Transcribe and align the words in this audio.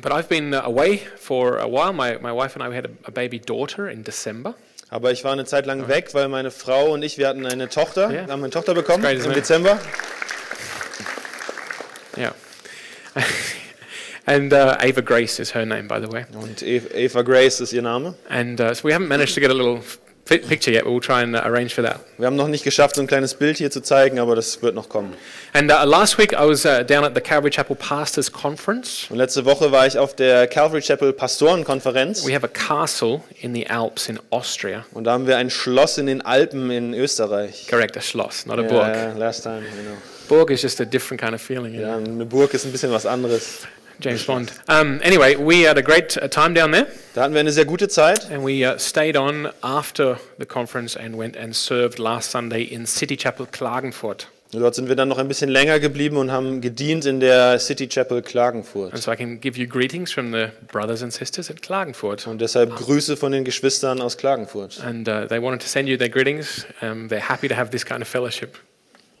But 0.00 0.12
I've 0.12 0.28
been 0.28 0.54
uh, 0.54 0.62
away 0.64 0.98
for 1.16 1.58
a 1.58 1.68
while. 1.68 1.92
My, 1.92 2.18
my 2.20 2.32
wife 2.32 2.54
and 2.54 2.62
I 2.62 2.68
we 2.68 2.76
had 2.76 2.90
a, 3.04 3.10
baby 3.10 3.38
daughter 3.38 3.88
in 3.88 4.02
December. 4.02 4.54
Aber 4.90 5.10
ich 5.10 5.24
war 5.24 5.32
eine 5.32 5.44
Zeit 5.44 5.66
lang 5.66 5.88
weg, 5.88 6.10
weil 6.12 6.28
meine 6.28 6.50
Frau 6.50 6.92
und 6.92 7.02
ich, 7.02 7.18
wir 7.18 7.26
hatten 7.28 7.46
eine 7.46 7.68
Tochter, 7.68 8.10
Ja. 8.12 8.28
haben 8.28 8.42
eine 8.44 8.50
Tochter 8.50 8.74
bekommen 8.74 9.02
Great, 9.02 9.24
im 9.24 9.30
it? 9.30 9.36
Dezember. 9.38 9.78
Yeah. 12.16 12.32
and 14.26 14.52
uh, 14.52 14.76
Ava 14.80 15.02
Grace 15.02 15.40
is 15.40 15.50
her 15.50 15.66
name, 15.66 15.88
by 15.88 16.00
the 16.00 16.08
way. 16.08 16.24
Und 16.34 16.62
Eva 16.62 17.22
Grace 17.22 17.60
ist 17.60 17.72
ihr 17.72 17.82
Name. 17.82 18.14
And 18.28 18.60
uh, 18.60 18.72
so 18.74 18.84
we 18.84 18.92
haven't 18.92 19.08
managed 19.08 19.34
to 19.34 19.40
get 19.40 19.50
a 19.50 19.54
little 19.54 19.80
picture 20.24 20.70
yet, 20.72 20.84
but 20.84 20.92
we'll 20.92 21.00
try 21.00 21.22
and 21.22 21.34
uh, 21.36 21.40
arrange 21.44 21.74
for 21.74 21.82
that. 21.84 22.00
Wir 22.18 22.26
haben 22.26 22.36
noch 22.36 22.48
nicht 22.48 22.64
geschafft, 22.64 22.94
so 22.96 23.00
ein 23.02 23.06
kleines 23.06 23.34
Bild 23.34 23.58
hier 23.58 23.70
zu 23.70 23.80
zeigen, 23.82 24.18
aber 24.18 24.34
das 24.34 24.62
wird 24.62 24.74
noch 24.74 24.88
kommen. 24.88 25.14
And 25.52 25.70
uh, 25.70 25.84
last 25.84 26.18
week 26.18 26.32
I 26.32 26.46
was 26.48 26.64
uh, 26.64 26.82
down 26.82 27.04
at 27.04 27.14
the 27.14 27.20
Calvary 27.20 27.50
Chapel 27.50 27.76
Pastors 27.76 28.32
Conference. 28.32 29.06
Und 29.10 29.16
letzte 29.18 29.44
Woche 29.44 29.70
war 29.72 29.86
ich 29.86 29.98
auf 29.98 30.14
der 30.16 30.46
Calvary 30.46 30.80
Chapel 30.80 31.12
Pastorenkonferenz. 31.12 32.26
We 32.26 32.34
have 32.34 32.44
a 32.44 32.48
castle 32.48 33.20
in 33.40 33.54
the 33.54 33.66
Alps 33.68 34.08
in 34.08 34.18
Austria. 34.30 34.84
Und 34.92 35.04
da 35.04 35.12
haben 35.12 35.26
wir 35.26 35.36
ein 35.36 35.50
Schloss 35.50 35.98
in 35.98 36.06
den 36.06 36.22
Alpen 36.22 36.70
in 36.70 36.94
Österreich. 36.94 37.66
Correct, 37.68 37.96
a 37.96 38.00
schloss, 38.00 38.46
not 38.46 38.58
a 38.58 38.62
Ja, 38.62 38.68
burg. 38.68 38.94
ja, 38.94 39.12
last 39.18 39.42
time, 39.42 39.60
genau. 39.60 39.96
Burg 40.28 40.50
is 40.50 40.62
just 40.62 40.80
a 40.80 40.84
different 40.86 41.20
kind 41.20 41.34
of 41.34 41.42
feeling. 41.42 41.74
you 41.74 41.80
know. 41.80 41.88
Ja, 41.90 41.96
eine 41.96 42.24
Burg 42.24 42.54
ist 42.54 42.64
ein 42.64 42.72
bisschen 42.72 42.90
was 42.92 43.04
anderes. 43.04 43.58
James 44.00 44.24
Bond. 44.26 44.52
Um, 44.68 45.00
anyway, 45.02 45.36
we 45.36 45.66
had 45.68 45.78
a 45.78 45.82
great 45.82 46.16
uh, 46.16 46.28
time 46.28 46.54
down 46.54 46.72
there, 46.72 46.86
Da 47.14 47.22
hatten 47.22 47.34
wir 47.34 47.40
eine 47.40 47.52
sehr 47.52 47.64
gute 47.64 47.88
Zeit. 47.88 48.30
and 48.30 48.44
we 48.44 48.66
uh, 48.66 48.78
stayed 48.78 49.16
on 49.16 49.48
after 49.62 50.18
the 50.38 50.46
conference 50.46 50.96
and 50.96 51.16
went 51.18 51.36
and 51.36 51.54
served 51.54 51.98
last 51.98 52.30
Sunday 52.30 52.62
in 52.62 52.86
City 52.86 53.16
Chapel 53.16 53.46
Klagenfurt. 53.50 54.28
Und 54.52 54.60
dort 54.60 54.76
sind 54.76 54.88
wir 54.88 54.94
dann 54.94 55.08
noch 55.08 55.18
ein 55.18 55.26
bisschen 55.26 55.50
länger 55.50 55.80
geblieben 55.80 56.16
und 56.16 56.30
haben 56.30 56.60
gedient 56.60 57.06
in 57.06 57.18
der 57.18 57.58
City 57.58 57.88
Chapel 57.88 58.22
Klagenfurt. 58.22 58.92
And 58.92 59.02
so 59.02 59.10
I 59.10 59.16
can 59.16 59.40
give 59.40 59.58
you 59.58 59.66
greetings 59.66 60.12
from 60.12 60.30
the 60.32 60.46
brothers 60.70 61.02
and 61.02 61.12
sisters 61.12 61.50
at 61.50 61.60
Klagenfurt. 61.60 62.26
Und 62.28 62.40
deshalb 62.40 62.76
Grüße 62.76 63.16
von 63.16 63.32
den 63.32 63.42
Geschwistern 63.44 64.00
aus 64.00 64.16
Klagenfurt. 64.16 64.80
And 64.84 65.08
uh, 65.08 65.26
they 65.28 65.42
wanted 65.42 65.60
to 65.62 65.66
send 65.66 65.88
you 65.88 65.96
their 65.96 66.08
greetings. 66.08 66.66
Um, 66.82 67.08
they're 67.08 67.28
happy 67.28 67.48
to 67.48 67.56
have 67.56 67.70
this 67.72 67.84
kind 67.84 68.00
of 68.00 68.06
fellowship, 68.06 68.56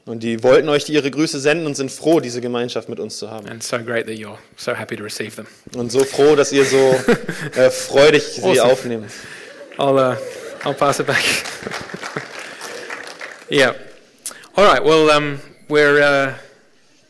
Und 0.06 0.22
die 0.22 0.42
wollten 0.42 0.68
euch 0.68 0.86
ihre 0.90 1.10
Grüße 1.10 1.40
senden 1.40 1.66
und 1.66 1.76
sind 1.76 1.90
froh, 1.90 2.20
diese 2.20 2.42
Gemeinschaft 2.42 2.90
mit 2.90 3.00
uns 3.00 3.16
zu 3.16 3.30
haben. 3.30 3.48
and 3.48 3.62
so 3.62 3.78
great 3.78 4.06
that 4.06 4.16
you're 4.16 4.36
so 4.56 4.74
happy 4.74 4.96
to 4.96 5.02
receive 5.02 5.34
them. 5.34 5.46
Und 5.76 5.90
so 5.90 6.04
froh, 6.04 6.36
dass 6.36 6.52
ihr 6.52 6.64
so 6.66 6.94
äh, 7.56 7.70
freudig 7.70 8.22
sie 8.22 8.42
Awesome. 8.42 8.72
aufnehmt. 8.72 9.10
I'll, 9.78 9.96
uh, 9.96 10.16
I'll 10.64 10.74
pass 10.74 11.00
it 11.00 11.06
back. 11.06 11.24
yeah. 13.50 13.72
All 14.56 14.64
right. 14.66 14.84
Well, 14.84 15.10
um, 15.10 15.40
we're 15.68 16.00
uh, 16.02 16.34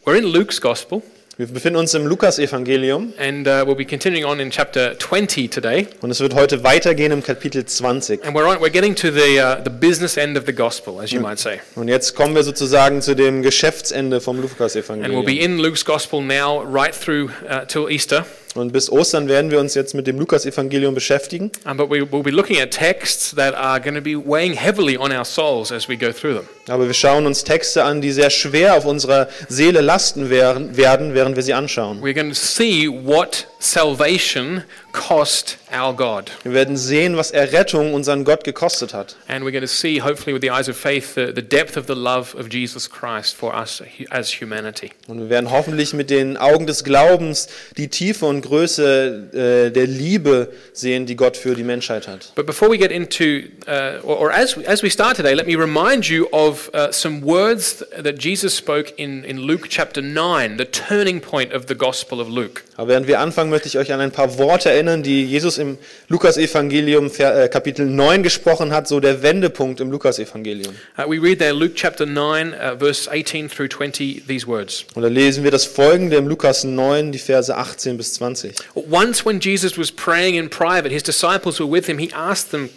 we're 0.06 0.17
in 0.17 0.27
Luke's 0.27 0.61
Gospel, 0.61 1.03
Wir 1.37 1.49
befinden 1.49 1.81
uns 1.81 1.93
im 1.95 2.07
Lukas-Evangelium 2.07 3.13
and 3.19 3.49
uh, 3.49 3.65
we'll 3.67 3.75
be 3.75 3.85
continuing 3.85 4.25
on 4.25 4.39
in 4.39 4.53
chapter 4.53 4.97
20 4.97 5.49
today. 5.49 5.89
und 6.01 6.13
es 6.13 6.21
wird 6.21 6.33
heute 6.35 6.63
weitergehen 6.63 7.11
im 7.11 7.25
Kapitel 7.25 7.65
20. 7.65 8.25
And 8.25 8.37
we're 8.37 8.47
on, 8.47 8.59
we're 8.59 8.71
getting 8.71 8.95
to 8.95 9.11
the 9.11 9.41
uh, 9.41 9.61
the 9.65 9.71
business 9.71 10.17
end 10.17 10.39
of 10.39 10.47
the 10.47 10.53
gospel, 10.53 11.01
as 11.01 11.11
you 11.11 11.21
might 11.21 11.41
say. 11.41 11.59
Und 11.75 11.89
jetzt 11.89 12.15
kommen 12.15 12.37
wir 12.37 12.45
sozusagen 12.45 13.03
zu 13.03 13.17
dem 13.17 13.43
Geschäftsende 13.43 14.21
vom 14.21 14.37
And 14.37 14.45
we'll 14.45 14.49
be 14.49 14.55
Lukas-Evangelium. 14.55 15.27
in 15.27 15.59
Luke's 15.59 15.85
Gospel 15.85 16.21
now, 16.21 16.63
right 16.63 16.95
through 16.95 17.31
uh, 17.51 17.65
till 17.67 17.89
Easter. 17.91 18.25
Und 18.55 18.73
bis 18.73 18.91
Ostern 18.91 19.29
werden 19.29 19.51
wir 19.51 19.59
uns 19.59 19.75
jetzt 19.75 19.95
mit 19.95 20.07
dem 20.07 20.19
Lukas-Evangelium 20.19 20.95
beschäftigen. 20.95 21.51
But 21.65 21.91
we, 21.91 22.03
we'll 22.03 22.23
be 22.23 22.31
looking 22.31 22.61
at 22.61 22.71
texts 22.71 23.35
that 23.35 23.55
are 23.55 23.81
going 23.81 23.97
to 23.97 24.01
be 24.01 24.17
weighing 24.17 24.55
heavily 24.55 24.97
on 24.97 25.11
our 25.11 25.25
souls 25.25 25.73
as 25.73 25.89
we 25.89 25.97
go 25.97 26.13
through 26.13 26.35
them. 26.35 26.49
Aber 26.69 26.87
wir 26.87 26.95
schauen 26.95 27.27
uns 27.27 27.43
Texte 27.43 27.83
an, 27.83 28.01
die 28.01 28.13
sehr 28.13 28.31
schwer 28.31 28.77
auf 28.77 28.85
unserer 28.85 29.29
Seele 29.49 29.81
lasten 29.81 30.31
werden, 30.31 30.77
werden 30.77 31.15
während 31.15 31.35
wir 31.35 31.43
sie 31.43 31.55
anschauen. 31.55 32.01
We're 32.01 32.15
going 32.15 32.29
to 32.29 32.35
see 32.35 32.89
what 32.89 33.49
salvation 33.59 34.63
cost 34.95 35.59
our 35.75 35.92
God. 35.95 36.31
Wir 36.45 36.55
werden 36.55 36.77
sehen, 36.77 37.17
was 37.17 37.33
Errettung 37.33 37.92
unseren 37.92 38.25
Gott 38.25 38.45
gekostet 38.45 38.95
hat. 38.95 39.17
And 39.28 39.45
we're 39.45 39.51
going 39.51 39.61
to 39.61 39.67
see, 39.67 40.01
hopefully, 40.01 40.33
with 40.33 40.41
the 40.41 40.51
eyes 40.51 40.69
of 40.69 40.77
faith, 40.77 41.14
the, 41.14 41.33
the 41.34 41.42
depth 41.42 41.77
of 41.77 41.86
the 41.86 41.95
love 41.95 42.35
of 42.35 42.48
Jesus 42.51 42.89
Christ 42.89 43.35
for 43.35 43.52
us 43.55 43.83
as 44.11 44.41
humanity. 44.41 44.92
Und 45.08 45.19
wir 45.19 45.29
werden 45.29 45.51
hoffentlich 45.51 45.92
mit 45.92 46.11
den 46.11 46.36
Augen 46.36 46.67
des 46.67 46.85
Glaubens 46.85 47.48
die 47.77 47.89
Tiefe 47.89 48.24
und 48.27 48.42
Größe 48.42 49.67
äh, 49.67 49.70
der 49.73 49.86
Liebe 49.86 50.52
sehen, 50.73 51.07
die 51.07 51.17
Gott 51.17 51.36
für 51.36 51.55
die 51.55 51.64
Menschheit 51.64 52.07
hat. 52.07 52.33
But 52.36 52.46
before 52.46 52.70
we 52.70 52.79
get 52.79 52.92
into, 52.92 53.48
uh, 53.67 54.01
or, 54.05 54.20
or 54.20 54.33
as, 54.33 54.57
as 54.67 54.83
we 54.83 54.90
start 54.90 55.17
today, 55.17 55.35
let 55.35 55.46
me 55.46 55.57
remind 55.57 56.08
you 56.08 56.29
of 56.33 56.70
uh, 56.73 56.92
some 56.92 57.20
words 57.23 57.85
that 58.01 58.19
Jesus 58.19 58.57
spoke 58.57 58.95
in, 58.96 59.24
in 59.24 59.39
Luke 59.39 59.69
chapter 59.69 60.01
9, 60.01 60.57
the 60.57 60.64
turning 60.64 61.20
point 61.20 61.52
of 61.52 61.67
the 61.67 61.74
Gospel 61.74 62.20
of 62.20 62.29
Luke. 62.29 62.63
Aber 62.77 62.89
während 62.89 63.08
wir 63.08 63.20
anfangen, 63.20 63.51
möchte 63.51 63.69
ich 63.69 63.79
euch 63.79 63.92
an 63.92 64.01
ein 64.01 64.13
paar 64.13 64.39
Worte 64.39 64.70
erinnern, 64.70 64.83
die 65.02 65.24
Jesus 65.24 65.58
im 65.58 65.78
Lukas-Evangelium 66.08 67.11
äh, 67.18 67.48
Kapitel 67.48 67.86
9 67.86 68.22
gesprochen 68.22 68.72
hat, 68.72 68.86
so 68.89 69.00
der 69.00 69.22
Wendepunkt 69.22 69.80
im 69.80 69.90
Lukas-Evangelium. 69.90 70.74
Uh, 70.98 71.11
we 71.11 71.18
read 71.20 71.39
there, 71.39 71.52
Luke 71.52 71.74
chapter 71.74 72.06
9, 72.06 72.55
uh, 72.55 72.78
verse 72.78 73.08
18 73.11 73.48
through 73.48 73.68
20, 73.68 74.24
these 74.27 74.46
words. 74.46 74.84
Und 74.95 75.02
da 75.02 75.08
lesen 75.08 75.45
wir 75.45 75.50
das 75.50 75.64
folgende 75.64 76.17
im 76.17 76.28
Lukas 76.28 76.64
9, 76.64 77.12
die 77.12 77.18
Verse 77.18 77.55
18 77.55 77.96
bis 77.96 78.14
20. 78.14 78.55
Once, 78.74 79.24
when 79.24 79.40
Jesus 79.40 79.78
was 79.78 79.90
praying 79.90 80.36
in 80.36 80.48
private, 80.48 80.92
his 80.92 81.02
disciples 81.02 81.58
were 81.58 81.70
with 81.70 81.86
him. 81.86 81.98
He 81.98 82.12
asked 82.12 82.51
them, 82.51 82.70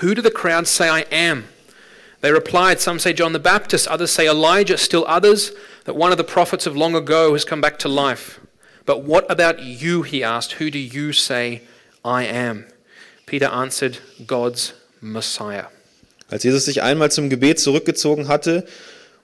Who 0.00 0.14
do 0.14 0.22
the 0.22 0.30
crowds 0.30 0.70
say 0.70 0.88
I 0.88 1.06
am? 1.10 1.44
They 2.20 2.32
replied, 2.32 2.80
Some 2.80 2.98
say 2.98 3.12
John 3.12 3.32
the 3.32 3.38
Baptist, 3.38 3.86
others 3.88 4.10
say 4.10 4.28
Elijah, 4.28 4.76
still 4.76 5.04
others 5.06 5.52
that 5.84 5.94
one 5.94 6.10
of 6.10 6.18
the 6.18 6.24
prophets 6.24 6.66
of 6.66 6.76
long 6.76 6.94
ago 6.94 7.32
has 7.32 7.44
come 7.44 7.60
back 7.60 7.78
to 7.80 7.88
life. 7.88 8.40
But 8.88 9.06
what 9.06 9.30
about 9.30 9.62
you? 9.62 10.02
He 10.02 10.24
asked, 10.24 10.58
Who 10.58 10.70
do 10.70 10.78
you 10.78 11.12
say 11.12 11.60
I 12.02 12.24
am? 12.24 12.64
Peter 13.26 13.52
answered, 13.52 13.98
God's 14.26 14.72
Messiah. 15.02 15.66
Als 16.30 16.42
Jesus 16.42 16.64
sich 16.64 16.80
einmal 16.80 17.10
zum 17.10 17.28
Gebet 17.28 17.60
zurückgezogen 17.60 18.28
hatte 18.28 18.64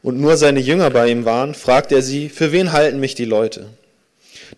und 0.02 0.20
nur 0.20 0.36
seine 0.36 0.60
Jünger 0.60 0.90
bei 0.90 1.08
ihm 1.08 1.24
waren, 1.24 1.54
fragte 1.54 1.94
er 1.94 2.02
sie, 2.02 2.28
für 2.28 2.52
wen 2.52 2.72
halten 2.72 3.00
mich 3.00 3.14
die 3.14 3.24
Leute? 3.24 3.70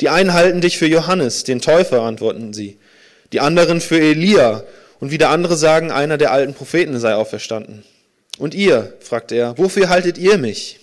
Die 0.00 0.08
einen 0.08 0.32
halten 0.32 0.60
dich 0.60 0.76
für 0.76 0.88
Johannes, 0.88 1.44
den 1.44 1.60
Täufer, 1.60 2.02
antworten 2.02 2.52
sie. 2.52 2.76
Die 3.32 3.38
anderen 3.38 3.80
für 3.80 4.00
Elia 4.00 4.64
und 4.98 5.12
wieder 5.12 5.30
andere 5.30 5.56
sagen, 5.56 5.92
einer 5.92 6.18
der 6.18 6.32
alten 6.32 6.52
Propheten 6.52 6.98
sei 6.98 7.14
auferstanden. 7.14 7.84
Und 8.38 8.56
ihr, 8.56 8.94
fragte 8.98 9.36
er, 9.36 9.56
wofür 9.56 9.88
haltet 9.88 10.18
ihr 10.18 10.36
mich? 10.36 10.80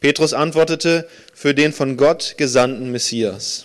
Petrus 0.00 0.32
antwortete, 0.32 1.08
für 1.32 1.54
den 1.54 1.72
von 1.72 1.96
Gott 1.96 2.34
gesandten 2.36 2.90
Messias. 2.90 3.64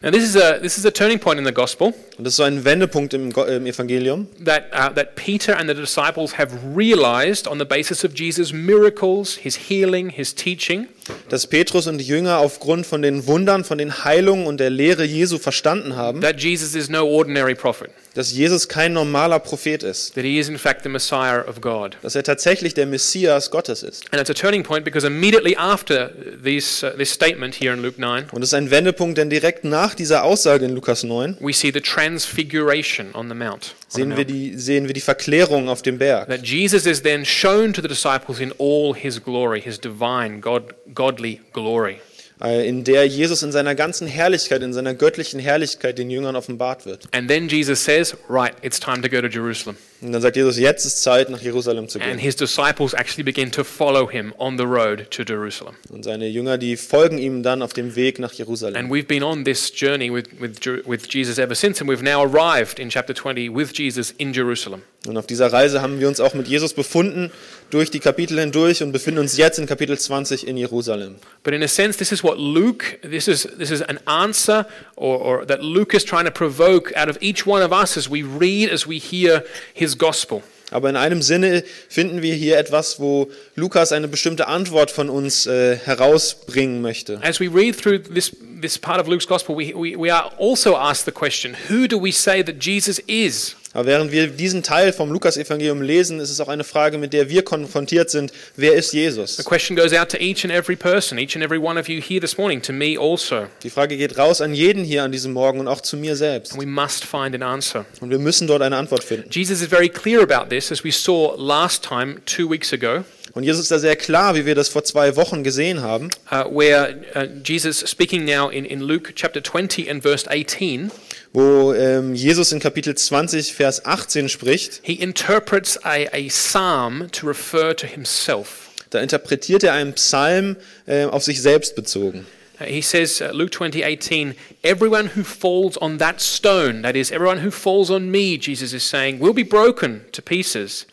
Now, 0.00 0.10
this 0.10 0.22
is 0.22 0.36
a, 0.36 0.58
this 0.60 0.78
is 0.78 0.84
a 0.84 0.90
turning 0.92 1.18
point 1.18 1.38
in 1.38 1.44
the 1.44 1.52
gospel 1.52 1.92
Und 2.18 2.24
das 2.24 2.32
ist 2.32 2.38
so 2.38 2.42
ein 2.42 2.64
Wendepunkt 2.64 3.14
im, 3.14 3.30
im 3.30 3.66
Evangelium, 3.66 4.26
that, 4.44 4.64
uh, 4.72 4.92
that 4.92 5.14
Peter 5.14 5.56
and 5.56 5.70
the 5.70 5.74
disciples 5.74 6.36
have 6.36 6.50
realized 6.74 7.46
on 7.46 7.58
the 7.60 7.64
basis 7.64 8.04
of 8.04 8.12
Jesus' 8.14 8.52
miracles, 8.52 9.36
his 9.36 9.56
healing, 9.68 10.10
his 10.10 10.34
teaching, 10.34 10.88
dass 11.28 11.46
Petrus 11.46 11.86
und 11.86 11.98
die 11.98 12.04
Jünger 12.04 12.38
aufgrund 12.38 12.86
von 12.86 13.02
den 13.02 13.26
Wundern, 13.26 13.64
von 13.64 13.78
den 13.78 14.04
Heilungen 14.04 14.46
und 14.46 14.58
der 14.58 14.68
Lehre 14.70 15.04
Jesu 15.04 15.38
verstanden 15.38 15.96
haben, 15.96 16.20
that 16.20 16.40
Jesus 16.40 16.74
is 16.74 16.88
no 16.90 17.06
ordinary 17.06 17.54
prophet, 17.54 17.90
dass 18.14 18.32
Jesus 18.32 18.68
kein 18.68 18.92
normaler 18.92 19.38
Prophet 19.38 19.82
ist, 19.84 20.14
that 20.14 20.24
he 20.24 20.38
is 20.38 20.48
in 20.48 20.58
fact 20.58 20.82
the 20.82 20.88
Messiah 20.88 21.40
of 21.48 21.60
God. 21.60 21.96
dass 22.02 22.14
er 22.14 22.24
tatsächlich 22.24 22.74
der 22.74 22.86
Messias 22.86 23.50
Gottes 23.50 23.82
ist. 23.84 24.04
And 24.12 24.20
it's 24.20 24.28
a 24.28 24.34
turning 24.34 24.64
point 24.64 24.84
because 24.84 25.06
immediately 25.06 25.56
after 25.56 26.10
these, 26.44 26.84
uh, 26.84 26.90
this 26.98 27.10
statement 27.10 27.54
here 27.54 27.72
in 27.72 27.80
Luke 27.80 27.98
9, 28.00 28.26
Und 28.32 28.42
es 28.42 28.48
ist 28.48 28.54
ein 28.54 28.70
Wendepunkt, 28.70 29.16
denn 29.18 29.30
direkt 29.30 29.64
nach 29.64 29.94
dieser 29.94 30.24
Aussage 30.24 30.64
in 30.64 30.74
Lukas 30.74 31.04
9 31.04 31.36
we 31.40 31.52
see 31.54 31.70
the 31.72 31.80
transfiguration 32.08 33.14
on 33.14 33.28
the 33.28 33.34
Mount. 33.34 33.74
sehen 33.88 34.16
wir 34.16 34.24
die, 34.24 34.54
sehen 34.56 34.86
wir 34.86 34.94
die 34.94 35.00
Verklärung 35.00 35.68
auf 35.68 35.82
dem 35.82 35.98
Berg. 35.98 36.28
That 36.28 36.46
Jesus 36.46 36.86
is 36.86 37.02
then 37.02 37.24
shown 37.24 37.72
to 37.72 37.82
the 37.82 37.88
disciples 37.88 38.40
in 38.40 38.52
all 38.58 38.94
his 38.94 39.22
glory, 39.22 39.60
his 39.60 39.78
divine, 39.78 40.40
God, 40.40 40.74
godly 40.94 41.40
glory. 41.52 42.00
äh, 42.42 42.68
in 42.68 42.84
der 42.84 43.04
Jesus 43.04 43.42
in 43.42 43.52
seiner 43.52 43.74
ganzen 43.74 44.06
Herrlichkeit, 44.06 44.62
in 44.62 44.72
seiner 44.72 44.94
göttlichen 44.94 45.40
Herrlichkeit 45.40 45.98
den 45.98 46.10
Jüngern 46.10 46.36
offenbart 46.36 46.86
wird. 46.86 47.08
And 47.12 47.28
then 47.28 47.48
Jesus 47.48 47.84
says, 47.84 48.16
Right, 48.28 48.54
it's 48.62 48.80
time 48.80 49.02
to 49.02 49.08
go 49.08 49.20
to 49.20 49.28
Jerusalem. 49.28 49.76
Und 50.00 50.12
dann 50.12 50.22
sagt 50.22 50.36
Jesus, 50.36 50.58
jetzt 50.58 50.84
ist 50.84 51.02
Zeit, 51.02 51.28
nach 51.28 51.40
Jerusalem 51.40 51.88
zu 51.88 51.98
And 51.98 52.06
gehen. 52.08 52.18
his 52.18 52.36
disciples 52.36 52.92
actually 52.92 53.24
begin 53.24 53.50
to 53.50 53.64
follow 53.64 54.08
him 54.08 54.32
on 54.38 54.56
the 54.56 54.64
road 54.64 55.10
to 55.10 55.24
Jerusalem. 55.26 55.74
Und 55.90 56.04
seine 56.04 56.28
Jünger, 56.28 56.56
die 56.56 56.76
folgen 56.76 57.18
ihm 57.18 57.42
dann 57.42 57.62
auf 57.62 57.72
dem 57.72 57.96
Weg 57.96 58.20
nach 58.20 58.32
Jerusalem. 58.32 58.76
And 58.76 58.92
we've 58.92 59.06
been 59.08 59.24
on 59.24 59.44
this 59.44 59.72
journey 59.74 60.12
with, 60.12 60.26
with, 60.38 60.58
Jer- 60.64 60.82
with 60.86 61.00
Jesus 61.10 61.38
ever 61.38 61.56
since, 61.56 61.80
and 61.80 61.90
we've 61.90 62.04
now 62.04 62.22
arrived 62.22 62.78
in 62.78 62.90
chapter 62.90 63.12
20 63.14 63.48
with 63.52 63.72
Jesus 63.76 64.12
in 64.18 64.32
Jerusalem. 64.32 64.82
Und 65.06 65.16
auf 65.16 65.26
dieser 65.26 65.52
Reise 65.52 65.80
haben 65.80 66.00
wir 66.00 66.08
uns 66.08 66.20
auch 66.20 66.34
mit 66.34 66.48
Jesus 66.48 66.74
befunden, 66.74 67.30
durch 67.70 67.90
die 67.90 68.00
Kapitel 68.00 68.38
hindurch 68.40 68.82
und 68.82 68.92
befinden 68.92 69.20
uns 69.20 69.36
jetzt 69.36 69.58
in 69.58 69.66
Kapitel 69.66 69.96
20 69.98 70.46
in 70.46 70.56
Jerusalem. 70.56 71.16
But 71.44 71.54
in 71.54 71.62
a 71.62 71.68
sense, 71.68 71.98
this 71.98 72.12
is 72.12 72.24
what 72.24 72.36
Luke, 72.38 72.98
this 73.02 73.28
is, 73.28 73.42
this 73.58 73.70
is 73.70 73.80
an 73.82 73.98
answer 74.06 74.66
or, 74.96 75.18
or 75.20 75.46
that 75.46 75.62
Luke 75.62 75.94
is 75.96 76.04
trying 76.04 76.24
to 76.24 76.30
provoke 76.30 76.92
out 76.96 77.08
of 77.08 77.16
each 77.20 77.46
one 77.46 77.62
of 77.64 77.72
us 77.72 77.96
as 77.96 78.10
we 78.10 78.22
read, 78.22 78.70
as 78.70 78.86
we 78.88 78.98
hear 78.98 79.44
his 79.72 79.87
gospel. 79.96 80.42
Aber 80.70 80.90
in 80.90 80.96
einem 80.96 81.22
Sinne 81.22 81.64
finden 81.88 82.20
wir 82.20 82.34
hier 82.34 82.58
etwas, 82.58 83.00
wo 83.00 83.30
Lukas 83.54 83.92
eine 83.92 84.08
bestimmte 84.08 84.48
Antwort 84.48 84.90
von 84.90 85.08
uns 85.08 85.46
äh, 85.46 85.76
herausbringen 85.76 86.82
möchte. 86.82 87.20
As 87.22 87.40
we 87.40 87.48
read 87.48 87.74
through 87.74 88.00
this, 88.12 88.36
this 88.60 88.78
part 88.78 89.00
of 89.00 89.06
Luke's 89.06 89.26
gospel, 89.26 89.56
we, 89.56 89.72
we, 89.74 89.96
we 89.96 90.12
are 90.12 90.30
also 90.38 90.76
asked 90.76 91.06
the 91.06 91.12
question 91.12 91.56
who 91.68 91.86
do 91.88 91.98
we 91.98 92.12
say 92.12 92.42
that 92.42 92.56
Jesus 92.60 92.98
is? 93.06 93.56
Aber 93.78 93.86
während 93.86 94.10
wir 94.10 94.26
diesen 94.26 94.64
Teil 94.64 94.92
vom 94.92 95.12
Lukas-Evangelium 95.12 95.82
lesen, 95.82 96.18
ist 96.18 96.30
es 96.30 96.40
auch 96.40 96.48
eine 96.48 96.64
Frage, 96.64 96.98
mit 96.98 97.12
der 97.12 97.28
wir 97.28 97.44
konfrontiert 97.44 98.10
sind. 98.10 98.32
Wer 98.56 98.72
ist 98.72 98.92
Jesus? 98.92 99.36
The 99.36 99.44
question 99.44 99.76
goes 99.76 99.92
out 99.92 100.08
to 100.08 100.16
each 100.16 100.44
and 100.44 100.52
every 100.52 100.74
person, 100.74 101.16
each 101.16 101.36
and 101.36 101.44
every 101.44 101.60
one 101.60 101.78
of 101.78 101.88
you 101.88 102.02
here 102.02 102.20
this 102.20 102.36
morning, 102.36 102.60
to 102.62 102.72
me 102.72 102.98
also. 102.98 103.46
Die 103.62 103.70
Frage 103.70 103.96
geht 103.96 104.18
raus 104.18 104.40
an 104.40 104.52
jeden 104.52 104.82
hier 104.82 105.04
an 105.04 105.12
diesem 105.12 105.32
Morgen 105.32 105.60
und 105.60 105.68
auch 105.68 105.80
zu 105.80 105.96
mir 105.96 106.16
selbst. 106.16 106.54
And 106.54 106.60
we 106.60 106.66
must 106.66 107.04
find 107.04 107.36
an 107.36 107.44
answer. 107.44 107.84
Und 108.00 108.10
wir 108.10 108.18
müssen 108.18 108.48
dort 108.48 108.62
eine 108.62 108.76
Antwort 108.76 109.04
finden. 109.04 109.30
Jesus 109.30 109.60
is 109.60 109.68
very 109.68 109.88
clear 109.88 110.22
about 110.22 110.48
this, 110.48 110.72
as 110.72 110.82
we 110.82 110.90
saw 110.90 111.36
last 111.36 111.84
time, 111.84 112.16
two 112.26 112.50
weeks 112.50 112.72
ago, 112.72 113.04
Und 113.34 113.44
Jesus 113.44 113.62
ist 113.62 113.70
da 113.70 113.78
sehr 113.78 113.94
klar, 113.94 114.34
wie 114.34 114.46
wir 114.46 114.56
das 114.56 114.68
vor 114.68 114.82
zwei 114.82 115.14
Wochen 115.14 115.44
gesehen 115.44 115.82
haben, 115.82 116.10
uh, 116.32 116.44
where 116.50 116.96
uh, 117.14 117.26
Jesus, 117.44 117.88
speaking 117.88 118.24
now 118.24 118.48
in, 118.48 118.64
in 118.64 118.80
Luke 118.80 119.12
chapter 119.14 119.40
20 119.40 119.88
and 119.88 120.02
verse 120.02 120.28
18, 120.28 120.90
wo 121.32 121.74
ähm, 121.74 122.14
Jesus 122.14 122.52
in 122.52 122.60
Kapitel 122.60 122.94
20, 122.94 123.52
Vers 123.52 123.84
18 123.84 124.28
spricht. 124.28 124.80
he 124.82 124.94
interprets 124.94 125.78
a, 125.84 126.06
a 126.12 126.28
psalm 126.28 127.08
to 127.12 127.26
refer 127.26 127.74
to 127.76 127.86
himself. 127.86 128.70
Da 128.90 129.00
interpretiert 129.00 129.62
er 129.64 129.74
einen 129.74 129.92
Psalm 129.94 130.56
äh, 130.86 131.04
auf 131.04 131.22
sich 131.22 131.42
selbst 131.42 131.76
bezogen. 131.76 132.26
Uh, 132.58 132.64
He 132.64 132.80
says, 132.80 133.20
uh, 133.20 133.30
Luke 133.32 133.50
20, 133.50 133.84
18, 133.84 134.34
everyone 134.62 135.10
who 135.14 135.22
falls 135.22 135.76
on 135.76 135.98
that 135.98 136.20
stone, 136.20 136.82
that 136.82 136.96
is, 136.96 137.10
everyone 137.12 137.44
who 137.44 137.50
falls 137.50 137.90
on 137.90 138.10
me, 138.10 138.38
Jesus 138.38 138.72
is 138.72 138.82
saying, 138.88 139.20
will 139.20 139.34
be 139.34 139.44
broken 139.44 140.00
to 140.12 140.22
pieces, 140.22 140.86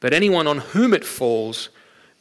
but 0.00 0.12
anyone 0.12 0.46
on 0.46 0.62
whom 0.74 0.92
it 0.92 1.04
falls 1.04 1.70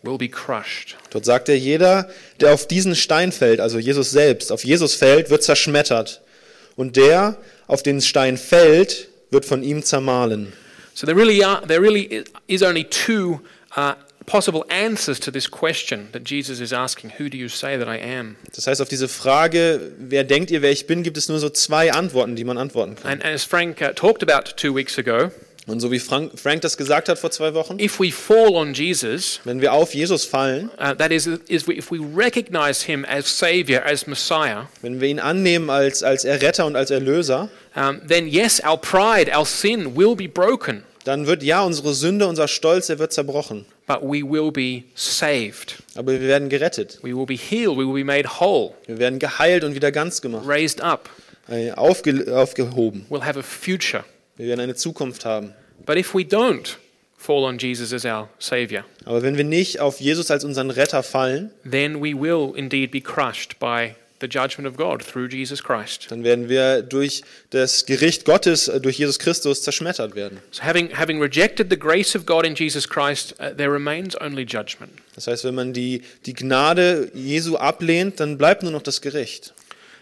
will 0.03 0.17
be 0.17 0.29
crushed. 0.29 0.95
Dort 1.11 1.25
sagt 1.25 1.49
er, 1.49 1.57
jeder, 1.57 2.09
der 2.39 2.53
auf 2.53 2.65
diesen 2.65 2.95
Stein 2.95 3.33
fällt, 3.33 3.59
also 3.59 3.77
Jesus 3.77 4.11
selbst, 4.11 4.51
auf 4.51 4.63
Jesus 4.63 4.95
fällt, 4.95 5.29
wird 5.29 5.43
zerschmettert. 5.43 6.21
Und 6.79 6.95
der, 6.95 7.35
auf 7.67 7.83
den 7.83 7.99
Stein 7.99 8.37
fällt, 8.37 9.09
wird 9.31 9.43
von 9.43 9.63
ihm 9.63 9.83
zermahlen. 9.83 10.53
So 10.93 11.05
there 11.05 11.17
really, 11.17 11.43
are, 11.43 11.61
there 11.67 11.81
really 11.81 12.23
is 12.47 12.63
only 12.63 12.85
two 12.85 13.41
uh, 13.75 13.95
possible 14.25 14.63
answers 14.69 15.19
to 15.19 15.29
this 15.29 15.51
question 15.51 16.07
that 16.13 16.21
Jesus 16.23 16.61
is 16.61 16.71
asking 16.71 17.11
Who 17.19 17.27
do 17.27 17.37
you 17.37 17.49
say 17.49 17.77
that 17.77 17.89
I 17.89 17.99
am? 17.99 18.37
Das 18.55 18.65
heißt, 18.65 18.81
auf 18.81 18.87
diese 18.87 19.09
Frage, 19.09 19.91
wer 19.99 20.23
denkt 20.23 20.51
ihr, 20.51 20.61
wer 20.61 20.71
ich 20.71 20.87
bin, 20.87 21.03
gibt 21.03 21.17
es 21.17 21.27
nur 21.27 21.39
so 21.39 21.49
zwei 21.49 21.91
Antworten, 21.91 22.37
die 22.37 22.45
man 22.45 22.57
antworten 22.57 22.95
kann. 22.95 23.11
And 23.11 23.25
as 23.25 23.43
Frank 23.43 23.81
uh, 23.81 23.91
talked 23.93 24.23
about 24.23 24.55
two 24.55 24.73
weeks 24.73 24.97
ago, 24.97 25.31
Und 25.69 25.79
so 25.79 25.91
wie 25.91 25.99
Frank, 25.99 26.31
Frank 26.39 26.61
das 26.61 26.77
gesagt 26.77 27.09
hat 27.09 27.19
vor 27.19 27.31
zwei 27.31 27.53
Wochen, 27.53 27.79
if 27.79 27.99
we 27.99 28.11
fall 28.11 28.55
on 28.55 28.73
Jesus, 28.73 29.39
wenn 29.43 29.61
wir 29.61 29.71
auf 29.73 29.93
Jesus 29.93 30.25
fallen, 30.25 30.69
uh, 30.79 30.95
that 30.95 31.11
is, 31.11 31.27
is 31.47 31.67
we, 31.67 31.73
if 31.77 31.91
we 31.91 31.99
recognize 32.15 32.85
him 32.85 33.05
as 33.05 33.25
Savior, 33.37 33.83
as 33.85 34.07
Messiah, 34.07 34.67
wenn 34.81 34.99
wir 34.99 35.07
ihn 35.07 35.19
annehmen 35.19 35.69
als, 35.69 36.01
als 36.03 36.25
Erretter 36.25 36.65
und 36.65 36.75
als 36.75 36.89
Erlöser, 36.91 37.49
um, 37.75 38.01
then 38.07 38.27
yes, 38.27 38.61
our 38.63 38.77
pride, 38.77 39.31
our 39.35 39.45
sin 39.45 39.95
will 39.95 40.15
be 40.15 40.27
broken, 40.27 40.83
dann 41.05 41.27
wird 41.27 41.43
ja 41.43 41.63
unsere 41.63 41.93
Sünde, 41.93 42.27
unser 42.27 42.47
Stolz, 42.47 42.87
der 42.87 42.99
wird 42.99 43.13
zerbrochen. 43.13 43.65
but 43.87 44.01
we 44.03 44.21
will 44.23 44.51
be 44.51 44.83
saved. 44.95 45.75
Aber 45.95 46.11
wir 46.11 46.21
werden 46.21 46.49
gerettet. 46.49 46.99
We 47.01 47.15
will 47.15 47.25
be 47.25 47.35
healed. 47.35 47.75
We 47.77 47.85
will 47.87 47.93
be 47.95 48.03
made 48.03 48.39
whole, 48.39 48.73
Wir 48.85 48.99
werden 48.99 49.17
geheilt 49.19 49.63
und 49.63 49.73
wieder 49.75 49.91
ganz 49.91 50.21
gemacht, 50.21 50.47
raised 50.47 50.81
up. 50.81 51.09
äh, 51.47 51.71
aufge, 51.71 52.25
aufgehoben. 52.35 53.05
We'll 53.09 53.23
have 53.23 53.39
a 53.39 53.43
future. 53.43 54.03
Wir 54.39 54.47
werden 54.47 54.61
eine 54.61 54.75
Zukunft 54.75 55.25
haben. 55.25 55.53
But 55.85 55.97
if 55.97 56.15
we 56.15 56.21
don't 56.21 56.77
fall 57.17 57.43
on 57.43 57.57
Jesus 57.57 57.91
as 57.91 58.05
our 58.05 58.29
Savior, 58.39 58.85
Aber 59.03 59.21
wenn 59.21 59.35
wir 59.35 59.43
nicht 59.43 59.81
auf 59.81 59.99
Jesus 59.99 60.31
als 60.31 60.45
unseren 60.45 60.71
Retter 60.71 61.03
fallen, 61.03 61.51
then 61.69 62.01
we 62.01 62.13
will 62.13 62.53
indeed 62.55 62.89
be 62.89 63.01
crushed 63.01 63.59
by 63.59 63.95
the 64.21 64.27
judgment 64.27 64.65
of 64.65 64.77
God 64.77 65.01
through 65.05 65.27
Jesus 65.29 65.61
Christ. 65.61 66.07
dann 66.09 66.23
werden 66.23 66.47
wir 66.47 66.81
durch 66.83 67.21
das 67.49 67.85
Gericht 67.85 68.23
Gottes, 68.23 68.69
äh, 68.69 68.79
durch 68.79 68.97
Jesus 68.97 69.19
Christus 69.19 69.61
zerschmettert 69.61 70.15
werden. 70.15 70.39
So, 70.51 70.63
having, 70.63 70.97
having 70.97 71.21
rejected 71.21 71.69
the 71.69 71.77
grace 71.77 72.15
of 72.15 72.25
God 72.25 72.45
in 72.45 72.55
Jesus 72.55 72.87
Christ, 72.87 73.35
uh, 73.41 73.49
there 73.49 73.73
remains 73.73 74.15
only 74.21 74.43
judgment. 74.43 74.93
Das 75.15 75.27
heißt, 75.27 75.43
wenn 75.43 75.55
man 75.55 75.73
die, 75.73 76.01
die 76.25 76.33
Gnade 76.33 77.11
Jesu 77.13 77.57
ablehnt, 77.57 78.21
dann 78.21 78.37
bleibt 78.37 78.63
nur 78.63 78.71
noch 78.71 78.83
das 78.83 79.01
Gericht. 79.01 79.53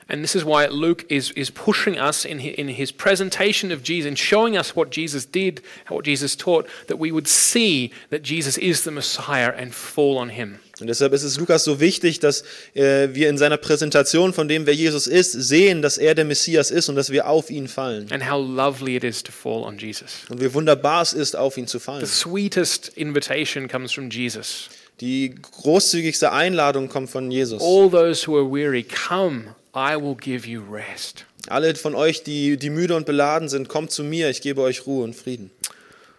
And 0.09 0.23
this 0.23 0.35
is 0.35 0.45
why 0.45 0.67
Luke 0.67 1.05
is, 1.09 1.31
is 1.31 1.51
pushing 1.51 1.97
us 1.97 2.23
in 2.23 2.39
his, 2.39 2.55
in 2.55 2.69
his 2.69 2.91
presentation 2.91 3.71
of 3.71 3.83
Jesus 3.83 4.07
and 4.07 4.17
showing 4.17 4.55
us 4.55 4.75
what 4.75 4.89
Jesus 4.89 5.25
did, 5.25 5.61
what 5.89 6.05
Jesus 6.05 6.35
taught, 6.35 6.67
that 6.87 6.97
we 6.97 7.11
would 7.11 7.27
see 7.27 7.91
that 8.09 8.23
Jesus 8.23 8.57
is 8.57 8.83
the 8.83 8.91
Messiah 8.91 9.53
and 9.57 9.73
fall 9.73 10.17
on 10.17 10.29
him. 10.29 10.59
Und 10.79 10.87
deshalb 10.87 11.13
ist 11.13 11.23
es 11.23 11.37
Lukas 11.39 11.63
so 11.63 11.79
wichtig, 11.79 12.19
dass 12.19 12.43
äh, 12.75 13.09
wir 13.11 13.29
in 13.29 13.37
seiner 13.37 13.57
Präsentation 13.57 14.31
von 14.31 14.47
dem, 14.47 14.65
wer 14.65 14.75
Jesus 14.75 15.07
ist, 15.07 15.31
sehen, 15.31 15.81
dass 15.81 15.97
er 15.97 16.13
der 16.13 16.25
Messias 16.25 16.69
ist 16.69 16.87
und 16.87 16.95
dass 16.95 17.09
wir 17.09 17.27
auf 17.27 17.49
ihn 17.49 17.67
fallen. 17.67 18.11
And 18.11 18.29
how 18.29 18.39
lovely 18.39 18.95
it 18.95 19.03
is 19.03 19.23
to 19.23 19.31
fall 19.31 19.63
on 19.63 19.77
Jesus. 19.77 20.25
Und 20.29 20.39
wie 20.39 20.53
wunderbar 20.53 21.01
es 21.01 21.13
ist, 21.13 21.35
auf 21.35 21.57
ihn 21.57 21.67
zu 21.67 21.79
fallen. 21.79 22.05
The 22.05 22.11
sweetest 22.11 22.89
invitation 22.95 23.67
comes 23.67 23.91
from 23.91 24.09
Jesus. 24.09 24.69
Die 25.01 25.35
großzügigste 25.35 26.31
Einladung 26.31 26.89
kommt 26.89 27.09
von 27.09 27.29
Jesus. 27.29 27.61
All 27.61 27.89
those 27.89 28.27
who 28.27 28.37
are 28.37 28.49
weary, 28.49 28.83
come, 28.83 29.55
I 29.73 29.95
will 29.95 30.15
give 30.15 30.47
you 30.47 30.63
rest. 30.69 31.25
Alle 31.47 31.75
von 31.75 31.95
euch, 31.95 32.23
die, 32.23 32.57
die 32.57 32.69
müde 32.69 32.95
und 32.95 33.05
beladen 33.05 33.47
sind, 33.49 33.69
kommt 33.69 33.91
zu 33.91 34.03
mir, 34.03 34.29
ich 34.29 34.41
gebe 34.41 34.61
euch 34.61 34.85
Ruhe 34.85 35.03
und 35.03 35.15
Frieden. 35.15 35.51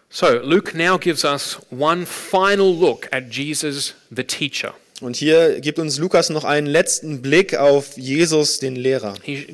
So, 0.09 0.27
Luke 0.41 0.75
now 0.75 0.97
gives 0.97 1.23
us 1.23 1.59
one 1.69 2.05
final 2.05 2.73
look 2.73 3.07
at 3.11 3.31
Jesus, 3.31 3.93
the 4.09 4.23
teacher. 4.23 4.73
Und 5.01 5.15
hier 5.15 5.61
gibt 5.61 5.79
uns 5.79 5.97
Lukas 5.97 6.29
noch 6.29 6.43
einen 6.43 6.67
letzten 6.67 7.21
Blick 7.21 7.55
auf 7.55 7.95
Jesus, 7.95 8.59
den 8.59 8.75
Lehrer. 8.75 9.13
He, 9.23 9.47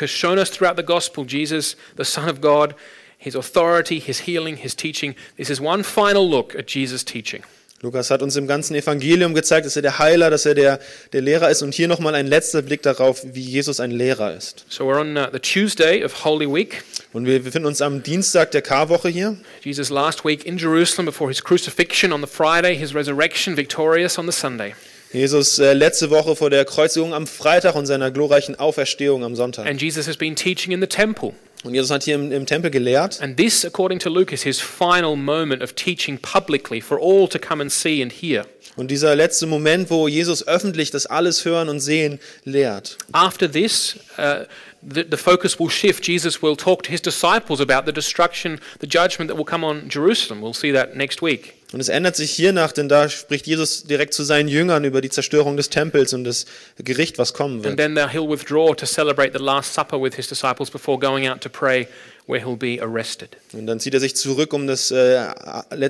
has 0.00 0.10
shown 0.10 0.38
us 0.38 0.50
throughout 0.50 0.76
the 0.76 0.82
gospel 0.82 1.24
Jesus, 1.26 1.76
the 1.96 2.04
Son 2.04 2.28
of 2.28 2.40
God, 2.40 2.74
his 3.18 3.36
authority, 3.36 4.00
his 4.00 4.26
healing, 4.26 4.56
his 4.56 4.74
teaching. 4.74 5.14
This 5.36 5.50
is 5.50 5.60
one 5.60 5.84
final 5.84 6.28
look 6.28 6.54
at 6.56 6.66
Jesus' 6.68 7.04
teaching. 7.04 7.42
Lukas 7.80 8.10
hat 8.10 8.22
uns 8.22 8.34
im 8.34 8.48
ganzen 8.48 8.74
Evangelium 8.74 9.34
gezeigt, 9.34 9.64
dass 9.64 9.76
er 9.76 9.82
der 9.82 10.00
Heiler, 10.00 10.30
dass 10.30 10.44
er 10.46 10.54
der, 10.54 10.80
der 11.12 11.20
Lehrer 11.20 11.48
ist. 11.48 11.62
Und 11.62 11.74
hier 11.74 11.86
nochmal 11.86 12.16
ein 12.16 12.26
letzter 12.26 12.62
Blick 12.62 12.82
darauf, 12.82 13.22
wie 13.24 13.40
Jesus 13.40 13.78
ein 13.78 13.92
Lehrer 13.92 14.34
ist. 14.34 14.64
So, 14.68 14.84
we're 14.84 15.00
on 15.00 15.16
uh, 15.16 15.26
the 15.32 15.38
Tuesday 15.38 16.04
of 16.04 16.24
Holy 16.24 16.52
Week. 16.52 16.82
Und 17.12 17.26
wir 17.26 17.40
befinden 17.40 17.66
uns 17.66 17.80
am 17.80 18.02
Dienstag 18.02 18.50
der 18.50 18.62
Karwoche 18.62 19.08
hier. 19.08 19.36
Jesus 19.62 19.90
last 19.90 20.24
week 20.24 20.44
in 20.44 20.58
Jerusalem 20.58 21.06
before 21.06 21.30
his 21.30 21.42
crucifixion 21.42 22.12
on 22.12 22.20
the 22.20 22.26
Friday, 22.26 22.76
his 22.76 22.96
resurrection 22.96 23.56
victorious 23.56 24.18
on 24.18 24.26
the 24.26 24.32
Sunday. 24.32 24.74
Jesus 25.12 25.60
äh, 25.60 25.72
letzte 25.72 26.10
Woche 26.10 26.34
vor 26.34 26.50
der 26.50 26.64
Kreuzigung 26.64 27.14
am 27.14 27.28
Freitag 27.28 27.76
und 27.76 27.86
seiner 27.86 28.10
glorreichen 28.10 28.58
Auferstehung 28.58 29.22
am 29.22 29.36
Sonntag. 29.36 29.66
And 29.66 29.80
Jesus 29.80 30.08
has 30.08 30.16
been 30.16 30.34
teaching 30.34 30.72
in 30.72 30.80
the 30.80 30.88
temple. 30.88 31.32
Und 31.64 31.74
Jesus 31.74 31.90
hat 31.90 32.04
hier 32.04 32.14
im, 32.14 32.30
im 32.30 32.46
Tempel 32.46 32.70
gelehrt. 32.70 33.20
And 33.20 33.36
this, 33.36 33.64
according 33.64 33.98
to 34.00 34.08
Luke, 34.08 34.32
is 34.32 34.42
his 34.42 34.60
final 34.60 35.16
moment 35.16 35.62
of 35.62 35.74
teaching 35.74 36.18
publicly 36.18 36.80
for 36.80 36.98
all 37.00 37.28
to 37.28 37.38
come 37.38 37.60
and 37.60 37.70
see 37.70 38.00
and 38.02 38.12
hear. 38.12 38.46
Und 38.76 38.92
dieser 38.92 39.16
letzte 39.16 39.46
Moment, 39.46 39.90
wo 39.90 40.06
Jesus 40.06 40.46
öffentlich 40.46 40.92
das 40.92 41.06
alles 41.06 41.44
hören 41.44 41.68
und 41.68 41.80
sehen 41.80 42.20
lehrt. 42.44 42.96
After 43.10 43.50
this, 43.50 43.96
uh, 44.18 44.44
the, 44.82 45.04
the 45.10 45.16
focus 45.16 45.58
will 45.58 45.68
shift. 45.68 46.06
Jesus 46.06 46.40
will 46.40 46.56
talk 46.56 46.84
to 46.84 46.90
his 46.90 47.02
disciples 47.02 47.60
about 47.60 47.86
the 47.86 47.92
destruction, 47.92 48.60
the 48.80 48.86
judgment 48.86 49.28
that 49.28 49.36
will 49.36 49.44
come 49.44 49.64
on 49.64 49.88
Jerusalem. 49.88 50.40
We'll 50.40 50.54
see 50.54 50.72
that 50.72 50.94
next 50.94 51.22
week. 51.22 51.57
Und 51.70 51.80
es 51.80 51.90
ändert 51.90 52.16
sich 52.16 52.30
hiernach, 52.30 52.72
denn 52.72 52.88
da 52.88 53.10
spricht 53.10 53.46
Jesus 53.46 53.84
direkt 53.84 54.14
zu 54.14 54.22
seinen 54.24 54.48
Jüngern 54.48 54.84
über 54.84 55.02
die 55.02 55.10
Zerstörung 55.10 55.58
des 55.58 55.68
Tempels 55.68 56.14
und 56.14 56.24
das 56.24 56.46
Gericht, 56.82 57.18
was 57.18 57.34
kommen 57.34 57.56
And 57.56 57.64
wird. 57.64 57.76
then 57.76 57.94
there 57.94 58.08
he'll 58.08 58.26
withdraw 58.30 58.74
to 58.74 58.86
celebrate 58.86 59.32
the 59.36 59.44
Last 59.44 59.74
Supper 59.74 60.00
with 60.00 60.14
his 60.14 60.26
disciples 60.28 60.70
before 60.70 60.98
going 60.98 61.28
out 61.28 61.42
to 61.42 61.50
pray, 61.50 61.86
where 62.26 62.40
he'll 62.42 62.56
be 62.56 62.80
arrested. 62.82 63.36
Und 63.52 63.66
dann 63.66 63.80
zieht 63.80 63.92
er 63.92 64.00
sich 64.00 64.16
zurück, 64.16 64.54
um 64.54 64.66
das 64.66 64.90
äh, 64.90 65.18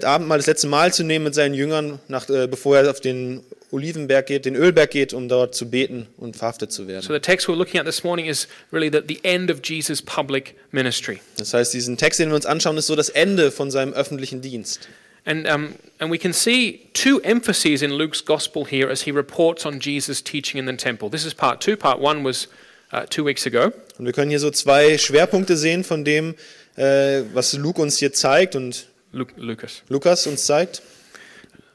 Abendmahl, 0.04 0.38
das 0.38 0.48
letzte 0.48 0.66
Mal 0.66 0.92
zu 0.92 1.04
nehmen 1.04 1.26
mit 1.26 1.34
seinen 1.36 1.54
Jüngern, 1.54 2.00
nach, 2.08 2.28
äh, 2.28 2.48
bevor 2.48 2.76
er 2.78 2.90
auf 2.90 3.00
den 3.00 3.44
Olivenberg 3.70 4.26
geht, 4.26 4.46
den 4.46 4.56
Ölberg 4.56 4.90
geht, 4.90 5.12
um 5.12 5.28
dort 5.28 5.54
zu 5.54 5.70
beten 5.70 6.08
und 6.16 6.36
verhaftet 6.36 6.72
zu 6.72 6.82
So 6.82 6.88
werden. 6.88 7.06
the 7.08 7.20
text 7.20 7.46
we're 7.48 7.54
looking 7.54 7.78
at 7.78 7.86
this 7.86 8.02
morning 8.02 8.26
is 8.26 8.48
really 8.72 8.90
the, 8.90 9.02
the 9.06 9.20
end 9.22 9.48
of 9.48 9.58
Jesus' 9.62 10.02
public 10.02 10.56
ministry. 10.72 11.20
Das 11.36 11.54
heißt, 11.54 11.72
diesen 11.72 11.96
Text, 11.98 12.18
den 12.18 12.30
wir 12.30 12.34
uns 12.34 12.46
anschauen, 12.46 12.76
ist 12.78 12.86
so 12.88 12.96
das 12.96 13.10
Ende 13.10 13.52
von 13.52 13.70
seinem 13.70 13.92
öffentlichen 13.92 14.40
Dienst. 14.40 14.88
And, 15.26 15.46
um, 15.46 15.74
and 16.00 16.10
we 16.10 16.18
can 16.18 16.32
see 16.32 16.88
two 16.94 17.20
emphases 17.22 17.82
in 17.82 17.92
Luke's 17.92 18.20
gospel 18.20 18.64
here 18.64 18.88
as 18.88 19.02
he 19.02 19.12
reports 19.12 19.66
on 19.66 19.80
Jesus' 19.80 20.22
teaching 20.22 20.58
in 20.58 20.66
the 20.66 20.76
temple. 20.76 21.10
This 21.10 21.24
is 21.24 21.34
part 21.34 21.60
two. 21.60 21.76
Part 21.76 22.00
one 22.00 22.24
was 22.24 22.48
uh, 22.92 23.04
two 23.06 23.24
weeks 23.24 23.46
ago. 23.46 23.72
Und 23.98 24.06
wir 24.06 24.12
können 24.12 24.30
hier 24.30 24.40
so 24.40 24.50
zwei 24.50 24.96
Schwerpunkte 24.96 25.56
sehen 25.56 25.84
von 25.84 26.04
dem, 26.04 26.34
äh, 26.76 27.22
was 27.34 27.52
Luke 27.54 27.80
uns 27.80 27.98
hier 27.98 28.12
zeigt 28.12 28.56
und 28.56 28.86
Luke, 29.12 29.34
Lucas. 29.36 29.82
Lukas 29.88 30.26
uns 30.26 30.46
zeigt. 30.46 30.82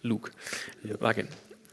Luke. 0.02 0.32
It. 0.84 1.28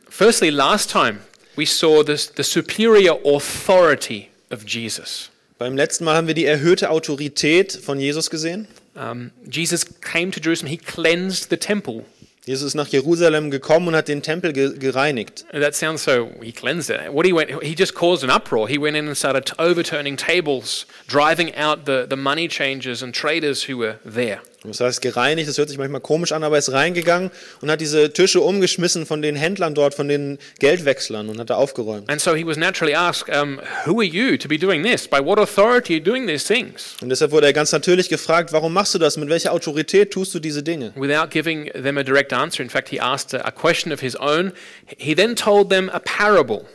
Firstly, 0.08 0.50
last 0.50 0.90
time 0.90 1.20
we 1.56 1.66
saw 1.66 2.02
this, 2.02 2.32
the 2.36 2.44
superior 2.44 3.18
authority 3.24 4.30
of 4.50 4.64
Jesus. 4.66 5.30
Beim 5.58 5.76
letzten 5.76 6.04
Mal 6.04 6.16
haben 6.16 6.26
wir 6.26 6.34
die 6.34 6.46
erhöhte 6.46 6.90
Autorität 6.90 7.72
von 7.72 8.00
Jesus 8.00 8.30
gesehen. 8.30 8.66
Um, 8.97 9.32
Jesus 9.49 9.85
came 9.85 10.30
to 10.32 10.40
Jerusalem, 10.40 10.70
he 10.70 10.76
cleansed 10.76 11.50
the 11.50 11.56
temple. 11.56 12.04
Jesus 12.47 12.68
ist 12.68 12.75
nach 12.75 12.88
Jerusalem 12.88 13.50
gekommen 13.50 13.88
und 13.88 13.94
hat 13.94 14.09
den 14.09 14.23
Tempel 14.23 14.52
ge 14.52 14.76
gereinigt. 14.78 15.44
That 15.52 15.75
sounds 15.75 16.02
so, 16.02 16.30
he 16.42 16.52
cleansed 16.52 16.90
it. 16.90 17.12
What 17.12 17.26
he 17.26 17.32
went, 17.32 17.62
he 17.62 17.75
just 17.75 17.94
caused 17.94 18.25
an 18.25 18.30
uproar. 18.30 18.66
He 18.66 18.78
went 18.78 18.97
in 18.97 19.06
and 19.06 19.16
started 19.16 19.52
overturning 19.59 20.16
tables, 20.16 20.87
driving 21.06 21.54
out 21.54 21.85
the, 21.85 22.06
the 22.09 22.16
money 22.16 22.49
changers 22.49 23.02
and 23.02 23.14
traders 23.14 23.64
who 23.64 23.76
were 23.76 23.99
there. 24.04 24.40
Das 24.64 24.81
heißt 24.81 25.00
gereinigt, 25.00 25.49
das 25.49 25.57
hört 25.57 25.71
sich 25.71 25.79
manchmal 25.79 26.02
komisch 26.02 26.33
an, 26.33 26.45
aber 26.45 26.57
er 26.57 26.59
ist 26.59 26.73
reingegangen 26.73 27.31
und 27.62 27.71
hat 27.71 27.81
diese 27.81 28.12
Tische 28.12 28.43
umgeschmissen 28.43 29.07
von 29.07 29.23
den 29.23 29.35
Händlern 29.35 29.75
dort, 29.75 29.95
von 29.95 30.07
den 30.07 30.38
Geldwechslern 30.59 31.31
und 31.31 31.38
hat 31.40 31.49
da 31.49 31.55
aufgeräumt. 31.55 32.11
And 32.11 32.21
so 32.21 32.35
he 32.35 32.45
was 32.45 32.59
naturally 32.59 32.95
asked, 32.95 33.35
um, 33.35 33.59
Who 33.87 34.00
are 34.00 34.05
you 34.05 34.37
to 34.37 34.49
be 34.49 34.59
doing 34.59 34.83
this? 34.85 35.09
By 35.09 35.25
what 35.25 35.38
authority 35.38 35.95
are 35.95 35.99
you 35.99 36.05
doing 36.05 36.26
these 36.26 36.47
things? 36.47 36.97
Und 37.00 37.09
deshalb 37.09 37.31
wurde 37.31 37.47
er 37.47 37.52
ganz 37.55 37.73
natürlich 37.73 38.11
gefragt, 38.11 38.52
warum 38.52 38.75
machst 38.75 38.95
du 38.95 38.99
das? 38.99 39.17
Mit 39.17 39.31
welcher 39.31 39.52
Autorität 39.52 40.11
tust 40.11 40.35
du 40.35 40.40
diese 40.40 40.62
Dinge? 40.62 40.93
Without 40.95 41.31
giving 41.31 41.71
them 41.73 41.97
a 41.97 42.02
direct 42.02 42.33
answer, 42.33 42.62
in 42.62 42.69
fact, 42.69 42.90
he 42.90 43.00
asked 43.00 43.35
a 43.35 43.50
question 43.50 43.93
of 43.93 44.00
his 44.00 44.14
own. 44.17 44.52
He 44.99 45.14
then 45.14 45.35
told 45.35 45.71
them 45.71 45.88
a 45.88 46.00
parable. 46.00 46.67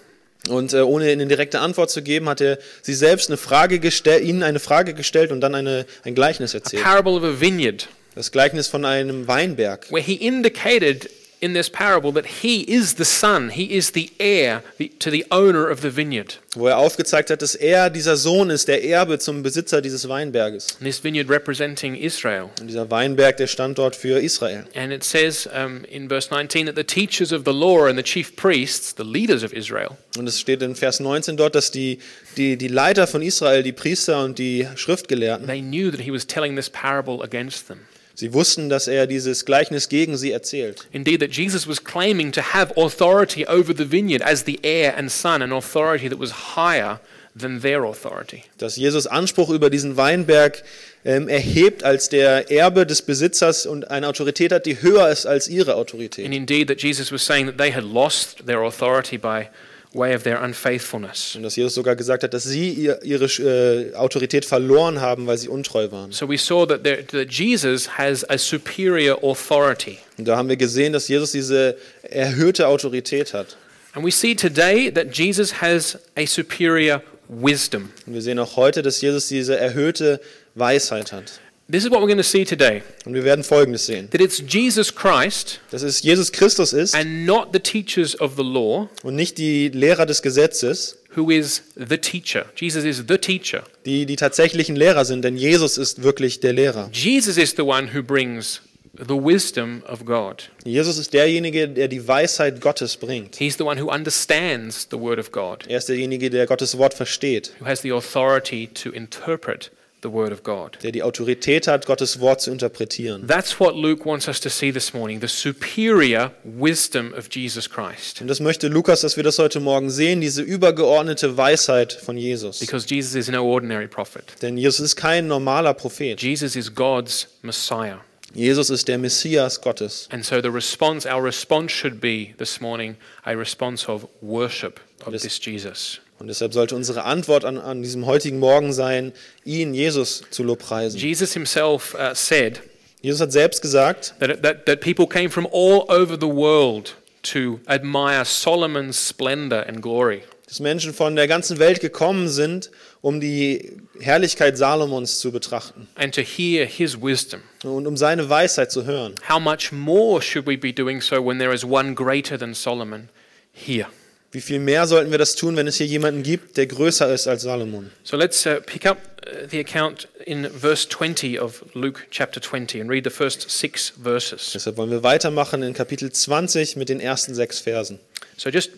Und 0.50 0.74
äh, 0.74 0.82
ohne 0.82 1.06
eine 1.10 1.26
direkte 1.26 1.60
Antwort 1.60 1.90
zu 1.90 2.02
geben, 2.02 2.30
hat 2.30 2.42
er 2.42 2.60
sie 2.82 2.94
selbst 2.94 3.30
eine 3.30 3.38
Frage 3.38 3.80
gestellt, 3.80 4.24
ihnen 4.24 4.44
eine 4.44 4.60
Frage 4.60 4.94
gestellt 4.94 5.32
und 5.32 5.42
dann 5.42 5.56
eine, 5.56 5.86
ein 6.04 6.16
Gleichnis 6.16 6.54
erzählt. 6.54 6.84
Parable 6.84 7.14
of 7.14 7.24
a 7.24 7.40
vineyard, 7.40 7.88
Das 8.16 8.32
Gleichnis 8.32 8.68
von 8.68 8.86
einem 8.86 9.28
Weinberg, 9.28 9.92
where 9.92 10.04
he 10.04 10.14
indicated 10.14 11.10
in 11.46 11.54
this 11.54 11.70
parable 11.70 12.12
that 12.14 12.26
he 12.42 12.62
is 12.62 12.96
the 12.96 13.06
son, 13.06 13.52
he 13.52 13.76
is 13.76 13.92
the 13.92 14.10
heir 14.20 14.64
to 15.00 15.12
the 15.12 15.24
owner 15.30 15.70
of 15.70 15.82
the 15.82 15.90
vineyard. 15.96 16.38
wo 16.56 16.68
er 16.68 16.78
aufgezeigt 16.78 17.30
hat, 17.30 17.42
dass 17.42 17.54
er 17.54 17.90
dieser 17.90 18.16
Sohn 18.16 18.50
ist, 18.50 18.68
der 18.68 18.84
Erbe 18.84 19.20
zum 19.20 19.44
Besitzer 19.44 19.82
dieses 19.82 20.08
Weinberges. 20.08 20.76
And 20.80 20.86
this 20.86 21.04
vineyard 21.04 21.30
representing 21.30 21.96
Israel. 21.96 22.50
Und 22.60 22.68
dieser 22.68 22.90
Weinberg, 22.90 23.38
der 23.38 23.48
stand 23.48 23.78
dort 23.78 23.96
für 23.96 24.20
Israel. 24.22 24.66
And 24.74 24.92
it 24.92 25.04
says 25.04 25.48
um, 25.48 25.84
in 25.86 26.08
verse 26.10 26.30
19 26.34 26.66
that 26.66 26.76
the 26.76 26.84
teachers 26.84 27.32
of 27.32 27.44
the 27.46 27.54
law 27.54 27.86
and 27.86 27.98
the 27.98 28.04
chief 28.04 28.36
priests, 28.36 28.96
the 28.98 29.04
leaders 29.04 29.44
of 29.44 29.54
Israel, 29.54 29.98
Und 30.18 30.28
es 30.28 30.40
steht 30.40 30.62
in 30.62 30.76
Vers 30.76 31.00
19 31.00 31.38
dort, 31.38 31.56
dass 31.56 31.72
die, 31.72 32.00
die, 32.38 32.58
die 32.58 32.70
Leiter 32.70 33.06
von 33.06 33.22
Israel, 33.22 33.62
die 33.64 33.74
Priester 33.74 34.24
und 34.24 34.40
die 34.40 34.68
Schriftgelehrten, 34.76 35.46
they 35.46 35.62
knew 35.62 35.92
that 35.92 36.00
he 36.00 36.12
was 36.12 36.26
telling 36.26 36.56
this 36.56 36.70
parable 36.70 37.22
against 37.22 37.68
them. 37.68 37.80
Sie 38.16 38.34
wussten, 38.34 38.70
dass 38.70 38.88
er 38.88 39.06
dieses 39.08 39.46
Gleichnis 39.46 39.90
gegen 39.90 40.18
sie 40.18 40.32
erzählt. 40.32 40.88
Indeed, 40.92 41.20
that 41.20 41.32
Jesus 41.32 41.68
was 41.68 41.84
claiming 41.84 42.32
to 42.32 42.42
have 42.42 42.74
authority 42.76 43.46
over 43.48 43.74
the 43.76 43.90
vineyard 43.90 44.24
as 44.24 44.46
the 44.46 44.60
heir 44.64 44.98
and 44.98 45.12
son, 45.12 45.42
an 45.42 45.52
authority 45.52 46.10
that 46.10 46.20
was 46.20 46.56
higher 46.56 47.00
than 47.38 47.62
their 47.62 47.84
authority. 47.84 48.44
Dass 48.58 48.78
Jesus 48.78 49.08
Anspruch 49.08 49.50
über 49.50 49.70
diesen 49.70 49.98
Weinberg 49.98 50.64
ähm, 51.04 51.28
erhebt 51.28 51.84
als 51.84 52.10
der 52.10 52.50
Erbe 52.50 52.86
des 52.86 53.02
Besitzers 53.02 53.66
und 53.66 53.92
eine 53.92 54.08
Autorität 54.08 54.52
hat, 54.52 54.66
die 54.66 54.82
höher 54.82 55.10
ist 55.10 55.26
als 55.26 55.48
ihre 55.48 55.76
Autorität. 55.76 56.26
And 56.26 56.34
indeed, 56.34 56.68
that 56.70 56.82
Jesus 56.82 57.12
was 57.12 57.26
saying 57.26 57.46
that 57.46 57.58
they 57.58 57.72
had 57.72 57.84
lost 57.84 58.46
their 58.48 58.62
authority 58.64 59.18
by 59.18 59.48
way 59.96 60.14
of 60.14 60.24
their 60.24 60.42
unfaithfulness. 60.42 61.36
Und 61.36 61.44
dass 61.44 61.56
Jesus 61.56 61.74
sogar 61.74 61.96
gesagt 61.96 62.24
hat, 62.24 62.34
dass 62.34 62.44
sie 62.44 62.70
ihr, 62.72 63.02
ihre 63.04 63.26
äh, 63.26 63.96
Autorität 63.96 64.46
verloren 64.46 65.00
haben, 65.02 65.26
weil 65.28 65.38
sie 65.38 65.48
untreu 65.48 65.92
waren. 65.92 66.12
So 66.12 66.28
we 66.30 66.38
saw 66.38 66.66
that, 66.66 66.84
there, 66.84 67.06
that 67.08 67.32
Jesus 67.32 67.98
has 67.98 68.30
a 68.30 68.38
superior 68.38 69.18
authority. 69.24 69.98
Und 70.18 70.28
da 70.28 70.38
haben 70.38 70.50
wir 70.50 70.58
gesehen, 70.58 70.94
dass 70.94 71.08
Jesus 71.08 71.32
diese 71.32 71.78
erhöhte 72.04 72.68
Autorität 72.68 73.34
hat. 73.34 73.58
And 73.94 74.06
we 74.06 74.12
see 74.12 74.36
today 74.36 74.92
that 74.92 75.18
Jesus 75.18 75.62
has 75.62 75.98
a 76.16 76.26
superior 76.26 77.02
wisdom. 77.30 77.92
Und 78.06 78.14
wir 78.14 78.22
sehen 78.22 78.40
auch 78.40 78.58
heute, 78.58 78.82
dass 78.82 79.00
Jesus 79.02 79.30
diese 79.30 79.58
erhöhte 79.58 80.20
Weisheit 80.54 81.12
hat. 81.12 81.40
This 81.72 81.84
is 81.84 81.90
what 81.90 82.00
we're 82.00 82.06
going 82.08 82.18
to 82.18 82.24
see 82.24 82.46
today 82.46 82.84
Und 83.06 83.16
wir 83.16 83.24
werden 83.24 83.44
Folgendes 83.44 83.88
sehen. 83.88 84.08
that 84.12 84.22
it's 84.22 84.42
Jesus 84.48 84.94
Christ 84.94 85.60
Dass 85.72 85.82
es 85.82 86.04
Jesus 86.04 86.32
Christus 86.32 86.74
ist 86.74 86.94
and 86.94 87.26
not 87.26 87.50
the 87.54 87.60
teachers 87.60 88.20
of 88.22 88.34
the 88.38 88.44
law 88.44 88.88
und 89.02 89.16
nicht 89.16 89.38
die 89.40 89.70
Lehrer 89.70 90.06
des 90.06 90.22
Gesetzes, 90.22 91.00
who 91.16 91.32
is 91.32 91.64
the 91.76 91.98
teacher. 91.98 92.46
Jesus 92.56 92.84
is 92.84 93.04
the 93.08 93.18
teacher. 93.18 93.64
die 93.86 94.06
die 94.06 94.16
tatsächlichen 94.16 94.76
Lehrer 94.76 95.06
sind, 95.06 95.24
denn 95.24 95.38
Jesus 95.38 95.80
ist 95.80 96.04
wirklich 96.04 96.40
der 96.40 96.54
Lehrer. 96.54 96.90
Jesus 96.94 97.38
is 97.38 97.56
the 97.58 97.64
one 97.64 97.90
who 97.96 98.04
brings 98.04 98.62
the 98.98 99.16
wisdom 99.16 99.82
of 99.90 100.06
God. 100.06 100.50
Jesus 100.66 101.00
ist 101.00 101.14
derjenige, 101.14 101.68
der 101.68 101.88
die 101.88 102.08
Weisheit 102.08 102.62
Gottes 102.62 102.96
bringt. 102.96 103.38
He's 103.38 103.58
the 103.58 103.64
one 103.64 103.82
who 103.82 103.90
understands 103.92 104.88
the 104.92 105.00
word 105.00 105.18
of 105.18 105.32
God, 105.32 105.66
Er 105.68 105.80
ist 105.80 105.90
derjenige, 105.90 106.30
der 106.30 106.46
Gottes 106.46 106.78
Wort 106.78 106.94
versteht, 106.94 107.54
who 107.60 107.66
has 107.66 107.82
the 107.82 107.92
authority 107.92 108.68
to 108.68 108.92
interpret 108.92 109.72
the 110.06 110.14
word 110.14 110.32
of 110.32 110.44
God. 110.44 110.78
der 110.84 110.92
die 110.92 111.04
Autorität 111.04 111.68
hat, 111.68 111.86
Gottes 111.86 112.20
Wort 112.20 112.42
zu 112.42 112.52
interpretieren. 112.52 113.28
That's 113.28 113.60
what 113.60 113.76
Luke 113.76 114.06
wants 114.06 114.28
us 114.28 114.40
to 114.42 114.50
see 114.50 114.72
this 114.72 114.94
morning 114.94 115.20
the 115.20 115.28
superior 115.28 116.32
wisdom 116.44 117.14
of 117.18 117.28
Jesus 117.32 117.70
Christ. 117.70 118.22
Und 118.22 118.28
das 118.28 118.40
möchte 118.40 118.68
Lukas, 118.68 119.02
dass 119.02 119.18
wir 119.18 119.24
das 119.24 119.40
heute 119.40 119.60
Morgen 119.60 119.90
sehen, 119.90 120.22
diese 120.22 120.42
übergeordnete 120.42 121.38
Weisheit 121.38 121.94
von 121.94 122.18
Jesus. 122.18 122.60
Because 122.60 122.86
Jesus 122.88 123.16
is 123.16 123.30
no 123.30 123.44
ordinary 123.44 123.88
prophet, 123.88 124.24
Denn 124.42 124.58
Jesus 124.58 124.80
ist 124.80 124.96
kein 124.96 125.28
normaler 125.28 125.74
Prophet. 125.74 126.22
Jesus 126.22 126.56
is 126.56 126.74
God's 126.74 127.28
Messiah. 127.42 127.98
Jesus 128.34 128.70
ist 128.70 128.88
der 128.90 128.98
Messias 128.98 129.62
Gottes. 129.62 130.10
And 130.12 130.26
so 130.26 130.42
the 130.42 130.52
response, 130.52 131.08
our 131.10 131.24
response 131.24 131.72
should 131.72 132.02
be 132.02 132.34
this 132.38 132.60
morning 132.60 132.98
a 133.24 133.32
response 133.34 133.88
of 133.90 134.08
worship 134.22 134.80
of 135.06 135.14
this 135.14 135.40
Jesus. 135.40 136.00
Und 136.20 136.28
deshalb 136.28 136.54
sollte 136.54 136.76
unsere 136.76 137.04
Antwort 137.04 137.44
an, 137.44 137.58
an 137.58 137.82
diesem 137.82 138.06
heutigen 138.06 138.40
Morgen 138.40 138.72
sein, 138.72 139.12
ihn, 139.44 139.74
Jesus, 139.74 140.24
zu 140.30 140.44
lobpreisen. 140.44 141.00
Jesus 141.00 141.34
himself 141.34 141.96
uh, 141.96 142.14
said 142.14 142.62
Jesus 143.06 143.22
hat 143.22 143.32
selbst 143.32 143.62
gesagt, 143.62 144.16
that, 144.20 144.42
that, 144.42 144.66
that 144.66 144.82
people 144.82 145.06
came 145.06 145.30
from 145.30 145.46
all 145.52 145.86
over 145.90 146.18
the 146.20 146.28
world 146.28 146.96
to 147.22 147.60
admire 147.68 148.26
Solomon's 148.26 148.98
splendor 148.98 149.64
and 149.68 149.80
glory. 149.80 150.24
dass 150.48 150.60
Menschen 150.60 150.92
von 150.92 151.16
der 151.16 151.28
ganzen 151.28 151.60
Welt 151.60 151.82
gekommen 151.82 152.30
sind, 152.30 152.72
um 153.02 153.20
die 153.20 153.78
Herrlichkeit 154.00 154.58
Salomons 154.58 155.20
zu 155.20 155.32
betrachten 155.32 155.88
and 155.96 156.16
to 156.16 156.22
hear 156.22 156.66
his 156.66 157.00
wisdom. 157.00 157.42
und 157.64 157.86
um 157.86 157.96
seine 157.96 158.28
Weisheit 158.30 158.72
zu 158.72 158.86
hören. 158.86 159.14
How 159.30 159.40
much 159.40 159.72
more 159.72 160.20
should 160.20 160.48
we 160.48 160.58
be 160.58 160.74
doing 160.74 161.00
so 161.00 161.24
when 161.24 161.38
there 161.38 161.54
is 161.54 161.64
one 161.64 161.94
greater 161.94 162.40
than 162.40 162.56
Solomon 162.56 163.10
here? 163.54 163.88
Wie 164.36 164.42
viel 164.42 164.60
mehr 164.60 164.86
sollten 164.86 165.12
wir 165.12 165.18
das 165.18 165.36
tun, 165.36 165.56
wenn 165.56 165.66
es 165.66 165.78
hier 165.78 165.86
jemanden 165.86 166.22
gibt, 166.22 166.58
der 166.58 166.68
größer 166.68 167.14
ist 167.14 167.26
als 167.26 167.44
Salomon? 167.44 167.90
So 168.04 168.18
let's 168.18 168.46
uh, 168.46 168.60
pick 168.66 168.86
up 168.86 168.98
uh, 169.26 169.48
the 169.50 169.62
account 169.62 170.10
in 170.26 170.50
verse 170.50 170.90
20 170.90 171.40
of 171.40 171.64
Luke 171.74 172.02
chapter 172.12 172.42
20 172.42 172.82
and 172.82 172.90
read 172.90 173.06
the 173.06 173.10
first 173.10 173.50
six 173.50 173.94
verses. 173.96 174.52
Deshalb 174.54 174.76
wollen 174.76 174.92
wir 174.92 175.04
weitermachen 175.04 175.64
in 175.64 175.74
Kapitel 175.74 176.12
20 176.12 176.76
mit 176.76 176.90
den 176.90 177.00
ersten 177.00 177.34
sechs 177.34 177.62
Versen. 177.62 178.02
So 178.36 178.50
just 178.50 178.72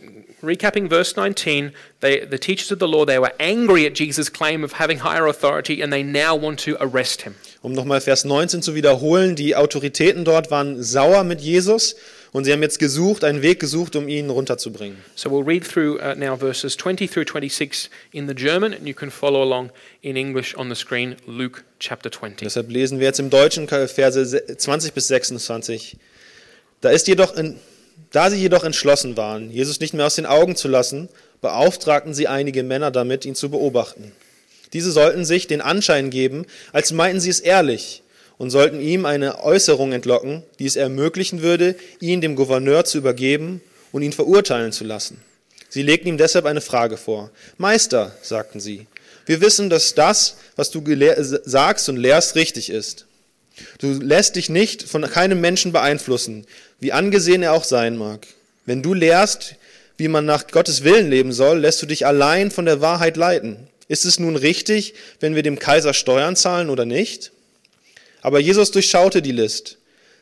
recapping 0.44 0.90
verse 0.90 1.16
19, 1.18 1.74
they, 2.02 2.24
the 2.24 2.38
teachers 2.38 2.72
of 2.72 2.78
the 2.78 2.88
law, 2.88 3.04
they 3.04 3.18
were 3.18 3.34
angry 3.40 3.88
at 3.88 3.96
Jesus' 3.96 4.32
claim 4.32 4.64
of 4.64 4.74
having 4.74 5.00
higher 5.00 5.26
authority 5.26 5.82
and 5.82 5.92
they 5.92 6.04
now 6.04 6.36
want 6.36 6.60
to 6.66 6.78
arrest 6.80 7.24
him. 7.24 7.34
Um 7.64 7.74
nochmal 7.74 8.00
Vers 8.02 8.26
19 8.26 8.62
zu 8.62 8.76
wiederholen, 8.76 9.36
die 9.36 9.56
Autoritäten 9.56 10.24
dort 10.24 10.52
waren 10.52 10.84
sauer 10.84 11.24
mit 11.24 11.42
Jesus 11.42 11.96
und 12.31 12.43
sie 12.43 12.51
haben 12.51 12.62
jetzt 12.62 12.79
gesucht, 12.79 13.24
einen 13.24 13.41
Weg 13.41 13.60
gesucht, 13.60 13.96
um 13.96 14.07
ihn 14.07 14.29
runterzubringen. 14.29 14.98
So 15.15 15.29
we'll 15.29 15.46
read 15.46 15.67
through 15.67 16.00
uh, 16.00 16.15
now 16.15 16.38
verses 16.38 16.75
20 16.77 17.10
through 17.10 17.25
26 17.25 17.89
in 18.12 18.27
the 18.27 18.36
German, 18.36 18.74
and 18.74 18.88
you 18.88 18.93
can 18.93 19.12
follow 19.12 19.41
along 19.41 19.72
in 20.01 20.15
English 20.15 20.55
on 20.57 20.69
the 20.69 20.75
screen, 20.75 21.15
Luke 21.25 21.63
chapter 21.79 22.12
20. 22.12 22.46
Deshalb 22.46 22.69
lesen 22.69 23.00
wir 23.00 23.07
jetzt 23.07 23.19
im 23.19 23.29
Deutschen 23.29 23.67
Verse 23.67 24.57
20 24.57 24.93
bis 24.93 25.07
26. 25.07 25.98
Da, 26.81 26.89
ist 26.89 27.07
jedoch 27.07 27.36
in, 27.36 27.57
da 28.12 28.29
sie 28.29 28.38
jedoch 28.38 28.63
entschlossen 28.63 29.17
waren, 29.17 29.50
Jesus 29.50 29.79
nicht 29.79 29.93
mehr 29.93 30.05
aus 30.05 30.15
den 30.15 30.25
Augen 30.25 30.55
zu 30.55 30.67
lassen, 30.67 31.10
beauftragten 31.41 32.13
sie 32.13 32.27
einige 32.27 32.63
Männer 32.63 32.91
damit, 32.91 33.25
ihn 33.25 33.36
zu 33.36 33.50
beobachten. 33.50 34.12
Diese 34.74 34.91
sollten 34.91 35.24
sich 35.24 35.48
den 35.48 35.62
Anschein 35.62 36.10
geben, 36.10 36.46
als 36.74 36.91
meinten 36.91 37.19
sie 37.19 37.29
es 37.29 37.39
ehrlich 37.39 38.03
und 38.38 38.50
sollten 38.50 38.79
ihm 38.79 39.06
eine 39.06 39.44
Äußerung 39.44 39.94
entlocken, 39.94 40.44
die 40.60 40.65
es 40.65 40.75
ermöglichen 40.75 41.41
würde, 41.41 41.75
ihn 42.00 42.22
dem 42.22 42.36
Gouverneur 42.36 42.86
zu 42.86 42.98
übergeben 42.98 43.62
und 43.91 44.01
ihn 44.03 44.13
verurteilen 44.13 44.72
zu 44.72 44.84
lassen. 44.84 45.22
Sie 45.70 45.82
legten 45.82 46.08
ihm 46.08 46.17
deshalb 46.17 46.46
eine 46.46 46.62
Frage 46.62 46.98
vor. 46.98 47.32
Meister, 47.58 48.15
sagten 48.22 48.60
sie, 48.60 48.88
wir 49.25 49.41
wissen, 49.41 49.70
dass 49.70 49.94
das, 49.96 50.38
was 50.56 50.72
du 50.72 50.82
gelehr- 50.82 51.22
sagst 51.44 51.89
und 51.89 51.98
lehrst, 51.98 52.36
richtig 52.36 52.70
ist. 52.70 53.06
Du 53.79 53.91
lässt 53.94 54.36
dich 54.36 54.50
nicht 54.50 54.84
von 54.84 55.01
keinem 55.01 55.41
Menschen 55.41 55.72
beeinflussen, 55.72 56.46
wie 56.79 56.94
angesehen 56.94 57.44
er 57.44 57.53
auch 57.53 57.63
sein 57.63 57.98
mag. 57.98 58.27
Wenn 58.65 58.84
du 58.84 58.94
lehrst, 58.94 59.56
wie 59.98 60.08
man 60.08 60.25
nach 60.25 60.48
Gottes 60.48 60.84
Willen 60.84 61.10
leben 61.10 61.34
soll, 61.34 61.60
lässt 61.60 61.82
du 61.82 61.88
dich 61.88 62.06
allein 62.06 62.51
von 62.51 62.65
der 62.65 62.82
Wahrheit 62.82 63.17
leiten. 63.17 63.67
Ist 63.88 64.06
es 64.06 64.20
nun 64.20 64.36
richtig, 64.36 64.94
wenn 65.20 65.36
wir 65.36 65.44
dem 65.44 65.60
Kaiser 65.60 65.94
Steuern 65.94 66.36
zahlen 66.36 66.70
oder 66.70 66.86
nicht? 66.86 67.32
Aber 68.21 68.39
Jesus 68.39 68.71
durchschaute 68.71 69.21
die 69.21 69.31
List. 69.31 69.77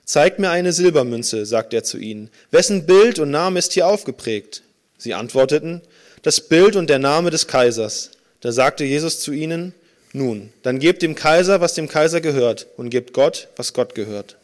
Zeigt 0.05 0.39
mir 0.39 0.51
eine 0.51 0.71
Silbermünze, 0.71 1.45
sagt 1.45 1.73
er 1.73 1.83
zu 1.83 1.97
ihnen. 1.97 2.29
Wessen 2.51 2.85
Bild 2.85 3.17
und 3.19 3.31
Name 3.31 3.59
ist 3.59 3.73
hier 3.73 3.87
aufgeprägt? 3.87 4.61
Sie 4.97 5.13
antworteten, 5.13 5.81
das 6.21 6.41
Bild 6.41 6.75
und 6.75 6.89
der 6.89 6.99
Name 6.99 7.31
des 7.31 7.47
Kaisers. 7.47 8.11
Da 8.41 8.51
sagte 8.51 8.83
Jesus 8.83 9.19
zu 9.19 9.31
ihnen, 9.31 9.73
Nun, 10.13 10.53
dann 10.63 10.79
gebt 10.79 11.01
dem 11.01 11.15
Kaiser, 11.15 11.59
was 11.59 11.73
dem 11.73 11.87
Kaiser 11.87 12.21
gehört, 12.21 12.67
und 12.77 12.89
gebt 12.89 13.13
Gott, 13.13 13.47
was 13.57 13.73
Gott 13.73 13.95
gehört. 13.95 14.37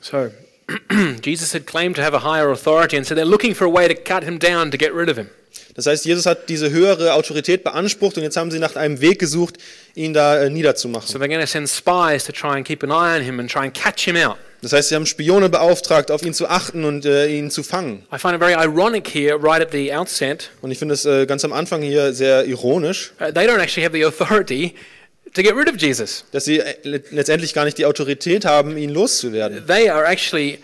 So, 0.00 0.30
Jesus 1.22 1.52
had 1.52 1.66
claimed 1.66 1.96
to 1.96 2.02
have 2.02 2.14
a 2.14 2.20
higher 2.20 2.50
authority, 2.50 2.96
and 2.96 3.06
so 3.06 3.14
they're 3.14 3.24
looking 3.24 3.54
for 3.54 3.66
a 3.66 3.70
way 3.70 3.88
to 3.88 3.94
cut 3.94 4.22
him 4.24 4.38
down 4.38 4.70
to 4.70 4.78
get 4.78 4.94
rid 4.94 5.08
of 5.08 5.16
him. 5.16 5.30
Das 5.74 5.86
heißt, 5.86 6.04
Jesus 6.04 6.26
hat 6.26 6.48
diese 6.48 6.70
höhere 6.70 7.14
Autorität 7.14 7.64
beansprucht 7.64 8.16
und 8.18 8.22
jetzt 8.24 8.36
haben 8.36 8.50
sie 8.50 8.58
nach 8.58 8.76
einem 8.76 9.00
Weg 9.00 9.18
gesucht, 9.18 9.56
ihn 9.94 10.12
da 10.12 10.42
äh, 10.42 10.50
niederzumachen. 10.50 11.08
So 11.08 11.18
they're 11.18 11.28
going 11.28 11.40
to 11.40 11.46
send 11.46 11.68
spies 11.68 12.24
to 12.24 12.32
try 12.32 12.56
and 12.56 12.66
keep 12.66 12.82
an 12.84 12.90
eye 12.90 13.16
on 13.18 13.22
him 13.24 13.40
and 13.40 13.50
try 13.50 13.60
and 13.62 13.72
catch 13.74 14.04
him 14.04 14.16
out. 14.16 14.36
Das 14.60 14.72
heißt, 14.72 14.90
sie 14.90 14.94
haben 14.94 15.06
Spione 15.06 15.48
beauftragt, 15.48 16.10
auf 16.12 16.22
ihn 16.22 16.34
zu 16.34 16.46
achten 16.48 16.84
und 16.84 17.04
äh, 17.04 17.26
ihn 17.26 17.50
zu 17.50 17.62
fangen. 17.64 18.04
I 18.14 18.18
find 18.18 18.34
it 18.34 18.40
very 18.40 18.52
ironic 18.54 19.08
here, 19.12 19.36
right 19.42 19.60
at 19.60 19.72
the 19.72 19.92
outset. 19.92 20.50
Und 20.60 20.70
ich 20.70 20.78
finde 20.78 20.94
es 20.94 21.04
äh, 21.04 21.26
ganz 21.26 21.44
am 21.44 21.52
Anfang 21.52 21.82
hier 21.82 22.12
sehr 22.12 22.44
ironisch, 22.44 23.12
Uh, 23.20 23.32
they 23.32 23.46
don't 23.48 23.58
actually 23.60 23.84
have 23.84 23.92
the 23.96 24.04
authority 24.04 24.74
to 25.34 25.42
get 25.42 25.54
rid 25.56 25.68
of 25.68 25.80
Jesus. 25.80 26.24
dass 26.32 26.44
sie 26.44 26.60
äh, 26.60 26.74
le- 26.84 27.02
letztendlich 27.10 27.54
gar 27.54 27.64
nicht 27.64 27.76
die 27.78 27.86
Autorität 27.86 28.44
haben, 28.44 28.76
ihn 28.76 28.90
loszuwerden. 28.90 29.66
They 29.66 29.88
are 29.88 30.04
actually 30.06 30.58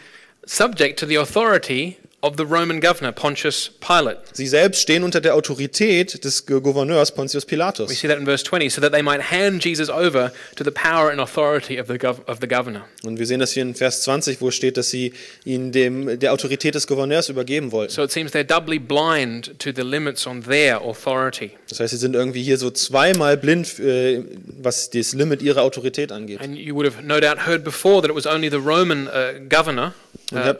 subject 0.47 0.99
to 1.00 1.07
the 1.07 1.19
authority 1.19 1.97
of 2.20 2.37
the 2.37 2.44
Roman 2.44 2.80
governor, 2.80 3.12
Pontius 3.12 3.70
Pilate. 3.80 4.18
Sie 4.32 4.48
selbst 4.48 4.82
stehen 4.82 5.04
unter 5.04 5.20
der 5.20 5.37
Autorität 5.37 6.25
des 6.25 6.46
Gouverneurs 6.46 7.12
Pontius 7.12 7.44
We 7.44 7.50
Pilatus. 7.50 7.90
see 7.90 8.08
that 8.08 8.18
in 8.18 8.25
verse 8.25 8.42
20, 8.42 8.68
so 8.70 8.80
that 8.80 8.90
they 8.92 9.02
might 9.02 9.20
hand 9.30 9.62
Jesus 9.64 9.88
over 9.88 10.32
to 10.56 10.64
the 10.64 10.72
power 10.72 11.10
and 11.10 11.20
authority 11.20 11.78
of 11.78 11.87
the, 11.87 12.04
of 12.04 12.40
the 12.40 12.48
governor. 12.48 12.87
Und 13.04 13.20
wir 13.20 13.26
sehen 13.26 13.38
das 13.38 13.52
hier 13.52 13.62
in 13.62 13.75
Vers 13.75 14.02
20, 14.02 14.40
wo 14.40 14.50
steht, 14.50 14.76
dass 14.76 14.90
sie 14.90 15.12
ihn 15.44 15.70
dem, 15.70 16.18
der 16.18 16.32
Autorität 16.32 16.75
des 16.75 16.88
Gouverneurs 16.88 17.28
übergeben 17.28 17.70
wollten. 17.70 17.92
So 17.92 18.02
it 18.02 18.10
seems 18.10 18.32
they're 18.32 18.42
doubly 18.42 18.80
blind 18.80 19.56
to 19.60 19.70
the 19.75 19.82
limits 19.82 20.26
on 20.26 20.42
their 20.42 20.80
authority. 20.82 21.52
Das 21.68 21.78
heißt, 21.78 21.92
sie 21.92 21.98
sind 21.98 22.16
irgendwie 22.16 22.42
hier 22.42 22.58
so 22.58 22.72
zweimal 22.72 23.37
blind, 23.37 23.78
äh, 23.78 24.25
was 24.60 24.90
das 24.90 25.12
Limit 25.14 25.40
ihrer 25.40 25.62
Autorität 25.62 26.10
angeht. 26.10 26.40
And 26.40 26.56
you 26.56 26.75
would 26.75 26.87
have 26.87 27.00
no 27.00 27.20
doubt 27.20 27.46
heard 27.46 27.62
before 27.62 28.02
that 28.02 28.10
it 28.10 28.16
was 28.16 28.26
only 28.26 28.50
the 28.50 28.56
Roman 28.56 29.06
uh, 29.06 29.38
governor 29.48 29.94
uh, 30.32 30.54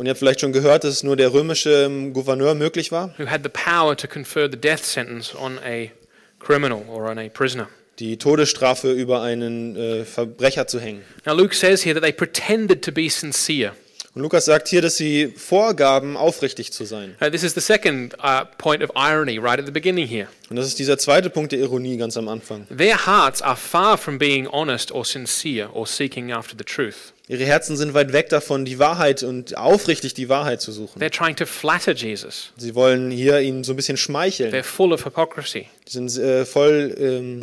und 0.00 0.06
ihr 0.06 0.10
habt 0.10 0.18
vielleicht 0.18 0.40
schon 0.40 0.54
gehört, 0.54 0.84
dass 0.84 0.94
es 0.94 1.02
nur 1.02 1.14
der 1.14 1.34
römische 1.34 1.84
ähm, 1.84 2.14
Gouverneur 2.14 2.54
möglich 2.54 2.90
war, 2.90 3.14
who 3.18 3.26
had 3.26 3.42
the 3.42 3.50
power 3.50 3.94
to 3.94 4.08
confer 4.08 4.48
the 4.50 4.56
death 4.56 4.82
sentence 4.82 5.34
on 5.34 5.58
a 5.58 5.90
criminal 6.38 6.82
or 6.88 7.10
on 7.10 7.18
a 7.18 7.28
prisoner. 7.28 7.68
die 7.98 8.16
Todesstrafe 8.16 8.90
über 8.90 9.20
einen 9.20 9.76
äh, 9.76 10.06
Verbrecher 10.06 10.66
zu 10.66 10.80
hängen. 10.80 11.02
Now, 11.26 11.34
Luke 11.34 11.54
says 11.54 11.84
here 11.84 11.92
that 11.92 12.02
they 12.02 12.12
pretended 12.12 12.82
to 12.82 12.90
be 12.90 13.10
sincere. 13.10 13.72
Und 14.12 14.22
Lukas 14.22 14.44
sagt 14.44 14.66
hier, 14.66 14.82
dass 14.82 14.96
sie 14.96 15.32
vorgaben, 15.36 16.16
aufrichtig 16.16 16.72
zu 16.72 16.84
sein. 16.84 17.14
Uh, 17.20 17.30
this 17.30 17.44
is 17.44 17.54
the 17.54 17.60
second 17.60 18.16
uh, 18.18 18.44
point 18.58 18.82
of 18.82 18.90
irony 18.96 19.38
right 19.38 19.60
at 19.60 19.66
the 19.66 19.72
beginning 19.72 20.06
here. 20.08 20.26
Und 20.48 20.56
das 20.56 20.66
ist 20.66 20.80
dieser 20.80 20.98
zweite 20.98 21.30
Punkt 21.30 21.52
der 21.52 21.60
Ironie 21.60 21.96
ganz 21.96 22.16
am 22.16 22.26
Anfang. 22.26 22.66
Their 22.76 23.06
hearts 23.06 23.40
are 23.40 23.54
far 23.54 23.96
from 23.96 24.18
being 24.18 24.48
honest 24.48 24.90
or 24.90 25.04
sincere 25.04 25.70
or 25.72 25.86
seeking 25.86 26.32
after 26.32 26.56
the 26.58 26.64
truth. 26.64 27.12
Ihre 27.28 27.44
Herzen 27.44 27.76
sind 27.76 27.94
weit 27.94 28.12
weg 28.12 28.28
davon, 28.30 28.64
die 28.64 28.80
Wahrheit 28.80 29.22
und 29.22 29.56
aufrichtig 29.56 30.14
die 30.14 30.28
Wahrheit 30.28 30.60
zu 30.60 30.72
suchen. 30.72 31.00
They're 31.00 31.16
trying 31.16 31.36
to 31.36 31.46
flatter 31.46 31.94
Jesus. 31.94 32.52
Sie 32.56 32.74
wollen 32.74 33.12
hier 33.12 33.38
ihn 33.38 33.62
so 33.62 33.74
ein 33.74 33.76
bisschen 33.76 33.96
schmeicheln. 33.96 34.52
They're 34.52 34.64
full 34.64 34.92
of 34.92 35.04
hypocrisy. 35.04 35.68
Die 35.86 35.92
sind 35.92 36.18
äh, 36.18 36.44
voll 36.44 36.96
ähm, 36.98 37.40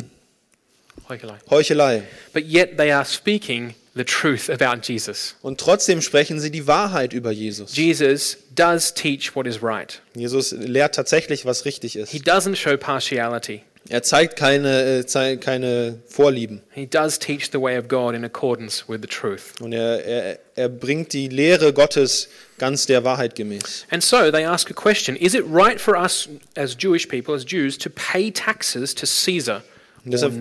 Heuchelei. 1.08 1.38
Heuchelei. 1.48 2.02
But 2.34 2.44
yet 2.44 2.76
they 2.76 2.92
are 2.92 3.06
speaking 3.06 3.74
the 3.98 4.04
truth 4.04 4.48
about 4.48 4.82
Jesus. 4.82 5.34
Und 5.42 5.60
trotzdem 5.60 6.00
sprechen 6.00 6.40
sie 6.40 6.50
die 6.50 6.66
Wahrheit 6.66 7.12
über 7.12 7.30
Jesus. 7.30 7.76
Jesus 7.76 8.38
does 8.54 8.94
teach 8.94 9.34
what 9.34 9.46
is 9.46 9.62
right. 9.62 10.00
Jesus 10.14 10.52
lehrt 10.52 10.94
tatsächlich, 10.94 11.44
was 11.44 11.64
richtig 11.64 11.94
He 11.94 12.00
ist. 12.00 12.14
doesn't 12.26 12.56
show 12.56 12.76
partiality. 12.76 13.62
Er 13.90 14.02
zeigt 14.02 14.36
keine, 14.36 15.02
äh, 15.06 15.36
keine 15.36 15.98
Vorlieben. 16.06 16.60
He 16.74 16.86
does 16.86 17.18
teach 17.18 17.50
the 17.52 17.60
way 17.60 17.78
of 17.78 17.88
God 17.88 18.14
in 18.14 18.22
accordance 18.24 18.84
with 18.86 19.00
the 19.00 19.08
truth. 19.08 19.58
Und 19.60 19.72
er, 19.72 20.04
er, 20.04 20.38
er 20.56 20.68
bringt 20.68 21.14
die 21.14 21.28
Lehre 21.28 21.72
Gottes 21.72 22.28
ganz 22.58 22.84
der 22.84 23.04
Wahrheit 23.04 23.34
gemäß. 23.34 23.86
And 23.90 24.02
so 24.02 24.30
they 24.30 24.44
ask 24.44 24.70
a 24.70 24.74
question 24.74 25.16
Is 25.16 25.34
it 25.34 25.44
right 25.50 25.80
for 25.80 25.96
us 25.96 26.28
as 26.54 26.76
Jewish 26.78 27.08
people, 27.08 27.34
as 27.34 27.44
Jews, 27.44 27.78
to 27.78 27.88
pay 27.88 28.30
taxes 28.30 28.94
to 28.94 29.06
Caesar 29.06 29.62
deshalb-? 30.10 30.34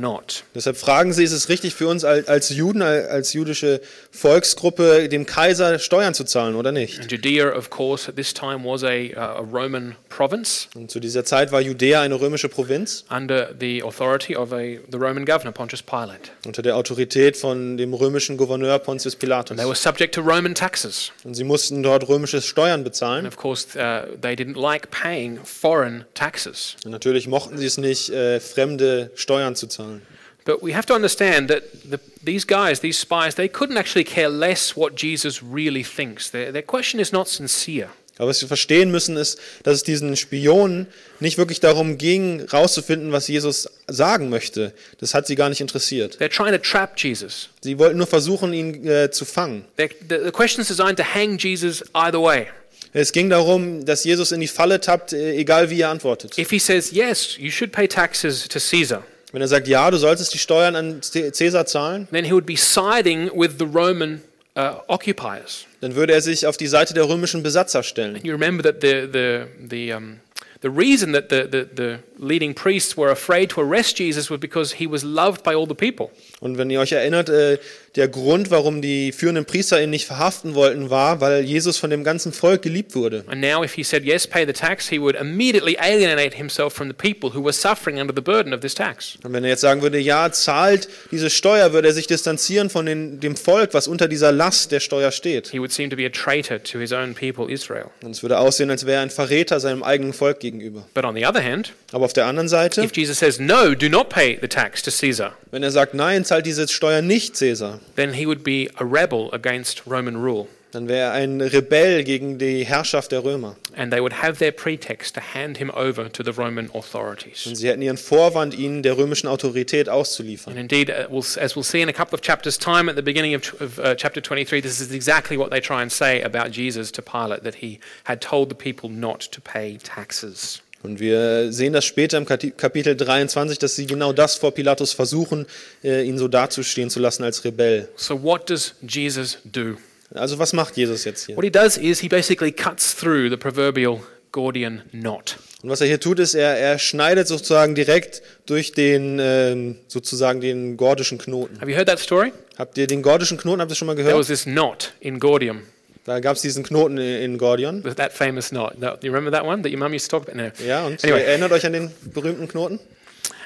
Deshalb 0.56 0.78
fragen 0.78 1.14
sie, 1.14 1.24
ist 1.24 1.32
es 1.32 1.50
richtig 1.50 1.76
für 1.76 1.88
uns 1.88 2.04
als, 2.04 2.50
Juden, 2.50 2.82
als 2.82 3.34
jüdische 3.34 3.82
Volksgruppe, 4.12 5.10
dem 5.10 5.26
Kaiser 5.26 5.80
Steuern 5.80 6.14
zu 6.14 6.24
zahlen 6.24 6.56
oder 6.56 6.72
nicht? 6.72 7.00
And 7.00 7.12
Judea, 7.12 7.56
of 7.56 7.70
course, 7.70 8.10
at 8.10 8.16
this 8.16 8.34
time 8.34 8.64
was 8.64 8.84
a, 8.84 9.14
a 9.16 9.40
Roman 9.40 9.96
province 10.10 10.68
Und 10.76 10.92
zu 10.92 11.00
dieser 11.00 11.24
Zeit 11.24 11.52
war 11.52 11.62
Judäa 11.62 12.02
eine 12.02 12.20
römische 12.20 12.50
Provinz 12.50 13.06
under 13.10 13.50
the 13.60 13.84
authority 13.84 14.36
of 14.36 14.52
a, 14.52 14.58
the 14.92 14.98
Roman 14.98 15.26
governor, 15.26 15.52
Pontius 15.54 15.82
Pilate. 15.82 16.32
unter 16.46 16.62
der 16.62 16.76
Autorität 16.76 17.38
von 17.38 17.78
dem 17.78 17.94
römischen 17.94 18.38
Gouverneur 18.38 18.80
Pontius 18.80 19.16
Pilatus. 19.16 19.56
They 19.58 19.66
were 19.66 19.76
subject 19.76 20.14
to 20.16 20.22
Roman 20.22 20.56
taxes. 20.56 21.12
Und 21.24 21.36
sie 21.36 21.44
mussten 21.44 21.84
dort 21.84 22.08
römische 22.08 22.42
Steuern 22.42 22.80
And 22.80 22.84
bezahlen. 22.84 23.26
of 23.28 23.38
course, 23.38 23.68
uh, 23.78 24.08
they 24.22 24.34
didn't 24.34 24.60
like 24.60 24.90
paying 24.92 25.40
foreign 25.44 26.06
taxes. 26.14 26.76
Und 26.84 26.92
natürlich 26.92 27.28
mochten 27.28 27.58
sie 27.58 27.66
es 27.66 27.78
nicht, 27.78 28.10
äh, 28.10 28.40
fremde 28.40 29.12
Steuern 29.16 29.56
zu 29.58 29.68
zahlen. 29.68 30.02
But 30.46 30.64
we 30.64 30.74
have 30.74 30.86
to 30.86 30.94
understand 30.94 31.50
that 31.50 31.64
the, 31.90 32.00
these 32.24 32.48
guys, 32.48 32.80
these 32.80 32.98
spies, 32.98 33.36
they 33.36 33.50
couldn't 33.50 33.78
actually 33.78 34.06
care 34.06 34.30
less 34.30 34.78
what 34.78 34.96
Jesus 34.96 35.44
really 35.44 35.84
thinks. 35.84 36.32
Their, 36.32 36.54
their 36.54 36.64
question 36.64 37.02
is 37.02 37.12
not 37.12 37.28
sincere. 37.28 37.90
Aber 38.18 38.30
was 38.30 38.42
wir 38.42 38.48
verstehen 38.48 38.90
müssen, 38.90 39.16
ist, 39.16 39.40
dass 39.64 39.76
es 39.76 39.84
diesen 39.84 40.16
Spionen 40.16 40.88
nicht 41.20 41.38
wirklich 41.38 41.60
darum 41.60 41.98
ging, 41.98 42.42
rauszufinden, 42.42 43.12
was 43.12 43.28
Jesus 43.28 43.70
sagen 43.88 44.30
möchte. 44.30 44.74
Das 45.00 45.14
hat 45.14 45.28
sie 45.28 45.36
gar 45.36 45.50
nicht 45.50 45.62
interessiert. 45.62 46.18
They're 46.20 46.30
trying 46.30 46.54
to 46.54 46.58
trap 46.58 46.98
Jesus. 46.98 47.50
Sie 47.62 47.78
wollten 47.78 47.98
nur 47.98 48.08
versuchen, 48.08 48.54
ihn 48.54 48.88
äh, 48.88 49.12
zu 49.12 49.26
fangen. 49.26 49.66
The, 49.78 49.90
the 50.10 50.32
question 50.32 50.62
is 50.62 50.68
designed 50.68 50.98
to 50.98 51.04
hang 51.04 51.38
Jesus 51.38 51.84
either 51.94 52.22
way. 52.22 52.48
Es 52.94 53.12
ging 53.12 53.30
darum, 53.30 53.86
dass 53.86 54.04
Jesus 54.04 54.32
in 54.32 54.40
die 54.40 54.48
Falle 54.48 54.80
tappt, 54.80 55.14
äh, 55.14 55.36
egal 55.36 55.70
wie 55.70 55.82
er 55.82 55.90
antwortet. 55.90 56.38
If 56.40 56.50
he 56.50 56.58
says, 56.58 56.92
yes, 56.92 57.38
you 57.38 57.52
should 57.52 57.72
pay 57.72 57.88
taxes 57.88 58.48
to 58.48 58.60
Caesar, 58.60 59.04
Wenn 59.32 59.42
er 59.42 59.48
sagt, 59.48 59.68
ja, 59.68 59.92
du 59.92 59.98
solltest 59.98 60.34
die 60.34 60.38
Steuern 60.38 60.76
an 60.76 61.02
Cäsar 61.02 61.66
zahlen, 61.66 62.08
then 62.12 62.24
he 62.26 62.32
would 62.32 62.46
be 62.46 62.56
siding 62.56 63.30
with 63.36 63.52
the 63.60 63.66
Roman 63.66 64.22
uh, 64.58 64.76
occupiers. 64.88 65.66
dann 65.82 65.96
würde 65.96 66.14
er 66.14 66.22
sich 66.22 66.48
auf 66.48 66.58
die 66.58 66.68
Seite 66.68 66.94
der 66.94 67.08
römischen 67.08 67.44
Besatzer 67.44 67.84
stellen. 67.84 68.20
You 68.24 68.32
remember 68.34 68.64
that 68.64 68.82
the, 68.82 69.08
the, 69.12 69.46
the, 69.70 69.94
um, 69.94 70.20
the 70.62 70.70
reason 70.70 71.12
that 71.14 71.30
the, 71.30 71.48
the, 71.50 71.70
the 71.74 72.00
leading 72.18 72.54
priests 72.54 72.98
were 72.98 73.12
afraid 73.12 73.50
to 73.52 73.62
arrest 73.62 74.00
Jesus 74.00 74.30
was 74.30 74.40
because 74.40 74.74
he 74.74 74.88
was 74.88 75.04
loved 75.04 75.44
by 75.44 75.54
all 75.54 75.68
the 75.68 75.76
people. 75.76 76.10
Und 76.40 76.58
wenn 76.58 76.70
ihr 76.70 76.80
euch 76.80 76.92
erinnert, 76.92 77.30
äh, 77.30 77.58
der 77.96 78.08
Grund, 78.08 78.52
warum 78.52 78.82
die 78.82 79.12
führenden 79.12 79.46
Priester 79.46 79.82
ihn 79.82 79.90
nicht 79.90 80.06
verhaften 80.06 80.54
wollten, 80.54 80.90
war, 80.90 81.20
weil 81.20 81.44
Jesus 81.44 81.78
von 81.78 81.90
dem 81.90 82.04
ganzen 82.04 82.32
Volk 82.32 82.62
geliebt 82.62 82.96
wurde. 82.96 83.24
And 83.28 83.42
now, 83.42 83.64
if 83.64 83.74
he 83.74 83.84
said 83.84 84.04
yes, 84.04 84.28
pay 84.28 84.46
the 84.46 84.54
tax, 84.54 84.90
he 84.90 85.00
would 85.00 85.16
immediately 85.16 85.78
alienate 85.80 86.36
himself 86.36 86.74
from 86.74 86.88
the 86.88 86.94
people 86.94 87.36
who 87.36 87.44
were 87.44 87.54
suffering 87.54 88.00
under 88.00 88.14
the 88.14 88.22
burden 88.22 88.54
of 88.54 88.62
this 88.62 88.76
tax. 88.76 89.18
Und 89.24 89.34
wenn 89.34 89.44
er 89.44 89.52
jetzt 89.52 89.62
sagen 89.62 89.82
würde, 89.82 90.00
ja, 90.00 90.32
zahlt 90.32 90.88
diese 91.12 91.30
Steuer, 91.30 91.74
würde 91.74 91.88
er 91.88 91.94
sich 91.94 92.08
distanzieren 92.08 92.70
von 92.70 92.86
den, 92.86 93.20
dem 93.20 93.36
Volk, 93.36 93.74
was 93.74 93.88
unter 93.88 94.08
dieser 94.08 94.32
Last 94.32 94.72
der 94.72 94.80
Steuer 94.80 95.12
steht. 95.12 95.50
He 95.50 95.60
would 95.60 95.72
seem 95.72 95.90
to 95.90 95.96
be 95.96 96.06
a 96.06 96.10
traitor 96.10 96.62
to 96.62 96.80
his 96.80 96.92
own 96.92 97.16
people, 97.16 97.52
Israel. 97.52 97.90
Und 98.04 98.12
es 98.12 98.22
würde 98.22 98.38
aussehen, 98.38 98.70
als 98.70 98.86
wäre 98.86 98.98
er 98.98 99.02
ein 99.02 99.10
Verräter 99.10 99.60
seinem 99.60 99.82
eigenen 99.82 100.14
Volk 100.14 100.40
gegenüber. 100.40 100.47
But 100.94 101.06
on 101.06 101.16
the 101.16 101.26
other 101.26 101.42
hand, 101.42 101.74
Aber 101.92 102.06
auf 102.06 102.14
der 102.14 102.26
anderen 102.26 102.48
Seite, 102.48 102.84
if 102.84 102.96
Jesus 102.96 103.20
says, 103.20 103.40
no, 103.40 103.74
do 103.76 103.90
not 103.90 104.10
pay 104.10 104.38
the 104.40 104.48
tax 104.48 104.82
to 104.84 104.92
Caesar, 104.92 105.34
wenn 105.52 105.64
er 105.64 105.72
sagt, 105.72 105.94
nein, 105.94 106.26
zahlt 106.26 106.46
diese 106.46 106.68
Steuer 106.68 107.02
nicht 107.02 107.36
Cäsar, 107.36 107.80
then 107.96 108.14
he 108.14 108.26
would 108.26 108.44
be 108.44 108.70
a 108.76 108.84
rebel 108.84 109.30
against 109.34 109.84
Roman 109.86 110.16
rule. 110.16 110.48
Dann 110.78 110.88
wäre 110.88 111.08
er 111.08 111.12
ein 111.14 111.42
Rebell 111.42 112.04
gegen 112.04 112.38
die 112.38 112.64
Herrschaft 112.64 113.12
der 113.12 113.24
Römer. 113.24 113.56
And 113.76 113.92
they 113.92 114.00
would 114.00 114.22
have 114.22 114.38
their 114.38 114.52
pretext 114.52 115.16
to 115.16 115.22
hand 115.34 115.58
him 115.58 115.72
over 115.72 116.12
to 116.12 116.24
the 116.24 116.30
Roman 116.30 116.70
authorities. 116.72 117.48
Und 117.48 117.56
sie 117.56 117.68
hätten 117.68 117.82
ihren 117.82 117.98
Vorwand, 117.98 118.54
ihn 118.54 118.84
der 118.84 118.96
römischen 118.96 119.28
Autorität 119.28 119.90
auszuliefern. 119.90 120.56
And 120.56 120.72
indeed, 120.72 120.92
uh, 120.92 121.18
as 121.18 121.56
we'll 121.56 121.64
see 121.64 121.82
in 121.82 121.90
a 121.90 121.94
couple 121.94 122.14
of 122.14 122.22
chapters' 122.22 122.60
time 122.60 122.90
at 122.92 122.96
the 122.96 123.02
beginning 123.02 123.36
of, 123.36 123.80
uh, 123.80 123.96
chapter 123.96 124.22
23, 124.22 124.62
this 124.62 124.80
is 124.80 124.92
exactly 124.92 125.36
what 125.36 125.50
they 125.50 125.60
try 125.60 125.82
and 125.82 125.92
say 125.92 126.22
about 126.22 126.52
Jesus 126.52 126.92
to 126.92 127.02
Pilate 127.02 127.44
that 127.44 127.56
he 127.56 127.80
had 128.04 128.22
told 128.22 128.50
the 128.50 128.56
people 128.56 128.88
not 128.88 129.22
to 129.32 129.42
pay 129.42 129.80
taxes. 129.82 130.62
Und 130.84 131.00
wir 131.00 131.52
sehen 131.52 131.74
das 131.74 131.86
später 131.86 132.20
im 132.20 132.26
Kapitel 132.28 132.96
23, 132.96 133.58
dass 133.58 133.76
sie 133.76 133.88
genau 133.88 134.14
das 134.14 134.36
vor 134.36 134.54
Pilatus 134.54 134.94
versuchen, 134.94 135.48
äh, 135.84 136.04
ihn 136.04 136.20
so 136.20 136.28
dazustehen 136.28 136.92
zu 136.92 137.00
lassen 137.00 137.24
als 137.24 137.44
Rebell. 137.44 137.90
So, 137.96 138.22
what 138.22 138.48
does 138.48 138.76
Jesus 138.88 139.40
do? 139.44 139.78
Also 140.14 140.40
was 140.40 140.54
macht 140.54 140.78
Jesus 140.78 141.04
jetzt 141.04 141.26
hier? 141.26 141.36
What 141.36 141.44
he 141.44 141.52
does 141.52 141.78
is 141.78 142.00
he 142.00 142.08
basically 142.08 142.52
cuts 142.52 142.96
through 142.96 143.30
the 143.30 143.38
proverbial 143.38 144.02
Gordian 144.32 144.84
knot. 144.92 145.38
Und 145.64 145.70
was 145.70 145.82
er 145.82 145.88
hier 145.88 146.00
tut, 146.00 146.20
ist, 146.20 146.34
er, 146.36 146.58
er 146.58 146.78
schneidet 146.80 147.28
sozusagen 147.28 147.76
direkt 147.76 148.22
durch 148.46 148.72
den, 148.72 149.18
ähm, 149.20 149.78
sozusagen 149.88 150.40
den 150.42 150.78
gordischen 150.78 151.18
Knoten. 151.18 151.60
Have 151.60 151.70
you 151.72 151.76
heard 151.78 151.88
that 151.88 152.00
story? 152.00 152.32
Habt 152.58 152.78
ihr 152.78 152.88
den 152.88 153.02
gordischen 153.02 153.38
Knoten, 153.38 153.62
habt 153.62 153.72
ihr 153.72 153.76
schon 153.76 153.88
mal 153.88 153.96
There 153.96 154.06
was 154.08 154.28
gehört? 154.28 154.28
this 154.28 154.44
knot 154.44 154.94
in 155.00 155.20
Gordium, 155.20 155.62
Da 156.06 156.20
gab 156.20 156.36
es 156.36 156.42
diesen 156.42 156.64
Knoten 156.64 156.98
in, 156.98 157.38
Gordion. 157.38 157.84
that 157.96 158.14
famous 158.14 158.50
knot. 158.50 158.80
No, 158.80 158.96
you 159.02 159.12
remember 159.12 159.32
that 159.32 159.46
one 159.46 159.62
that 159.64 159.72
your 159.72 159.80
mum 159.80 159.94
used 159.94 160.10
to 160.10 160.20
talk 160.20 160.28
about? 160.30 160.38
No. 160.42 160.52
Ja, 160.66 160.86
und 160.86 161.04
Anyway. 161.04 161.24
erinnert 161.24 161.52
euch 161.52 161.66
an 161.66 161.74
den 161.74 161.92
berühmten 162.14 162.48
Knoten? 162.48 162.80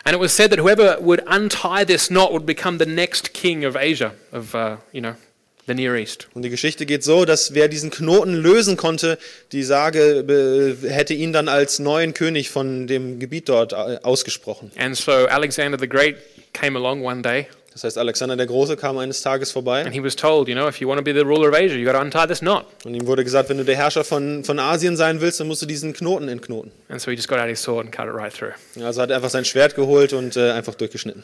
And 0.03 0.15
it 0.15 0.19
was 0.21 0.35
said 0.35 0.49
that 0.51 0.59
whoever 0.59 0.97
would 0.99 1.21
untie 1.27 1.85
this 1.85 2.07
knot 2.09 2.31
would 2.31 2.45
become 2.45 2.77
the 2.79 2.85
next 2.89 3.33
king 3.33 3.65
of 3.65 3.75
Asia, 3.75 4.13
of, 4.31 4.53
uh, 4.55 4.77
you 4.91 4.99
know, 5.01 5.13
the 5.71 5.81
Near 5.81 5.95
East. 5.95 6.27
Und 6.33 6.41
die 6.43 6.49
Geschichte 6.49 6.85
geht 6.85 7.03
so, 7.03 7.25
dass 7.25 7.53
wer 7.53 7.67
diesen 7.67 7.89
Knoten 7.89 8.33
lösen 8.33 8.77
konnte, 8.77 9.17
die 9.51 9.63
Sage 9.63 10.23
be- 10.25 10.75
hätte 10.87 11.13
ihn 11.13 11.33
dann 11.33 11.47
als 11.47 11.79
neuen 11.79 12.13
König 12.13 12.49
von 12.49 12.87
dem 12.87 13.19
Gebiet 13.19 13.49
dort 13.49 13.73
äh, 13.73 13.99
ausgesprochen. 14.03 14.71
And 14.77 14.95
so 14.95 15.11
Alexander 15.11 15.77
the 15.79 15.87
Great 15.89 16.17
came 16.53 16.77
along 16.77 17.03
one 17.03 17.21
day 17.21 17.47
Das 17.73 17.85
heißt, 17.85 17.97
Alexander 17.97 18.35
der 18.35 18.47
Große 18.47 18.75
kam 18.75 18.97
eines 18.97 19.21
Tages 19.21 19.51
vorbei 19.51 19.85
and 19.85 19.93
he 19.93 20.03
was 20.03 20.15
told, 20.15 20.49
you 20.49 20.55
know, 20.55 20.67
if 20.67 20.81
you 20.81 20.87
want 20.89 20.97
to 20.99 21.03
be 21.03 21.13
the 21.13 21.21
ruler 21.25 21.47
of 21.49 21.55
Asia, 21.55 21.75
you've 21.77 21.85
got 21.85 21.93
to 21.93 22.01
untie 22.01 22.27
this 22.27 22.39
knot. 22.39 22.65
und 22.83 22.93
ihm 22.93 23.07
wurde 23.07 23.23
gesagt, 23.23 23.47
wenn 23.47 23.57
du 23.57 23.63
der 23.63 23.77
Herrscher 23.77 24.03
von, 24.03 24.43
von 24.43 24.59
Asien 24.59 24.97
sein 24.97 25.21
willst, 25.21 25.39
dann 25.39 25.47
musst 25.47 25.61
du 25.61 25.65
diesen 25.65 25.93
Knoten 25.93 26.27
entknoten. 26.27 26.71
And 26.89 26.99
so 26.99 27.09
he 27.11 27.15
just 27.15 27.29
got 27.29 27.39
out 27.39 27.47
his 27.47 27.61
sword 27.61 27.85
and 27.85 27.95
cut 27.95 28.07
it 28.07 28.13
right 28.13 28.33
through. 28.33 28.51
Also 28.85 29.01
hat 29.01 29.09
er 29.09 29.15
einfach 29.15 29.29
sein 29.29 29.45
Schwert 29.45 29.75
geholt 29.75 30.11
und 30.11 30.35
äh, 30.35 30.51
einfach 30.51 30.75
durchgeschnitten. 30.75 31.23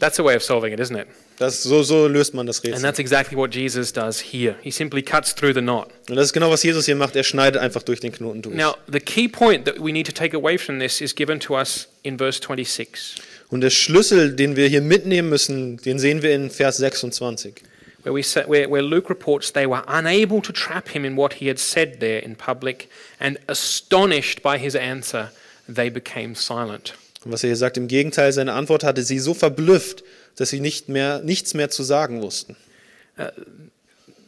That's 0.00 0.18
a 0.18 0.24
way 0.24 0.34
of 0.34 0.42
solving 0.42 0.72
it, 0.72 0.80
isn't 0.80 0.96
it? 0.96 1.06
Das, 1.38 1.62
so, 1.62 1.82
so 1.82 2.08
löst 2.08 2.34
man 2.34 2.46
das 2.46 2.64
Rätsel. 2.64 2.74
And 2.74 2.82
that's 2.82 2.98
exactly 2.98 3.36
what 3.36 3.54
Jesus 3.54 3.92
does 3.92 4.20
here. 4.20 4.56
He 4.62 4.70
simply 4.70 5.02
cuts 5.02 5.34
through 5.34 5.52
the 5.54 5.60
knot. 5.60 5.88
Und 6.08 6.16
das 6.16 6.26
ist 6.26 6.32
genau, 6.32 6.50
was 6.50 6.62
Jesus 6.62 6.86
hier 6.86 6.96
macht. 6.96 7.14
Er 7.16 7.22
schneidet 7.22 7.60
einfach 7.60 7.82
durch 7.82 8.00
den 8.00 8.10
Knoten 8.10 8.42
durch. 8.42 8.56
Now, 8.56 8.76
the 8.90 8.98
key 8.98 9.28
point 9.28 9.66
that 9.66 9.78
we 9.78 9.92
need 9.92 10.06
to 10.06 10.12
take 10.12 10.34
away 10.34 10.58
from 10.58 10.80
this 10.80 11.00
is 11.00 11.14
given 11.14 11.38
to 11.40 11.54
us 11.54 11.86
in 12.02 12.18
verse 12.18 12.40
26, 12.40 13.16
Und 13.50 13.60
der 13.60 13.70
Schlüssel, 13.70 14.34
den 14.34 14.56
wir 14.56 14.68
hier 14.68 14.80
mitnehmen 14.80 15.28
müssen, 15.28 15.76
den 15.76 15.98
sehen 15.98 16.22
wir 16.22 16.34
in 16.34 16.50
Vers 16.50 16.78
26. 16.78 17.62
where, 18.02 18.14
we 18.14 18.22
sa 18.22 18.44
where, 18.46 18.68
where 18.68 18.82
Luke 18.82 19.10
reports 19.10 19.50
they 19.50 19.66
were 19.66 19.82
unable 19.86 20.40
to 20.40 20.52
trap 20.52 20.88
him 20.88 21.04
in 21.04 21.16
what 21.16 21.34
he 21.34 21.48
had 21.48 21.58
said 21.58 22.00
there 22.00 22.18
in 22.18 22.36
public, 22.36 22.88
and 23.18 23.38
astonished 23.48 24.42
by 24.42 24.56
his 24.58 24.74
answer, 24.74 25.30
they 25.68 25.90
became 25.90 26.34
silent. 26.34 26.94
Und 27.24 27.32
was 27.32 27.42
er 27.42 27.48
hier 27.48 27.56
sagt, 27.56 27.76
im 27.76 27.88
Gegenteil, 27.88 28.32
seine 28.32 28.54
Antwort 28.54 28.82
hatte 28.82 29.02
sie 29.02 29.18
so 29.18 29.34
verblüfft, 29.34 30.02
dass 30.36 30.50
sie 30.50 30.60
nicht 30.60 30.88
mehr, 30.88 31.20
nichts 31.20 31.54
mehr 31.54 31.68
zu 31.68 31.82
sagen 31.82 32.22
wussten. 32.22 32.56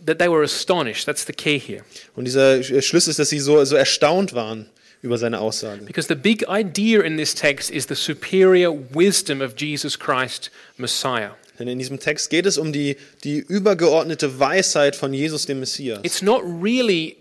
That 0.04 0.18
they 0.18 0.28
were 0.28 0.42
astonished, 0.42 1.06
that's 1.06 1.24
the 1.26 1.32
key 1.32 1.58
here. 1.58 1.84
Und 2.14 2.24
dieser 2.24 2.62
Schlüssel 2.62 3.10
ist, 3.10 3.18
dass 3.18 3.30
sie 3.30 3.38
so, 3.38 3.64
so 3.64 3.76
erstaunt 3.76 4.34
waren 4.34 4.68
über 5.00 5.16
seine 5.16 5.40
Aussage. 5.40 5.84
Because 5.84 6.08
the 6.08 6.14
big 6.14 6.44
idea 6.48 7.00
in 7.02 7.16
this 7.16 7.34
text 7.34 7.70
is 7.70 7.86
the 7.88 7.94
superior 7.94 8.72
wisdom 8.92 9.40
of 9.40 9.54
Jesus 9.56 9.98
Christ, 9.98 10.50
Messiah. 10.76 11.36
Denn 11.58 11.68
in 11.68 11.78
diesem 11.78 11.98
Text 11.98 12.30
geht 12.30 12.46
es 12.46 12.58
um 12.58 12.72
die, 12.72 12.96
die 13.24 13.38
übergeordnete 13.38 14.38
Weisheit 14.38 14.96
von 14.96 15.14
Jesus, 15.14 15.46
dem 15.46 15.60
Messias. 15.60 16.00
It's 16.02 16.22
not 16.22 16.42
really 16.44 17.16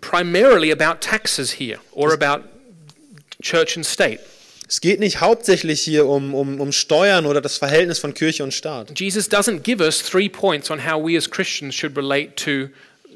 primarily 0.00 0.70
about 0.70 1.00
taxes 1.00 1.52
here 1.58 1.78
or 1.92 2.12
about 2.12 2.46
church 3.42 3.76
and 3.76 3.86
state. 3.86 4.20
Es 4.74 4.80
geht 4.80 4.98
nicht 4.98 5.20
hauptsächlich 5.20 5.82
hier 5.82 6.06
um, 6.06 6.34
um, 6.34 6.60
um 6.60 6.72
Steuern 6.72 7.26
oder 7.26 7.40
das 7.40 7.58
Verhältnis 7.58 8.00
von 8.00 8.12
Kirche 8.12 8.42
und 8.42 8.52
Staat. 8.52 8.98
Jesus 8.98 9.30
doesn't 9.30 9.60
give 9.60 9.80
us 9.80 10.02
three 10.02 10.28
points 10.28 10.68
on 10.68 10.84
how 10.84 11.00
we 11.00 11.16
as 11.16 11.30
Christians 11.30 11.76
should 11.76 11.96
relate 11.96 12.34
to 12.34 12.70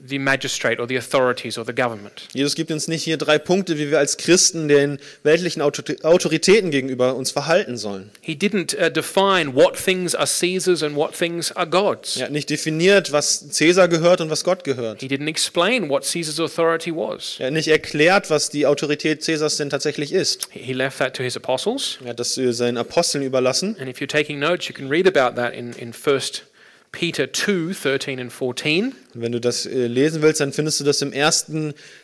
the 0.07 0.19
magistrate 0.19 0.81
or 0.81 0.87
the 0.89 0.97
authorities 0.97 1.59
or 1.59 1.65
the 1.65 1.75
government. 1.75 2.29
Jesus 2.33 2.55
gibt 2.55 2.71
uns 2.71 2.89
nicht 2.89 3.03
hier 3.05 3.17
drei 3.17 3.39
Punkte, 3.39 3.79
wie 3.79 3.91
wir 3.91 3.99
als 3.99 4.17
Christen 4.17 4.69
den 4.69 4.99
weltlichen 5.23 5.63
Autor- 5.63 5.97
Autoritäten 6.03 6.71
gegenüber 6.71 7.15
uns 7.15 7.31
verhalten 7.31 7.77
sollen. 7.77 8.11
He 8.21 8.35
didn't 8.35 8.75
uh, 8.77 8.91
define 8.91 9.55
what 9.55 9.77
things 9.77 10.15
are 10.15 10.27
Caesar's 10.27 10.83
and 10.83 10.97
what 10.97 11.13
things 11.17 11.53
are 11.53 11.67
God's. 11.67 12.17
Er 12.17 12.27
hat 12.27 12.33
nicht 12.33 12.51
definiert, 12.51 13.13
was 13.13 13.49
Cäsar 13.51 13.89
gehört 13.89 14.21
und 14.21 14.31
was 14.31 14.45
Gott 14.45 14.65
gehört. 14.65 15.01
He 15.01 15.07
didn't 15.09 15.29
explain 15.29 15.89
what 15.89 16.05
Caesar's 16.05 16.41
authority 16.41 16.93
was. 16.95 17.37
Er 17.39 17.47
hat 17.47 17.53
nicht 17.55 17.69
erklärt, 17.69 18.31
was 18.31 18.51
die 18.51 18.67
Autorität 18.67 19.23
Cäsars 19.23 19.57
denn 19.57 19.71
tatsächlich 19.71 20.13
ist. 20.13 20.49
He 20.53 20.73
left 20.73 20.99
that 20.99 21.15
to 21.17 21.23
his 21.23 21.37
apostles. 21.37 21.99
Er 22.03 22.11
hat 22.11 22.21
das 22.21 22.37
äh, 22.39 22.53
seinen 22.53 22.77
Aposteln 22.77 23.25
überlassen. 23.25 23.77
And 23.79 23.89
if 23.89 23.99
you're 23.99 24.07
taking 24.09 24.39
notes, 24.39 24.69
you 24.69 24.75
can 24.75 24.89
read 24.89 25.07
about 25.07 25.37
that 25.41 25.53
in, 25.55 25.73
in 25.75 25.93
1 25.93 26.43
Peter 26.93 27.33
2 27.33 27.75
13 27.75 28.21
and 28.21 28.33
14. 28.33 28.87
Und 28.87 28.95
wenn 29.15 29.33
du 29.33 29.41
das 29.41 29.67
äh, 29.67 29.87
lesen 29.87 30.23
willst, 30.23 30.41
dann 30.41 30.53
findest 30.53 30.81
du 30.81 30.85
das 30.85 31.03
im 31.03 31.13
1. 31.13 31.47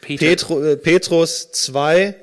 Peter. 0.00 0.26
Petru, 0.26 0.62
äh, 0.62 0.76
Petrus 0.76 1.50
2, 1.52 2.14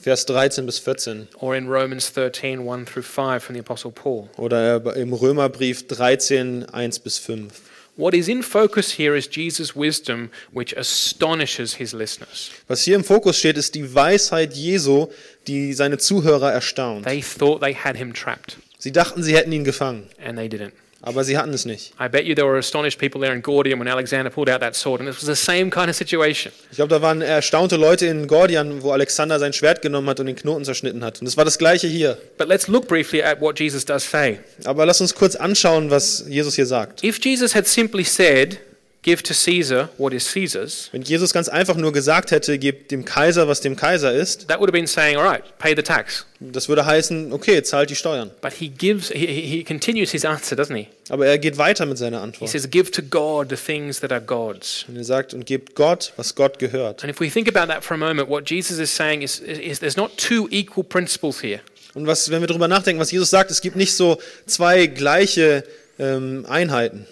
Vers 0.00 0.24
13 0.26 0.64
bis 0.64 0.78
14. 0.78 1.28
or 1.40 1.54
in 1.54 1.68
Romans 1.68 2.12
13, 2.12 2.60
1 2.60 2.86
through 2.86 3.04
5 3.04 3.42
from 3.42 3.54
the 3.54 3.60
Apostle 3.60 3.90
Paul. 3.90 4.28
Oder 4.36 4.96
im 4.96 5.12
Römerbrief 5.12 5.86
13, 5.88 6.64
1 6.66 6.98
bis 7.00 7.18
5. 7.18 7.52
What 7.96 8.14
is 8.14 8.28
in 8.28 8.42
focus 8.42 8.92
here 8.98 9.14
is 9.14 9.28
Jesus' 9.30 9.76
wisdom, 9.76 10.30
which 10.52 10.74
astonishes 10.74 11.74
his 11.74 11.92
listeners. 11.92 12.50
Was 12.66 12.82
hier 12.82 12.96
im 12.96 13.04
Fokus 13.04 13.36
steht, 13.36 13.58
ist 13.58 13.74
die 13.74 13.94
Weisheit 13.94 14.54
Jesu, 14.54 15.08
die 15.46 15.74
seine 15.74 15.98
Zuhörer 15.98 16.50
erstaunt. 16.50 17.04
They 17.04 17.20
thought 17.20 17.60
they 17.60 17.74
had 17.74 17.96
him 17.98 18.14
trapped, 18.14 18.56
Sie 18.78 18.92
dachten, 18.92 19.22
sie 19.22 19.36
hätten 19.36 19.52
ihn 19.52 19.64
gefangen, 19.64 20.04
and 20.24 20.38
they 20.38 20.46
didn't. 20.48 20.72
Aber 21.02 21.24
sie 21.24 21.38
hatten 21.38 21.52
es 21.52 21.64
nicht. 21.64 21.92
I 22.00 22.08
bet 22.08 22.24
you 22.24 22.34
there 22.34 22.46
were 22.46 22.58
astonished 22.58 22.98
people 22.98 23.20
there 23.20 23.34
in 23.34 23.42
Gordium 23.42 23.80
when 23.80 23.88
Alexander 23.88 24.30
pulled 24.30 24.50
out 24.50 24.60
that 24.60 24.76
sword, 24.76 25.00
and 25.00 25.08
it 25.08 25.16
was 25.16 25.26
the 25.26 25.34
same 25.34 25.70
kind 25.70 25.88
of 25.88 25.96
situation. 25.96 26.52
Ich 26.70 26.76
glaube, 26.76 26.90
da 26.90 27.00
waren 27.02 27.22
erstaunte 27.22 27.76
Leute 27.76 28.06
in 28.06 28.26
Gordian, 28.26 28.82
wo 28.82 28.92
Alexander 28.92 29.38
sein 29.38 29.52
Schwert 29.52 29.82
genommen 29.82 30.08
hat 30.08 30.20
und 30.20 30.26
den 30.26 30.36
Knoten 30.36 30.64
zerschnitten 30.64 31.04
hat. 31.04 31.20
Und 31.20 31.26
es 31.26 31.36
war 31.36 31.44
das 31.44 31.58
gleiche 31.58 31.86
hier. 31.86 32.18
But 32.38 32.48
let's 32.48 32.68
look 32.68 32.86
briefly 32.86 33.22
at 33.22 33.40
what 33.40 33.58
Jesus 33.58 33.84
does 33.84 34.08
say. 34.08 34.40
Aber 34.64 34.86
lass 34.86 35.00
uns 35.00 35.14
kurz 35.14 35.36
anschauen, 35.36 35.90
was 35.90 36.24
Jesus 36.28 36.54
hier 36.54 36.66
sagt. 36.66 37.02
If 37.02 37.18
Jesus 37.24 37.54
had 37.54 37.66
simply 37.66 38.04
said, 38.04 38.58
Give 39.02 39.22
to 39.22 39.32
Caesar 39.32 39.88
what 39.96 40.12
is 40.12 40.30
Caesar's, 40.34 40.90
Wenn 40.92 41.00
Jesus 41.00 41.32
ganz 41.32 41.48
einfach 41.48 41.76
nur 41.76 41.90
gesagt 41.90 42.32
hätte, 42.32 42.58
gebt 42.58 42.90
dem 42.90 43.06
Kaiser, 43.06 43.48
was 43.48 43.62
dem 43.62 43.74
Kaiser 43.74 44.12
ist, 44.12 44.46
that 44.48 44.60
would 44.60 44.68
have 44.68 44.72
been 44.72 44.86
saying, 44.86 45.16
All 45.16 45.26
right, 45.26 45.42
pay 45.58 45.74
the 45.74 45.82
tax. 45.82 46.26
das 46.38 46.68
würde 46.68 46.84
heißen, 46.84 47.32
okay, 47.32 47.62
zahlt 47.62 47.88
die 47.88 47.94
Steuern. 47.94 48.30
But 48.42 48.52
he 48.52 48.68
gives, 48.68 49.08
he, 49.10 49.26
he 49.26 49.40
he 49.40 49.64
continues 49.64 50.10
his 50.10 50.26
answer, 50.26 50.54
doesn't 50.54 50.76
he? 50.76 50.86
Aber 51.08 51.26
er 51.26 51.38
geht 51.38 51.56
weiter 51.56 51.86
mit 51.86 51.96
seiner 51.96 52.18
He 52.18 52.22
Antwort. 52.24 52.50
says, 52.50 52.68
Give 52.70 52.90
to 52.90 53.00
God 53.02 53.48
the 53.48 53.56
things 53.56 54.00
that 54.00 54.12
are 54.12 54.20
God's. 54.20 54.84
Und 54.86 54.96
er 54.98 55.04
sagt, 55.04 55.32
und 55.32 55.46
gebt 55.46 55.74
Gott, 55.74 56.12
was 56.16 56.34
Gott 56.34 56.58
gehört. 56.58 57.02
And 57.02 57.10
if 57.10 57.20
we 57.20 57.30
think 57.30 57.48
about 57.48 57.72
that 57.72 57.82
for 57.82 57.94
a 57.94 57.98
moment, 57.98 58.28
what 58.28 58.50
Jesus 58.50 58.78
is 58.78 58.94
saying 58.94 59.22
is, 59.22 59.40
is, 59.40 59.58
is 59.58 59.78
there's 59.80 59.96
not 59.96 60.18
two 60.18 60.46
equal 60.50 60.84
principles 60.84 61.42
here. 61.42 61.60
Und 61.94 62.06
was, 62.06 62.30
wenn 62.30 62.42
wir 62.42 62.48
darüber 62.48 62.68
nachdenken, 62.68 63.00
was 63.00 63.10
Jesus 63.10 63.30
sagt, 63.30 63.50
es 63.50 63.62
gibt 63.62 63.76
nicht 63.76 63.94
so 63.94 64.20
zwei 64.46 64.86
gleiche 64.88 65.64
ähm, 65.98 66.44
Einheiten. 66.46 67.06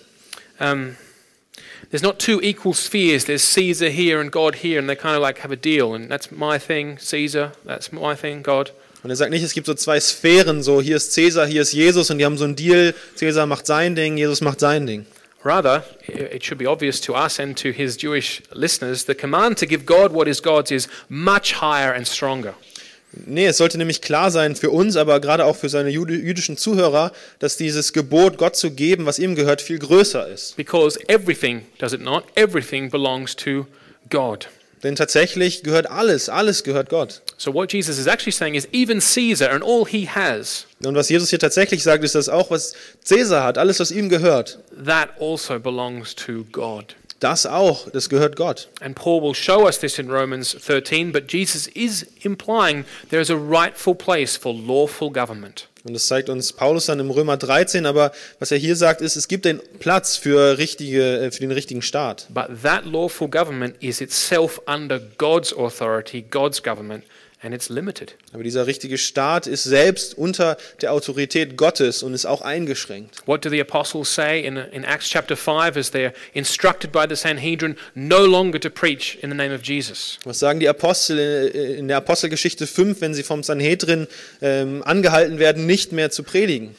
Um, 0.60 0.96
there's 1.90 2.02
not 2.02 2.18
two 2.18 2.40
equal 2.42 2.74
spheres. 2.74 3.24
There's 3.24 3.44
Caesar 3.44 3.88
here 3.90 4.20
and 4.20 4.30
God 4.30 4.56
here, 4.56 4.78
and 4.78 4.88
they 4.88 4.96
kind 4.96 5.16
of 5.16 5.22
like 5.22 5.38
have 5.38 5.52
a 5.52 5.56
deal. 5.56 5.94
And 5.94 6.10
that's 6.10 6.30
my 6.30 6.58
thing, 6.58 6.98
Caesar. 6.98 7.52
That's 7.64 7.92
my 7.92 8.14
thing, 8.14 8.42
God. 8.42 8.72
Und 9.02 9.10
er 9.10 9.16
sagt 9.16 9.30
nicht, 9.30 9.44
es 9.44 9.52
gibt 9.52 9.66
so 9.66 9.74
zwei 9.74 10.00
Sphären, 10.00 10.62
so 10.62 10.82
hier 10.82 10.96
ist 10.96 11.12
Cäsar, 11.12 11.46
hier 11.46 11.62
ist 11.62 11.72
Jesus 11.72 12.10
und 12.10 12.18
die 12.18 12.24
haben 12.24 12.36
so 12.36 12.44
einen 12.44 12.56
Deal, 12.56 12.94
Caesar 13.16 13.46
macht 13.46 13.64
sein 13.66 13.94
Ding, 13.94 14.16
Jesus 14.16 14.40
macht 14.40 14.58
sein 14.58 14.86
Ding. 14.86 15.06
Rather, 15.44 15.84
it 16.08 16.44
should 16.44 16.58
be 16.58 16.66
obvious 16.66 17.00
to 17.00 17.14
us 17.14 17.38
and 17.38 17.56
to 17.56 17.70
his 17.70 17.96
Jewish 17.96 18.42
listeners 18.52 19.04
the 19.04 19.14
command 19.14 19.56
to 19.58 19.66
give 19.66 19.86
God 19.86 20.12
what 20.12 20.26
is 20.26 20.42
God's 20.42 20.72
is 20.72 20.88
much 21.08 21.54
higher 21.54 21.92
and 21.92 22.08
stronger. 22.08 22.54
Nee, 23.12 23.46
es 23.46 23.56
sollte 23.56 23.78
nämlich 23.78 24.02
klar 24.02 24.30
sein 24.30 24.54
für 24.54 24.70
uns, 24.70 24.96
aber 24.96 25.18
gerade 25.20 25.44
auch 25.46 25.56
für 25.56 25.68
seine 25.70 25.88
jüdi- 25.90 26.20
jüdischen 26.20 26.56
Zuhörer, 26.58 27.12
dass 27.38 27.56
dieses 27.56 27.92
Gebot, 27.94 28.36
Gott 28.36 28.54
zu 28.54 28.70
geben, 28.70 29.06
was 29.06 29.18
ihm 29.18 29.34
gehört, 29.34 29.62
viel 29.62 29.78
größer 29.78 30.28
ist. 30.28 30.56
Because 30.56 30.98
everything, 31.08 31.62
does 31.78 31.92
it 31.92 32.02
not? 32.02 32.24
Everything 32.34 32.90
belongs 32.90 33.34
to 33.36 33.66
God. 34.10 34.48
Denn 34.84 34.94
tatsächlich 34.94 35.64
gehört 35.64 35.90
alles, 35.90 36.28
alles 36.28 36.62
gehört 36.62 36.88
Gott. 36.90 37.22
So, 37.36 37.52
what 37.52 37.72
Jesus 37.72 37.98
is 37.98 38.06
actually 38.06 38.30
saying 38.30 38.54
is 38.54 38.68
even 38.72 39.00
Caesar 39.00 39.50
and 39.50 39.64
all 39.64 39.84
he 39.86 40.06
has, 40.06 40.66
Und 40.84 40.94
was 40.94 41.08
Jesus 41.08 41.30
hier 41.30 41.40
tatsächlich 41.40 41.82
sagt, 41.82 42.04
ist, 42.04 42.14
dass 42.14 42.28
auch 42.28 42.50
was 42.52 42.74
Cäsar 43.02 43.42
hat, 43.42 43.58
alles, 43.58 43.80
was 43.80 43.90
ihm 43.90 44.08
gehört, 44.08 44.60
that 44.86 45.08
also 45.20 45.58
belongs 45.58 46.14
to 46.14 46.44
God. 46.52 46.94
Das 47.20 47.46
auch, 47.46 47.88
das 47.90 48.08
gehört 48.08 48.36
Gott. 48.36 48.68
And 48.80 48.94
Paul 48.94 49.22
will 49.22 49.34
show 49.34 49.66
us 49.66 49.78
this 49.78 49.98
in 49.98 50.10
Romans 50.10 50.52
13, 50.54 51.12
but 51.12 51.32
Jesus 51.32 51.66
is 51.68 52.06
implying 52.22 52.84
there 53.10 53.20
is 53.20 53.30
a 53.30 53.36
rightful 53.36 53.94
place 53.94 54.36
for 54.36 54.54
lawful 54.54 55.10
government. 55.10 55.68
Und 55.84 55.94
das 55.94 56.06
zeigt 56.06 56.28
uns 56.28 56.52
Paulus 56.52 56.86
dann 56.86 57.00
im 57.00 57.10
Römer 57.10 57.36
13, 57.36 57.86
aber 57.86 58.12
was 58.38 58.50
er 58.50 58.58
hier 58.58 58.76
sagt, 58.76 59.00
ist, 59.00 59.16
es 59.16 59.28
gibt 59.28 59.44
den 59.44 59.60
Platz 59.78 60.16
für, 60.16 60.58
richtige, 60.58 61.20
äh, 61.20 61.30
für 61.30 61.40
den 61.40 61.52
richtigen 61.52 61.82
Staat. 61.82 62.26
But 62.28 62.62
that 62.62 62.84
lawful 62.84 63.28
government 63.28 63.76
is 63.80 64.00
itself 64.00 64.60
under 64.66 65.00
God's 65.18 65.52
authority, 65.56 66.24
God's 66.28 66.62
government, 66.62 67.04
and 67.42 67.54
it's 67.54 67.68
limited. 67.68 68.14
Aber 68.32 68.42
dieser 68.42 68.66
richtige 68.66 68.98
Staat 68.98 69.46
ist 69.46 69.64
selbst 69.64 70.16
unter 70.16 70.56
der 70.80 70.92
Autorität 70.92 71.56
Gottes 71.56 72.02
und 72.02 72.14
ist 72.14 72.26
auch 72.26 72.42
eingeschränkt. 72.42 73.16
What 73.26 73.44
do 73.44 73.50
the 73.50 73.60
apostles 73.60 74.12
say 74.12 74.40
in, 74.44 74.56
in 74.56 74.84
Acts 74.84 75.08
chapter 75.08 75.36
5 75.36 75.76
as 75.76 75.92
they're 75.92 76.12
instructed 76.32 76.92
by 76.92 77.04
the 77.08 77.16
Sanhedrin 77.16 77.76
no 77.94 78.24
longer 78.24 78.60
to 78.60 78.70
preach 78.70 79.18
in 79.22 79.30
the 79.30 79.36
name 79.36 79.54
of 79.54 79.62
Jesus? 79.62 80.18
Was 80.24 80.38
sagen 80.38 80.60
die 80.60 80.68
Apostel 80.68 81.18
äh, 81.18 81.74
in 81.74 81.88
der 81.88 81.98
Apostelgeschichte 81.98 82.66
5, 82.66 83.00
wenn 83.00 83.14
sie 83.14 83.22
vom 83.22 83.42
Sanhedrin 83.42 84.08
ähm, 84.42 84.82
angehalten 84.84 85.38
werden, 85.38 85.66
nicht 85.66 85.92
mehr 85.92 86.10
zu 86.10 86.22
predigen? 86.22 86.74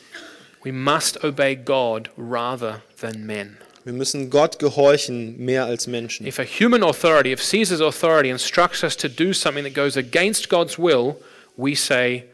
We 0.63 0.73
must 0.73 1.23
obey 1.23 1.55
God 1.55 2.09
rather 2.17 2.81
than 2.99 3.25
men. 3.25 3.57
Wir 3.89 3.95
müssen 3.97 4.29
Gott 4.29 4.59
gehorchen 4.59 5.43
mehr 5.43 5.65
als 5.65 5.87
Menschen. 5.87 6.27
If 6.27 6.37
a 6.37 6.43
human 6.43 6.83
authority, 6.83 7.33
if 7.33 7.41
Caesar's 7.41 7.81
authority 7.81 8.29
instructs 8.29 8.83
us 8.83 8.95
to 8.95 9.09
do 9.09 9.33
something 9.33 9.63
that 9.63 9.73
goes 9.73 9.97
against 9.97 10.47
God's 10.47 10.77
will, 10.77 11.15
we 11.57 11.75
say 11.75 12.25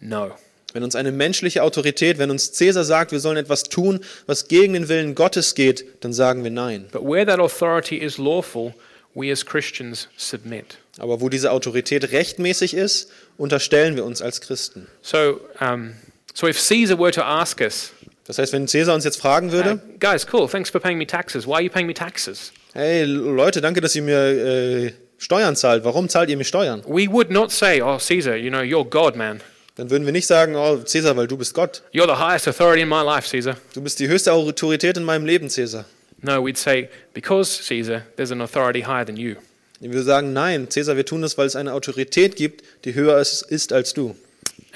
no. 0.00 0.32
Wenn 0.72 0.82
uns 0.82 0.96
eine 0.96 1.12
menschliche 1.12 1.62
Autorität, 1.62 2.18
wenn 2.18 2.32
uns 2.32 2.50
Cäsar 2.50 2.82
sagt, 2.82 3.12
wir 3.12 3.20
sollen 3.20 3.36
etwas 3.36 3.62
tun, 3.62 4.00
was 4.26 4.48
gegen 4.48 4.72
den 4.72 4.88
Willen 4.88 5.14
Gottes 5.14 5.54
geht, 5.54 5.84
dann 6.00 6.12
sagen 6.12 6.42
wir 6.42 6.50
nein. 6.50 6.86
But 6.90 7.04
where 7.04 7.24
that 7.24 7.38
authority 7.38 7.98
is 7.98 8.18
lawful, 8.18 8.74
we 9.14 9.30
as 9.30 9.46
Christians 9.46 10.08
submit. 10.16 10.78
Aber 10.98 11.20
wo 11.20 11.28
diese 11.28 11.52
Autorität 11.52 12.10
rechtmäßig 12.10 12.74
ist, 12.74 13.12
unterstellen 13.38 13.94
wir 13.94 14.04
uns 14.04 14.22
als 14.22 14.40
Christen. 14.40 14.88
So, 15.02 15.40
um, 15.60 15.92
so 16.34 16.48
if 16.48 16.58
Caesar 16.58 16.98
were 16.98 17.12
to 17.12 17.22
ask 17.22 17.60
us, 17.60 17.92
Das 18.26 18.38
heißt, 18.38 18.52
wenn 18.52 18.66
Cäsar 18.66 18.94
uns 18.94 19.04
jetzt 19.04 19.20
fragen 19.20 19.48
uh, 19.48 19.52
würde, 19.52 19.80
guys, 20.00 20.26
cool, 20.32 20.48
thanks 20.48 20.70
for 20.70 20.80
paying 20.80 20.98
me 20.98 21.06
taxes. 21.06 21.46
Why 21.46 21.54
are 21.54 21.62
you 21.62 21.70
paying 21.70 21.86
me 21.86 21.94
taxes? 21.94 22.52
hey 22.74 23.04
Leute, 23.04 23.60
danke, 23.60 23.80
dass 23.80 23.94
ihr 23.96 24.02
mir 24.02 24.18
äh, 24.18 24.92
Steuern 25.18 25.56
zahlt. 25.56 25.84
Warum 25.84 26.08
zahlt 26.08 26.28
ihr 26.28 26.36
mir 26.36 26.44
Steuern? 26.44 26.82
We 26.86 27.10
would 27.10 27.30
not 27.30 27.50
say, 27.50 27.80
oh, 27.80 27.98
Caesar, 27.98 28.36
you 28.36 28.50
know, 28.50 28.60
you're 28.60 28.88
God, 28.88 29.16
man. 29.16 29.40
Dann 29.76 29.90
würden 29.90 30.06
wir 30.06 30.12
nicht 30.12 30.26
sagen, 30.26 30.56
oh 30.56 30.78
Cäsar, 30.84 31.16
weil 31.16 31.26
du 31.26 31.36
bist 31.36 31.54
Gott. 31.54 31.82
You're 31.92 32.06
the 32.06 32.18
highest 32.18 32.48
authority 32.48 32.82
in 32.82 32.88
my 32.88 33.02
life, 33.02 33.28
Caesar. 33.30 33.56
Du 33.74 33.82
bist 33.82 33.98
die 33.98 34.08
höchste 34.08 34.32
Autorität 34.32 34.96
in 34.96 35.04
meinem 35.04 35.26
Leben, 35.26 35.50
Cäsar. 35.50 35.84
No, 36.22 36.42
we'd 36.42 36.56
say, 36.56 36.88
because, 37.12 37.62
Caesar, 37.68 38.02
there's 38.16 38.32
an 38.32 38.40
authority 38.40 38.82
higher 38.82 39.04
than 39.04 39.16
you. 39.16 39.36
Wir 39.80 40.02
sagen, 40.02 40.32
nein, 40.32 40.70
Cäsar, 40.70 40.96
wir 40.96 41.04
tun 41.04 41.20
das, 41.20 41.36
weil 41.36 41.46
es 41.46 41.56
eine 41.56 41.74
Autorität 41.74 42.36
gibt, 42.36 42.64
die 42.84 42.94
höher 42.94 43.18
ist, 43.18 43.42
ist 43.42 43.72
als 43.74 43.92
du. 43.92 44.16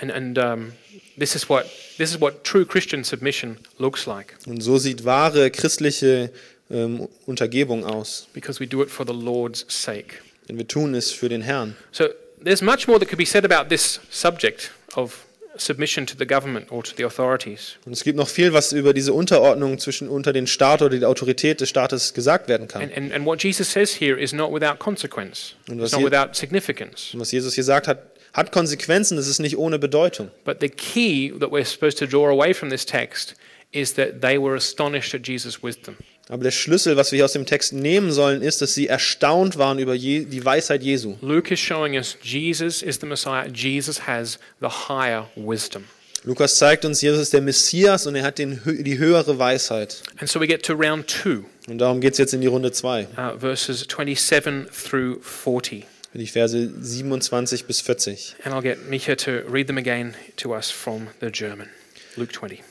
And, 0.01 0.13
and 0.13 0.39
um, 0.39 0.73
this, 1.19 1.35
is 1.35 1.49
what, 1.49 1.65
this 2.01 2.11
is 2.11 2.21
what 2.21 2.43
true 2.45 2.65
Christian 2.65 3.05
submission 3.05 3.59
looks 3.79 4.07
like, 4.07 4.35
Und 4.47 4.63
so 4.63 4.79
sieht 4.79 5.05
wahre 5.05 5.51
christliche 5.51 6.31
ähm, 6.71 7.09
Untergebung 7.27 7.85
aus. 7.85 8.27
because 8.33 8.59
we 8.61 8.67
do 8.67 8.83
it 8.83 8.91
for 8.91 9.07
the 9.07 9.13
Lord's 9.13 9.65
sake. 9.69 10.17
Denn 10.49 10.59
wir 10.59 10.67
tun 10.67 10.95
es 10.95 11.13
für 11.13 11.29
den 11.29 11.43
Herrn. 11.43 11.77
So 11.93 12.07
there's 12.43 12.63
much 12.63 12.89
more 12.89 12.99
that 12.99 13.09
could 13.09 13.19
be 13.19 13.27
said 13.27 13.45
about 13.45 13.69
this 13.69 14.01
subject 14.11 14.71
of 14.97 15.27
submission 15.57 16.07
to 16.07 16.15
the 16.19 16.27
government 16.27 16.71
or 16.73 16.83
to 16.83 16.93
the 16.97 17.05
authorities. 17.05 17.77
Und 17.85 17.93
es 17.93 18.03
gibt 18.03 18.17
noch 18.17 18.29
viel, 18.29 18.53
was 18.53 18.73
über 18.73 18.95
diese 18.95 19.13
Unterordnung 19.13 19.79
zwischen 19.79 20.09
unter 20.09 20.33
den 20.33 20.47
Staat 20.47 20.81
oder 20.81 20.97
die 20.97 21.05
Autorität 21.05 21.61
des 21.61 21.69
Staates 21.69 22.15
gesagt 22.15 22.49
werden 22.49 22.67
kann. 22.67 22.83
And, 22.83 22.97
and, 22.97 23.13
and 23.13 23.27
what 23.27 23.43
Jesus 23.43 23.71
says 23.71 24.01
here 24.01 24.19
is 24.19 24.33
not 24.33 24.53
without 24.53 24.79
consequence, 24.79 25.55
Und 25.69 25.75
it's 25.75 25.83
was 25.83 25.93
not 25.93 26.01
je- 26.01 26.07
without 26.07 26.35
significance. 26.35 27.13
Und 27.13 27.21
was 27.21 27.31
Jesus 27.31 27.55
hier 27.55 27.65
sagt, 27.65 27.89
hat, 27.89 27.99
hat 28.33 28.53
Konsequenzen, 28.53 29.19
es 29.19 29.27
ist 29.27 29.41
nicht 29.41 29.57
ohne 29.57 29.79
Bedeutung. 29.79 30.31
But 30.45 30.61
the 30.61 30.69
key 30.69 31.33
that 31.39 31.51
we're 31.51 31.65
supposed 31.65 31.99
to 31.99 32.07
draw 32.07 32.29
away 32.29 32.55
from 32.55 32.71
this 32.71 32.85
text 32.85 33.35
is 33.73 33.95
that 33.95 34.21
they 34.21 34.39
were 34.41 34.57
astonished 34.57 35.15
at 35.15 35.27
Jesus' 35.27 35.63
wisdom. 35.63 35.97
Aber 36.29 36.45
der 36.45 36.53
Schlüssel, 36.53 36.97
was 36.97 37.11
wir 37.11 37.17
hier 37.17 37.25
aus 37.25 37.33
dem 37.33 37.45
Text 37.45 37.73
nehmen 37.73 38.13
sollen, 38.13 38.41
ist, 38.41 38.63
dass 38.63 38.73
sie 38.75 38.87
erstaunt 38.87 39.59
waren 39.59 39.81
über 39.81 39.95
je, 39.95 40.25
die 40.25 40.45
Weisheit 40.45 40.83
Jesu. 40.83 41.17
Luke 41.23 41.53
is 41.53 41.59
showing 41.59 41.97
us 41.97 42.17
Jesus 42.23 42.83
is 42.83 42.99
the 43.01 43.07
Messiah. 43.07 43.49
Jesus 43.53 44.07
has 44.07 44.39
the 44.61 44.69
higher 44.89 45.27
wisdom. 45.35 45.87
Lukas 46.23 46.57
zeigt 46.57 46.85
uns, 46.85 47.01
Jesus 47.01 47.23
ist 47.23 47.33
der 47.33 47.41
Messias 47.41 48.07
und 48.07 48.15
er 48.15 48.23
hat 48.25 48.39
den, 48.39 48.61
die 48.65 48.99
höhere 48.99 49.39
Weisheit. 49.39 50.03
And 50.19 50.29
so 50.29 50.39
we 50.39 50.47
get 50.47 50.63
to 50.67 50.75
round 50.75 51.07
two, 51.09 51.45
Und 51.67 51.79
darum 51.79 52.01
geht 52.01 52.13
es 52.13 52.19
jetzt 52.19 52.35
in 52.35 52.43
die 52.43 52.47
Runde 52.47 52.71
2, 52.71 53.09
uh, 53.17 53.39
verses 53.39 53.87
27 53.89 54.67
through 54.71 55.19
40. 55.23 55.87
die 56.19 56.27
Verse 56.27 56.71
27 56.81 57.67
bis 57.67 57.81
40. 57.81 58.37
And 58.45 58.55
I'll 58.55 58.63
get 58.63 58.91
Micha 58.91 59.17
to 59.17 59.51
read 59.51 59.67
them 59.67 59.79
again 59.79 60.15
to 60.37 60.55
us 60.55 60.71
from 60.71 61.09
the 61.21 61.31
German. 61.31 61.69
Luke 62.17 62.33
20. 62.33 62.63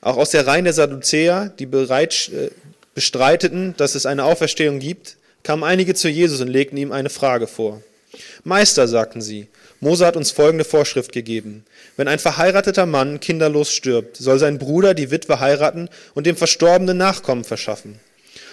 Auch 0.00 0.16
aus 0.16 0.30
der 0.30 0.46
Reihen 0.46 0.64
der 0.64 0.74
Sadduzäer, 0.74 1.52
die 1.58 1.66
bereit, 1.66 2.30
äh, 2.32 2.50
bestreiteten, 2.94 3.74
dass 3.76 3.94
es 3.94 4.06
eine 4.06 4.24
Auferstehung 4.24 4.78
gibt, 4.78 5.16
kamen 5.42 5.64
einige 5.64 5.94
zu 5.94 6.08
Jesus 6.08 6.40
und 6.40 6.48
legten 6.48 6.76
ihm 6.76 6.92
eine 6.92 7.10
Frage 7.10 7.46
vor. 7.46 7.82
Meister, 8.44 8.88
sagten 8.88 9.20
sie, 9.20 9.48
Mose 9.80 10.06
hat 10.06 10.16
uns 10.16 10.30
folgende 10.30 10.64
Vorschrift 10.64 11.12
gegeben. 11.12 11.64
Wenn 11.96 12.08
ein 12.08 12.18
verheirateter 12.18 12.86
Mann 12.86 13.20
kinderlos 13.20 13.72
stirbt, 13.72 14.16
soll 14.16 14.38
sein 14.38 14.58
Bruder 14.58 14.94
die 14.94 15.10
Witwe 15.10 15.40
heiraten 15.40 15.88
und 16.14 16.26
dem 16.26 16.36
Verstorbenen 16.36 16.96
Nachkommen 16.96 17.44
verschaffen. 17.44 18.00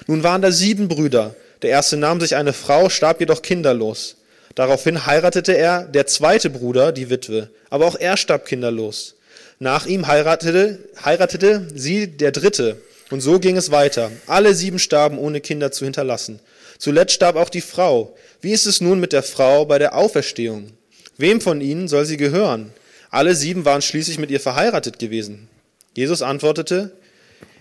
Nun 0.08 0.24
waren 0.24 0.42
da 0.42 0.52
sieben 0.52 0.88
Brüder. 0.88 1.36
Der 1.62 1.70
erste 1.70 1.98
nahm 1.98 2.20
sich 2.20 2.36
eine 2.36 2.54
Frau, 2.54 2.90
starb 2.90 3.20
jedoch 3.20 3.42
kinderlos. 3.42 4.18
Daraufhin 4.56 5.06
heiratete 5.06 5.54
er, 5.54 5.84
der 5.84 6.08
zweite 6.08 6.50
Bruder, 6.50 6.92
die 6.92 7.10
Witwe, 7.10 7.50
aber 7.70 7.86
auch 7.86 7.96
er 7.96 8.18
starb 8.18 8.46
kinderlos. 8.46 9.16
Nach 9.60 9.86
ihm 9.86 10.08
heiratete, 10.08 10.80
heiratete 11.04 11.68
sie 11.74 12.08
der 12.08 12.32
dritte. 12.32 12.78
Und 13.12 13.22
so 13.22 13.40
ging 13.40 13.58
es 13.58 13.72
weiter. 13.72 14.12
Alle 14.28 14.54
sieben 14.54 14.80
starben, 14.80 15.18
ohne 15.18 15.40
Kinder 15.42 15.72
zu 15.72 15.86
hinterlassen. 15.86 16.40
Zuletzt 16.78 17.14
starb 17.14 17.36
auch 17.36 17.50
die 17.50 17.62
Frau. 17.62 18.16
Wie 18.42 18.52
ist 18.52 18.66
es 18.66 18.82
nun 18.82 19.00
mit 19.00 19.14
der 19.14 19.24
Frau 19.24 19.66
bei 19.66 19.80
der 19.80 19.96
Auferstehung? 19.96 20.72
Wem 21.18 21.40
von 21.40 21.62
ihnen 21.62 21.88
soll 21.88 22.06
sie 22.06 22.18
gehören? 22.18 22.74
Alle 23.12 23.36
sieben 23.36 23.64
waren 23.64 23.82
schließlich 23.82 24.20
mit 24.20 24.32
ihr 24.32 24.40
verheiratet 24.42 25.00
gewesen. 25.00 25.48
Jesus 25.96 26.22
antwortete, 26.22 26.92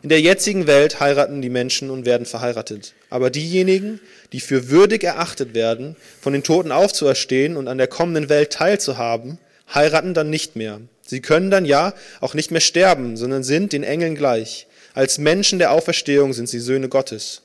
in 0.05 0.11
der 0.11 0.21
jetzigen 0.21 0.67
Welt 0.67 1.01
heiraten 1.01 1.41
die 1.41 1.49
Menschen 1.49 1.89
und 1.89 2.05
werden 2.05 2.27
verheiratet. 2.27 2.93
Aber 3.09 3.31
diejenigen, 3.31 4.01
die 4.35 4.41
für 4.41 4.69
würdig 4.69 5.03
erachtet 5.03 5.55
werden, 5.55 5.97
von 6.21 6.35
den 6.35 6.43
Toten 6.43 6.73
aufzuerstehen 6.73 7.57
und 7.57 7.69
an 7.69 7.79
der 7.79 7.87
kommenden 7.87 8.29
Welt 8.29 8.53
teilzuhaben, 8.53 9.39
heiraten 9.73 10.13
dann 10.13 10.29
nicht 10.29 10.57
mehr. 10.57 10.83
Sie 11.07 11.23
können 11.23 11.51
dann 11.51 11.65
ja 11.65 11.95
auch 12.21 12.35
nicht 12.35 12.51
mehr 12.51 12.61
sterben, 12.61 13.17
sondern 13.17 13.45
sind 13.45 13.73
den 13.73 13.83
Engeln 13.83 14.15
gleich. 14.15 14.67
Als 14.93 15.17
Menschen 15.17 15.59
der 15.59 15.73
Auferstehung 15.73 16.35
sind 16.35 16.51
sie 16.51 16.61
Söhne 16.61 16.91
Gottes. 16.91 17.41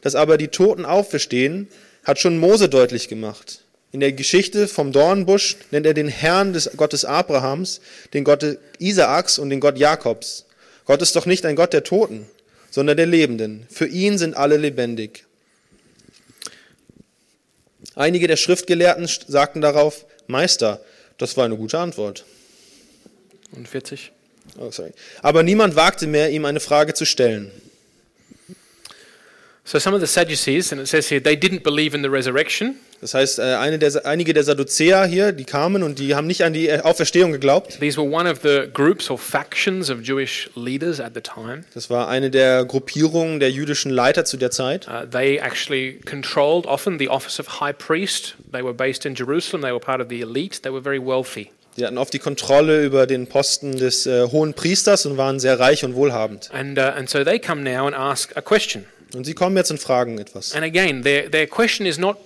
Dass 0.00 0.14
aber 0.14 0.38
die 0.38 0.48
Toten 0.48 0.84
auferstehen, 0.84 1.66
hat 2.04 2.20
schon 2.20 2.38
Mose 2.38 2.68
deutlich 2.68 3.08
gemacht. 3.08 3.64
In 3.90 3.98
der 3.98 4.12
Geschichte 4.12 4.68
vom 4.68 4.92
Dornbusch 4.92 5.56
nennt 5.72 5.84
er 5.84 5.94
den 5.94 6.06
Herrn 6.06 6.52
des 6.52 6.70
Gottes 6.76 7.04
Abrahams, 7.04 7.80
den 8.14 8.22
Gott 8.22 8.46
Isaaks 8.78 9.40
und 9.40 9.50
den 9.50 9.58
Gott 9.58 9.78
Jakobs. 9.78 10.44
Gott 10.88 11.02
ist 11.02 11.14
doch 11.16 11.26
nicht 11.26 11.44
ein 11.44 11.54
Gott 11.54 11.74
der 11.74 11.84
Toten, 11.84 12.26
sondern 12.70 12.96
der 12.96 13.04
Lebenden. 13.04 13.66
Für 13.70 13.86
ihn 13.86 14.16
sind 14.16 14.34
alle 14.34 14.56
lebendig. 14.56 15.26
Einige 17.94 18.26
der 18.26 18.36
Schriftgelehrten 18.36 19.06
sagten 19.06 19.60
darauf, 19.60 20.06
Meister, 20.28 20.80
das 21.18 21.36
war 21.36 21.44
eine 21.44 21.58
gute 21.58 21.78
Antwort. 21.78 22.24
Und 23.52 23.68
40. 23.68 24.12
Oh, 24.58 24.70
sorry. 24.70 24.94
Aber 25.20 25.42
niemand 25.42 25.76
wagte 25.76 26.06
mehr, 26.06 26.30
ihm 26.30 26.46
eine 26.46 26.58
Frage 26.58 26.94
zu 26.94 27.04
stellen. 27.04 27.50
So 29.64 29.78
some 29.78 29.94
of 29.94 30.00
the 30.00 30.06
Sadducees, 30.06 30.72
and 30.72 30.80
it 30.80 30.88
says 30.88 31.10
here, 31.10 31.22
they 31.22 31.36
didn't 31.36 31.62
believe 31.62 31.94
in 31.94 32.02
the 32.02 32.08
resurrection. 32.08 32.76
Das 33.00 33.14
heißt, 33.14 33.38
äh, 33.38 33.78
der, 33.78 34.06
einige 34.06 34.34
der 34.34 34.42
Sadduzäer 34.42 35.04
hier, 35.04 35.32
die 35.32 35.44
kamen 35.44 35.82
und 35.82 35.98
die 35.98 36.14
haben 36.14 36.26
nicht 36.26 36.42
an 36.42 36.52
die 36.52 36.72
Auferstehung 36.72 37.32
geglaubt. 37.32 37.78
These 37.80 37.96
were 37.96 38.08
one 38.08 38.30
of 38.30 38.40
the 38.42 38.68
groups 38.72 39.10
or 39.10 39.18
factions 39.18 39.90
of 39.90 40.00
Jewish 40.02 40.50
leaders 40.56 41.00
at 41.00 41.12
the 41.14 41.20
time. 41.20 41.64
Das 41.74 41.90
war 41.90 42.08
eine 42.08 42.30
der 42.30 42.64
Gruppierungen 42.64 43.40
der 43.40 43.50
jüdischen 43.50 43.90
Leiter 43.90 44.24
zu 44.24 44.36
der 44.36 44.50
Zeit. 44.50 44.88
Uh, 44.88 45.06
they 45.06 45.38
actually 45.38 46.00
controlled 46.04 46.66
often 46.66 46.98
the 46.98 47.08
office 47.08 47.38
of 47.38 47.60
high 47.60 47.76
priest. 47.76 48.34
They 48.52 48.62
were 48.62 48.74
based 48.74 49.04
in 49.04 49.14
Jerusalem. 49.14 49.62
They 49.62 49.72
were 49.72 49.80
part 49.80 50.00
of 50.00 50.08
the 50.08 50.20
elite. 50.20 50.62
They 50.62 50.72
were 50.72 50.82
very 50.82 51.00
wealthy. 51.00 51.50
Die 51.76 51.86
hatten 51.86 51.98
oft 51.98 52.12
die 52.12 52.18
Kontrolle 52.18 52.84
über 52.84 53.06
den 53.06 53.28
Posten 53.28 53.76
des 53.76 54.04
äh, 54.04 54.26
hohen 54.32 54.54
Priesters 54.54 55.06
und 55.06 55.16
waren 55.16 55.38
sehr 55.38 55.60
reich 55.60 55.84
und 55.84 55.94
wohlhabend. 55.94 56.50
And, 56.52 56.76
uh, 56.76 56.82
and 56.82 57.08
so 57.08 57.22
they 57.22 57.38
come 57.38 57.62
now 57.62 57.86
and 57.86 57.94
ask 57.94 58.36
a 58.36 58.40
question. 58.40 58.84
Und 59.14 59.24
sie 59.24 59.34
kommen 59.34 59.56
jetzt 59.56 59.70
und 59.70 59.78
fragen 59.78 60.18
etwas. 60.18 60.54
And 60.54 60.64
again, 60.64 61.04
their, 61.04 61.30
their 61.30 61.46
question 61.46 61.86
is 61.86 61.96
not 61.96 62.16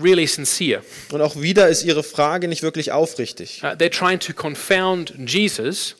really 0.00 0.26
sincere. 0.26 0.82
Und 1.12 1.20
auch 1.20 1.40
wieder 1.40 1.68
ist 1.68 1.84
ihre 1.84 2.02
Frage 2.02 2.48
nicht 2.48 2.62
wirklich 2.62 2.92
aufrichtig. 2.92 3.62
Uh, 3.62 3.68
they're 3.68 3.90
trying 3.90 4.18
to 4.20 4.32
confound 4.32 5.14
Jesus 5.26 5.96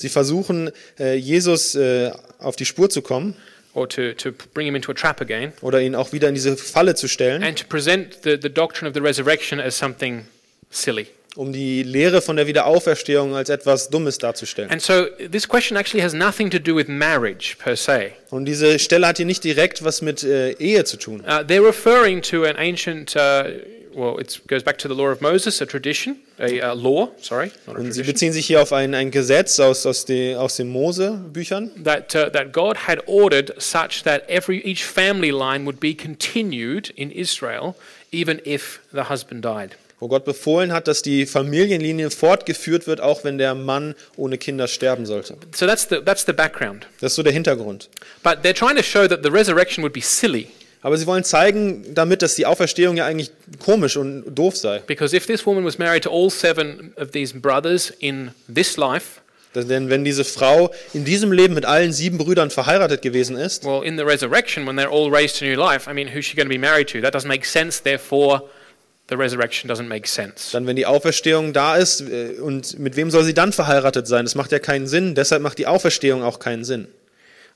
Sie 0.00 0.08
versuchen, 0.08 0.70
äh, 0.98 1.14
Jesus 1.14 1.74
äh, 1.74 2.10
auf 2.38 2.56
die 2.56 2.64
Spur 2.64 2.88
zu 2.88 3.02
kommen 3.02 3.36
or 3.74 3.86
to, 3.86 4.14
to 4.14 4.32
bring 4.54 4.66
him 4.66 4.74
into 4.74 4.90
a 4.90 4.94
trap 4.94 5.20
again 5.20 5.52
oder 5.60 5.80
ihn 5.82 5.94
auch 5.94 6.12
wieder 6.14 6.28
in 6.28 6.34
diese 6.34 6.56
Falle 6.56 6.94
zu 6.94 7.06
stellen, 7.06 7.44
and 7.44 7.58
to 7.58 7.66
present 7.66 8.16
the, 8.24 8.38
the 8.40 8.48
doctrine 8.48 8.88
of 8.88 8.94
the 8.94 9.00
resurrection 9.00 9.60
as 9.60 9.76
something 9.76 10.26
silly. 10.70 11.06
Um 11.36 11.52
die 11.52 11.82
Lehre 11.82 12.20
von 12.20 12.36
der 12.36 12.46
Wiederauferstehung 12.46 13.36
als 13.36 13.48
etwas 13.48 13.88
Dummes 13.88 14.18
darzustellen. 14.18 14.70
And 14.70 14.82
so 14.82 15.06
this 15.30 15.48
question 15.48 15.76
actually 15.76 16.02
has 16.02 16.12
nothing 16.12 16.50
to 16.50 16.58
do 16.58 16.74
with 16.76 16.88
marriage 16.88 17.56
per 17.58 17.76
se. 17.76 18.12
Und 18.30 18.46
diese 18.46 18.78
Stelle 18.78 19.06
hat 19.06 19.18
hier 19.18 19.26
nicht 19.26 19.44
direkt 19.44 19.84
was 19.84 20.02
mit 20.02 20.24
äh, 20.24 20.52
Ehe 20.52 20.84
zu 20.84 20.96
tun. 20.96 21.20
Uh, 21.20 21.44
they're 21.44 21.64
referring 21.64 22.20
to 22.22 22.44
an 22.44 22.56
ancient, 22.56 23.14
uh, 23.14 23.44
well, 23.94 24.18
it 24.18 24.40
goes 24.48 24.64
back 24.64 24.76
to 24.78 24.88
the 24.88 24.94
law 24.94 25.10
of 25.10 25.20
Moses, 25.20 25.60
a 25.62 25.66
tradition, 25.66 26.16
a, 26.38 26.60
a 26.60 26.72
law, 26.72 27.08
sorry, 27.20 27.52
not 27.66 27.76
Und 27.76 27.92
sie 27.92 28.02
beziehen 28.02 28.32
sich 28.32 28.46
hier 28.46 28.60
auf 28.60 28.72
ein, 28.72 28.94
ein 28.94 29.12
Gesetz 29.12 29.60
aus, 29.60 29.86
aus, 29.86 30.04
die, 30.04 30.34
aus 30.34 30.56
den 30.56 30.68
Mose-Büchern, 30.68 31.70
that, 31.84 32.14
uh, 32.16 32.28
that 32.30 32.52
God 32.52 32.88
had 32.88 32.98
ordered 33.06 33.54
such 33.60 34.02
that 34.02 34.28
every, 34.28 34.58
each 34.64 34.84
family 34.84 35.30
line 35.30 35.64
would 35.64 35.78
be 35.78 35.94
continued 35.94 36.92
in 36.96 37.12
Israel, 37.12 37.76
even 38.10 38.40
if 38.44 38.80
the 38.92 39.04
husband 39.08 39.44
died. 39.44 39.76
Wo 40.00 40.08
Gott 40.08 40.24
befohlen 40.24 40.72
hat, 40.72 40.88
dass 40.88 41.02
die 41.02 41.26
Familienlinie 41.26 42.10
fortgeführt 42.10 42.86
wird, 42.86 43.00
auch 43.00 43.22
wenn 43.22 43.38
der 43.38 43.54
Mann 43.54 43.94
ohne 44.16 44.38
Kinder 44.38 44.66
sterben 44.66 45.06
sollte. 45.06 45.36
So 45.54 45.66
that's 45.66 45.86
the, 45.88 46.00
that's 46.04 46.24
the 46.26 46.32
background. 46.32 46.86
Das 47.00 47.12
ist 47.12 47.16
so 47.16 47.22
der 47.22 47.32
Hintergrund. 47.32 47.88
But 48.22 48.38
they're 48.42 48.54
trying 48.54 48.76
to 48.76 48.82
show 48.82 49.06
that 49.06 49.20
the 49.22 49.30
resurrection 49.30 49.84
would 49.84 49.92
be 49.92 50.00
silly. 50.00 50.48
Aber 50.82 50.96
sie 50.96 51.06
wollen 51.06 51.24
zeigen 51.24 51.94
damit, 51.94 52.22
dass 52.22 52.36
die 52.36 52.46
Auferstehung 52.46 52.96
ja 52.96 53.04
eigentlich 53.04 53.30
komisch 53.62 53.98
und 53.98 54.24
doof 54.34 54.56
sei. 54.56 54.78
Because 54.86 55.14
if 55.14 55.26
this 55.26 55.44
woman 55.44 55.64
was 55.64 55.78
married 55.78 56.04
to 56.04 56.10
all 56.10 56.30
seven 56.30 56.94
of 56.96 57.10
these 57.10 57.38
brothers 57.38 57.92
in 57.98 58.30
this 58.52 58.78
life, 58.78 59.20
Denn 59.54 59.90
wenn 59.90 60.04
diese 60.04 60.24
Frau 60.24 60.72
in 60.94 61.04
diesem 61.04 61.32
Leben 61.32 61.54
mit 61.54 61.64
allen 61.64 61.92
sieben 61.92 62.18
Brüdern 62.18 62.50
verheiratet 62.50 63.02
gewesen 63.02 63.36
ist, 63.36 63.64
well, 63.64 63.82
in 63.82 63.98
the 63.98 64.04
resurrection, 64.04 64.64
when 64.64 64.78
they're 64.78 64.88
all 64.88 65.10
raised 65.10 65.40
to 65.40 65.44
new 65.44 65.56
life, 65.56 65.90
I 65.90 65.92
mean, 65.92 66.14
who's 66.14 66.24
she 66.24 66.36
going 66.36 66.48
to 66.48 66.54
be 66.54 66.58
married 66.58 66.88
to? 66.90 67.00
That 67.00 67.12
doesn't 67.12 67.28
make 67.28 67.44
sense. 67.44 67.82
Therefore, 67.82 68.42
the 69.10 69.16
resurrection 69.16 69.68
doesn't 69.70 69.88
make 69.88 70.08
sense. 70.08 70.52
dann 70.52 70.66
wenn 70.66 70.76
die 70.76 70.86
Auferstehung 70.86 71.52
da 71.52 71.76
ist, 71.76 72.00
äh, 72.00 72.38
und 72.40 72.78
mit 72.78 72.96
wem 72.96 73.10
soll 73.10 73.24
sie 73.24 73.34
dann 73.34 73.52
verheiratet 73.52 74.06
sein? 74.06 74.24
Das 74.24 74.34
macht 74.34 74.52
ja 74.52 74.58
keinen 74.58 74.86
Sinn. 74.86 75.14
Deshalb 75.14 75.42
macht 75.42 75.58
die 75.58 75.66
Auferstehung 75.66 76.22
auch 76.22 76.38
keinen 76.38 76.64
Sinn. 76.64 76.88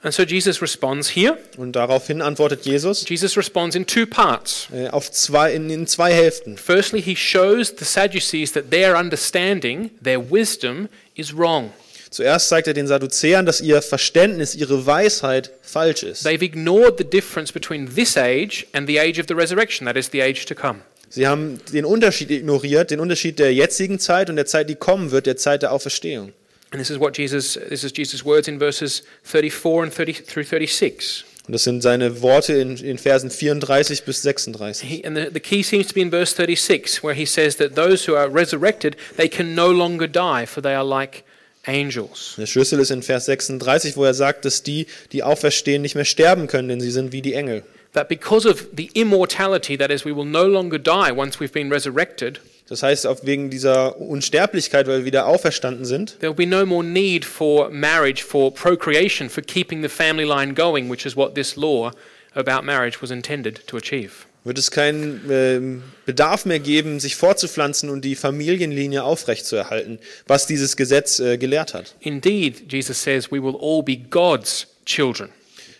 And 0.03 0.12
so 0.12 0.23
Jesus 0.23 0.61
responds 0.61 1.09
here. 1.17 1.38
Und 1.57 1.73
daraufhin 1.73 2.21
antwortet 2.21 2.67
Jesus 2.67 3.09
Jesus 3.09 3.38
responds 3.38 3.75
in 3.75 3.87
two 3.87 4.05
parts. 4.05 4.69
äh, 4.75 4.88
auf 4.88 5.11
zwei, 5.11 5.55
in, 5.55 5.71
in 5.71 5.87
zwei 5.87 6.12
Hälften. 6.12 6.59
Firstly, 6.59 7.01
he 7.01 7.17
shows 7.17 7.73
the 7.79 7.87
Sadducees 7.87 8.53
that 8.53 8.71
their 8.71 8.99
understanding, 8.99 9.90
their 10.03 10.21
wisdom, 10.21 10.90
is 11.14 11.35
wrong. 11.35 11.73
Zuerst 12.11 12.49
zeigt 12.51 12.69
er 12.69 12.75
den 12.75 12.87
Sadduzäern, 12.87 13.47
dass 13.47 13.61
ihr 13.61 13.81
Verständnis, 13.83 14.55
ihre 14.55 14.85
Weisheit 14.87 15.51
falsch 15.62 16.03
ist. 16.03 16.25
They've 16.25 16.45
ignored 16.45 16.99
the 16.99 17.05
difference 17.05 17.51
between 17.51 17.93
this 17.95 18.17
age 18.17 18.67
and 18.73 18.87
the 18.87 19.01
age 19.01 19.19
of 19.19 19.27
the 19.27 19.35
resurrection, 19.35 19.87
that 19.87 19.97
is, 19.97 20.11
the 20.12 20.23
age 20.23 20.45
to 20.45 20.55
come. 20.55 20.81
Sie 21.14 21.29
haben 21.29 21.61
den 21.72 21.85
Unterschied 21.85 22.31
ignoriert, 22.33 22.90
den 22.90 22.98
Unterschied 22.98 23.38
der 23.38 23.55
jetzigen 23.55 24.00
Zeit 24.00 24.31
und 24.31 24.37
der 24.37 24.46
Zeit, 24.46 24.68
die 24.68 24.74
kommen 24.74 25.12
wird, 25.12 25.27
der 25.27 25.37
Zeit 25.37 25.62
der 25.62 25.70
Auferstehung. 25.70 26.33
And 26.72 26.83
this 26.83 26.90
is 26.90 26.98
what 26.98 27.16
Jesus, 27.16 27.57
this 27.68 27.85
is 27.85 27.92
Jesus' 27.96 28.24
words 28.24 28.48
in 28.48 28.59
verses 28.59 29.05
34 29.22 29.85
and 29.85 29.94
30 29.94 30.27
through 30.27 30.44
36. 30.44 31.24
Und 31.46 31.53
das 31.53 31.62
sind 31.62 31.83
seine 31.83 32.20
Worte 32.20 32.55
in, 32.55 32.77
in 32.79 32.98
Versen 32.98 33.31
34 33.31 34.03
bis 34.03 34.22
36. 34.22 34.88
He, 34.88 35.05
and 35.05 35.16
the, 35.16 35.29
the 35.33 35.38
key 35.38 35.62
seems 35.62 35.87
to 35.87 35.94
be 35.94 36.00
in 36.00 36.11
verse 36.11 36.35
36, 36.35 37.05
where 37.05 37.14
he 37.14 37.27
says 37.27 37.59
that 37.59 37.77
those 37.77 38.11
who 38.11 38.16
are 38.16 38.29
resurrected, 38.29 38.96
they 39.16 39.29
can 39.29 39.55
no 39.55 39.70
longer 39.70 40.09
die, 40.09 40.46
for 40.46 40.62
they 40.62 40.74
are 40.74 40.85
like 40.85 41.22
angels. 41.66 42.35
Der 42.38 42.46
Schlüssel 42.46 42.81
ist 42.81 42.90
in 42.90 43.05
Vers 43.05 43.27
36, 43.27 43.96
wo 43.96 44.05
er 44.05 44.14
sagt, 44.14 44.44
dass 44.44 44.64
die, 44.64 44.87
die 45.12 45.22
auferstehen, 45.22 45.81
nicht 45.81 45.94
mehr 45.94 46.05
sterben 46.05 46.48
können, 46.48 46.68
denn 46.68 46.81
sie 46.81 46.90
sind 46.90 47.12
wie 47.12 47.22
die 47.22 47.35
Engel. 47.35 47.62
That 47.94 48.09
because 48.09 48.46
of 48.48 48.66
the 48.76 48.90
immortality, 48.94 49.76
that 49.78 49.90
is, 49.90 50.04
we 50.04 50.12
will 50.14 50.26
no 50.26 50.46
longer 50.46 50.78
die 50.78 51.12
once 51.12 51.40
we've 51.40 51.52
been 51.52 51.72
resurrected, 51.72 52.40
Das 52.66 52.83
heißt, 52.83 53.07
auch 53.07 53.18
wegen 53.24 53.50
dieser 53.50 54.00
Unsterblichkeit, 54.00 54.87
weil 54.87 55.00
wir 55.00 55.04
wieder 55.04 55.26
auferstanden 55.26 55.85
sind, 55.85 56.18
there 56.20 56.30
will 56.30 56.46
be 56.46 56.46
no 56.46 56.64
more 56.64 56.83
need 56.83 57.24
for 57.24 57.68
marriage, 57.70 58.24
for 58.24 58.52
procreation, 58.52 59.28
for 59.28 59.42
keeping 59.42 59.83
the 59.83 59.88
family 59.88 60.24
line 60.24 60.54
going, 60.54 60.90
which 60.90 61.04
is 61.04 61.14
what 61.14 61.35
this 61.35 61.57
law 61.57 61.90
about 62.35 62.62
marriage 62.64 63.02
was 63.02 63.11
intended 63.11 63.66
to 63.66 63.76
achieve. 63.76 64.26
wird 64.44 64.59
es 64.59 64.70
keinen 64.70 65.20
ähm, 65.30 65.83
Bedarf 66.07 66.44
mehr 66.46 66.59
geben, 66.59 67.00
sich 67.00 67.16
fortzupflanzen 67.16 67.88
und 67.90 68.04
die 68.04 68.14
Familienlinie 68.14 69.02
aufrechtzuerhalten, 69.02 69.98
was 70.26 70.46
dieses 70.46 70.76
Gesetz 70.76 71.18
äh, 71.18 71.37
gelehrt 71.38 71.74
hat. 71.74 71.94
Indeed, 72.00 72.72
Jesus 72.72 73.02
says 73.02 73.30
we 73.30 73.42
will 73.42 73.57
all 73.61 73.83
be 73.83 73.96
God's 73.96 74.66
children. 74.87 75.30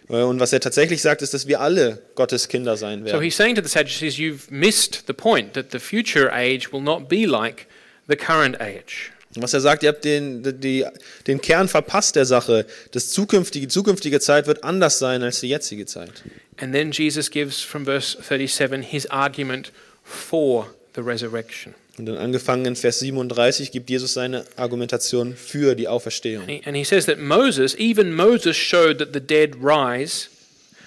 Äh, 0.09 0.15
Und 0.23 0.41
was 0.41 0.53
er 0.53 0.61
tatsächlich 0.61 1.01
sagt, 1.03 1.23
ist, 1.23 1.35
dass 1.35 1.47
wir 1.47 1.61
alle 1.61 2.03
Gottes 2.15 2.49
Kinder 2.49 2.77
sein 2.77 3.01
So 3.01 3.07
werden. 3.07 3.23
he's 3.23 3.37
saying 3.37 3.55
to 3.57 3.63
the 3.63 3.69
Sadducees, 3.69 4.17
you've 4.17 4.51
missed 4.51 5.05
the 5.07 5.13
point 5.13 5.55
that 5.55 5.67
the 5.73 5.79
future 5.79 6.31
age 6.33 6.73
will 6.73 6.83
not 6.83 7.09
be 7.09 7.25
like 7.27 7.67
the 8.09 8.17
current 8.17 8.61
age. 8.61 9.11
Was 9.37 9.53
er 9.53 9.61
sagt, 9.61 9.83
ihr 9.83 9.89
habt 9.89 10.05
den, 10.05 10.61
die, 10.61 10.87
den 11.27 11.41
Kern 11.41 11.67
verpasst 11.69 12.15
der 12.15 12.25
Sache. 12.25 12.67
Das 12.93 13.11
zukünftige, 13.11 13.67
die 13.67 13.73
zukünftige 13.73 14.21
Zeit 14.21 14.47
wird 14.47 14.63
anders 14.63 15.01
sein 15.01 15.25
als 15.25 15.41
die 15.41 15.49
jetzige 15.49 15.87
Zeit. 15.87 16.23
And 16.59 16.73
then 16.73 16.93
Jesus 16.93 17.31
gives 17.31 17.61
from 17.61 17.85
verse 17.85 18.17
37 18.23 18.83
his 18.89 19.07
argument 19.11 19.73
for 20.05 20.73
the 20.95 21.01
resurrection. 21.01 21.75
Und 21.97 22.07
dann 22.07 22.17
angefangen 22.17 22.67
in 22.67 22.77
Vers 22.77 22.99
37 22.99 23.71
gibt 23.71 23.89
Jesus 23.89 24.15
seine 24.15 24.45
Argumentation 24.57 25.37
für 25.37 25.77
die 25.77 25.87
Auferstehung. 25.87 26.43
And 26.43 26.51
he, 26.51 26.63
and 26.65 26.77
he 26.77 26.85
says 26.85 27.07
that 27.07 27.19
Moses, 27.19 27.77
even 27.79 28.13
Moses, 28.13 28.57
showed 28.57 28.99
that 28.99 29.11
the 29.13 29.21
dead 29.21 29.57
rise, 29.63 30.29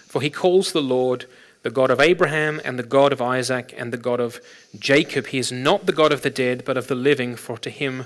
for 0.07 0.21
he 0.21 0.29
calls 0.29 0.73
the 0.73 0.81
Lord 0.81 1.27
the 1.63 1.69
God 1.69 1.91
of 1.91 1.99
Abraham 1.99 2.59
and 2.63 2.77
the 2.77 2.87
God 2.87 3.13
of 3.13 3.21
Isaac 3.21 3.73
and 3.77 3.93
the 3.93 3.99
God 3.99 4.19
of 4.19 4.41
Jacob. 4.77 5.27
He 5.27 5.39
is 5.39 5.51
not 5.51 5.85
the 5.85 5.93
God 5.93 6.11
of 6.11 6.23
the 6.23 6.29
dead, 6.29 6.65
but 6.65 6.77
of 6.77 6.87
the 6.87 6.95
living, 6.95 7.37
for 7.37 7.57
to 7.59 7.69
him 7.69 8.05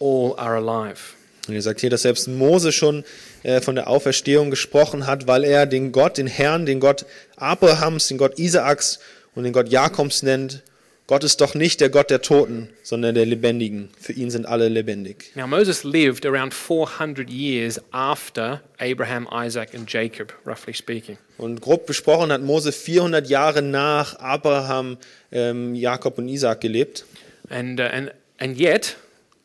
all 0.00 0.34
are 0.36 0.56
alive. 0.56 1.14
Und 1.48 1.54
er 1.54 1.62
sagt 1.62 1.80
hier, 1.80 1.90
dass 1.90 2.02
selbst 2.02 2.28
Mose 2.28 2.70
schon 2.70 3.04
äh, 3.42 3.60
von 3.60 3.74
der 3.74 3.88
Auferstehung 3.88 4.50
gesprochen 4.50 5.06
hat, 5.06 5.26
weil 5.26 5.42
er 5.42 5.66
den 5.66 5.90
Gott, 5.90 6.18
den 6.18 6.28
Herrn, 6.28 6.66
den 6.66 6.78
Gott 6.78 7.04
Abrahams, 7.36 8.08
den 8.08 8.18
Gott 8.18 8.38
Isaaks 8.38 9.00
und 9.34 9.44
den 9.44 9.52
Gott 9.52 9.68
Jakobs 9.68 10.22
nennt. 10.22 10.62
Gott 11.08 11.24
ist 11.24 11.40
doch 11.40 11.54
nicht 11.54 11.80
der 11.80 11.88
Gott 11.88 12.10
der 12.10 12.22
Toten, 12.22 12.68
sondern 12.82 13.14
der 13.14 13.26
Lebendigen. 13.26 13.90
Für 14.00 14.12
ihn 14.12 14.30
sind 14.30 14.46
alle 14.46 14.68
lebendig. 14.68 15.32
Now, 15.34 15.46
Moses 15.46 15.82
lived 15.84 16.24
around 16.24 16.54
400 16.54 17.28
years 17.28 17.80
after 17.90 18.62
Abraham, 18.78 19.28
Isaac, 19.32 19.74
and 19.74 19.92
Jacob, 19.92 20.32
roughly 20.46 20.72
speaking. 20.72 21.18
Und 21.38 21.60
grob 21.60 21.86
besprochen 21.86 22.30
hat 22.30 22.42
Mose 22.42 22.70
400 22.70 23.28
Jahre 23.28 23.62
nach 23.62 24.18
Abraham, 24.20 24.96
ähm, 25.32 25.74
Jakob 25.74 26.18
und 26.18 26.28
Isaak 26.28 26.60
gelebt. 26.60 27.04
And, 27.50 27.80
uh, 27.80 27.84
and, 27.84 28.12
and 28.38 28.58
yet, 28.58 28.96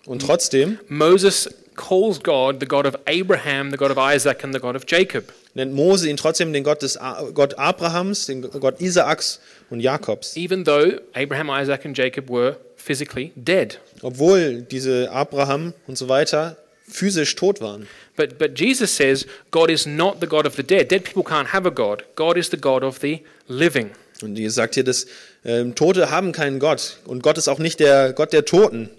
Und 0.06 0.22
trotzdem 0.22 0.80
Moses 0.88 1.50
calls 1.76 2.22
God 2.22 2.58
the 2.60 2.66
God 2.66 2.86
of 2.86 2.96
Abraham, 3.06 3.72
the 3.72 3.78
God 3.78 3.92
of 3.92 3.98
Isaac, 3.98 4.44
and 4.44 4.54
the 4.54 4.60
God 4.60 4.76
of 4.76 4.84
Jacob. 4.88 5.34
nennt 5.54 5.74
Mose 5.74 6.08
ihn 6.08 6.18
trotzdem 6.18 6.54
den 6.54 6.64
Gott, 6.64 6.82
des 6.82 6.98
Gott 7.34 7.58
Abrahams, 7.58 8.26
den 8.28 8.42
Gott 8.42 8.80
Isaaks 8.80 9.40
und 9.70 9.80
Jakobs. 9.80 10.36
even 10.36 10.64
though 10.66 11.00
Abraham, 11.14 11.50
Isaac, 11.50 11.86
and 11.86 11.98
Jacob 11.98 12.30
were 12.30 12.58
physically 12.76 13.32
dead. 13.36 13.80
Obwohl 14.02 14.62
diese 14.62 15.12
Abraham 15.12 15.74
und 15.88 15.98
so 15.98 16.08
weiter 16.08 16.58
physisch 16.88 17.36
tot 17.36 17.60
waren. 17.60 17.88
But, 18.16 18.38
but 18.38 18.58
Jesus 18.58 18.96
says 18.96 19.28
God 19.52 19.70
is 19.70 19.86
not 19.86 20.18
the 20.22 20.28
God 20.28 20.46
of 20.48 20.56
the 20.56 20.64
dead. 20.64 20.90
Dead 20.90 21.04
people 21.04 21.24
can't 21.24 21.48
have 21.52 21.68
a 21.68 21.72
God. 21.72 22.04
God 22.16 22.38
is 22.38 22.50
the 22.50 22.58
God 22.58 22.84
of 22.84 23.00
the 23.02 23.22
living. 23.48 23.92
Und 24.22 24.38
ihr 24.40 24.50
sagt 24.50 24.74
hier, 24.76 24.84
dass 24.84 25.06
ähm, 25.46 25.76
Tote 25.76 26.10
haben 26.10 26.32
keinen 26.32 26.60
Gott. 26.60 26.98
Und 27.06 27.22
Gott 27.22 27.38
ist 27.38 27.48
auch 27.48 27.60
nicht 27.60 27.80
der 27.80 28.14
Gott 28.14 28.34
der 28.34 28.46
Toten. 28.46 28.90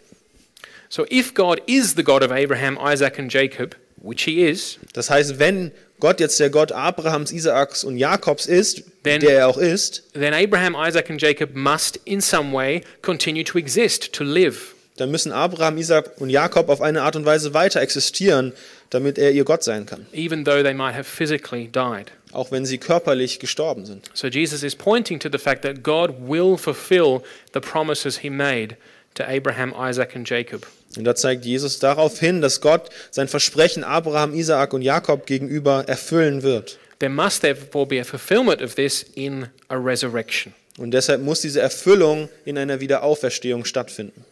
So 0.91 1.05
if 1.11 1.35
God 1.35 1.61
is 1.67 1.95
the 1.97 2.05
God 2.05 2.23
of 2.23 2.31
Abraham, 2.31 2.79
Isaac, 2.81 3.19
and 3.19 3.33
Jacob, 3.33 3.75
which 3.97 4.23
he 4.25 4.47
is, 4.47 4.79
Das 4.93 5.11
heißt, 5.11 5.39
wenn 5.39 5.73
Gott 6.01 6.21
jetzt 6.21 6.39
der 6.41 6.51
Gott 6.51 6.73
Abrahams, 6.73 7.33
Isaaks 7.33 7.83
und 7.85 7.97
Jakobs 7.97 8.47
ist, 8.47 8.83
Denn- 9.05 9.21
der 9.21 9.39
er 9.39 9.49
auch 9.49 9.59
ist, 9.59 10.05
then 10.15 10.33
Abraham, 10.35 10.77
Isaac, 10.79 11.11
and 11.11 11.21
Jacob 11.21 11.55
must 11.55 11.99
in 12.05 12.21
some 12.21 12.53
way 12.53 12.83
continue 13.03 13.45
to 13.45 13.59
exist, 13.59 14.13
to 14.13 14.23
live. 14.25 14.75
dann 14.97 15.11
müssen 15.11 15.31
Abraham, 15.33 15.77
Isaak 15.79 16.21
und 16.21 16.31
Jakob 16.31 16.69
auf 16.69 16.81
eine 16.81 17.03
Art 17.03 17.15
und 17.17 17.25
Weise 17.25 17.55
weiter 17.55 17.81
existieren, 17.81 18.53
damit 18.91 19.17
er 19.19 19.31
ihr 19.33 19.45
Gott 19.45 19.63
sein 19.65 19.87
kann. 19.87 20.07
even 20.13 20.45
though 20.45 20.63
they 20.63 20.75
might 20.75 20.95
have 20.95 21.05
physically 21.05 21.69
died. 21.69 22.13
Auch 22.33 22.51
wenn 22.51 22.67
sie 22.67 22.79
körperlich 22.79 23.39
gestorben 23.39 23.87
sind. 23.87 24.11
So 24.13 24.27
Jesus 24.29 24.63
is 24.63 24.77
pointing 24.77 25.19
to 25.21 25.29
the 25.33 25.39
fact 25.39 25.63
that 25.63 25.83
God 25.83 26.15
will 26.29 26.57
fulfill 26.59 27.23
the 27.55 27.61
promises 27.61 28.19
he 28.19 28.29
made 28.29 28.77
to 29.19 29.29
Abraham, 29.29 29.75
Isaac, 29.77 30.17
and 30.17 30.29
Jacob. 30.29 30.67
Und 30.97 31.05
da 31.05 31.15
zeigt 31.15 31.45
Jesus 31.45 31.79
darauf 31.79 32.19
hin, 32.19 32.41
dass 32.41 32.61
Gott 32.61 32.89
sein 33.11 33.29
Versprechen 33.29 33.85
Abraham, 33.85 34.35
Isaak 34.35 34.73
und 34.73 34.83
Jakob 34.83 35.27
gegenüber 35.27 35.85
erfüllen 35.87 36.43
wird. 36.43 36.79
There 36.99 37.13
must 37.13 37.43
therefore 37.43 37.87
be 37.87 38.01
a 38.01 38.05
fulfillment 38.05 38.63
of 38.63 38.75
this 38.75 39.05
in 39.15 39.47
a 39.69 39.77
resurrection. 39.77 40.55
Und 40.79 40.93
deshalb 40.93 41.23
muss 41.23 41.41
diese 41.41 41.61
Erfüllung 41.61 42.29
in 42.45 42.57
einer 42.57 42.81
Wiederauferstehung 42.81 43.65
stattfinden. 43.65 44.25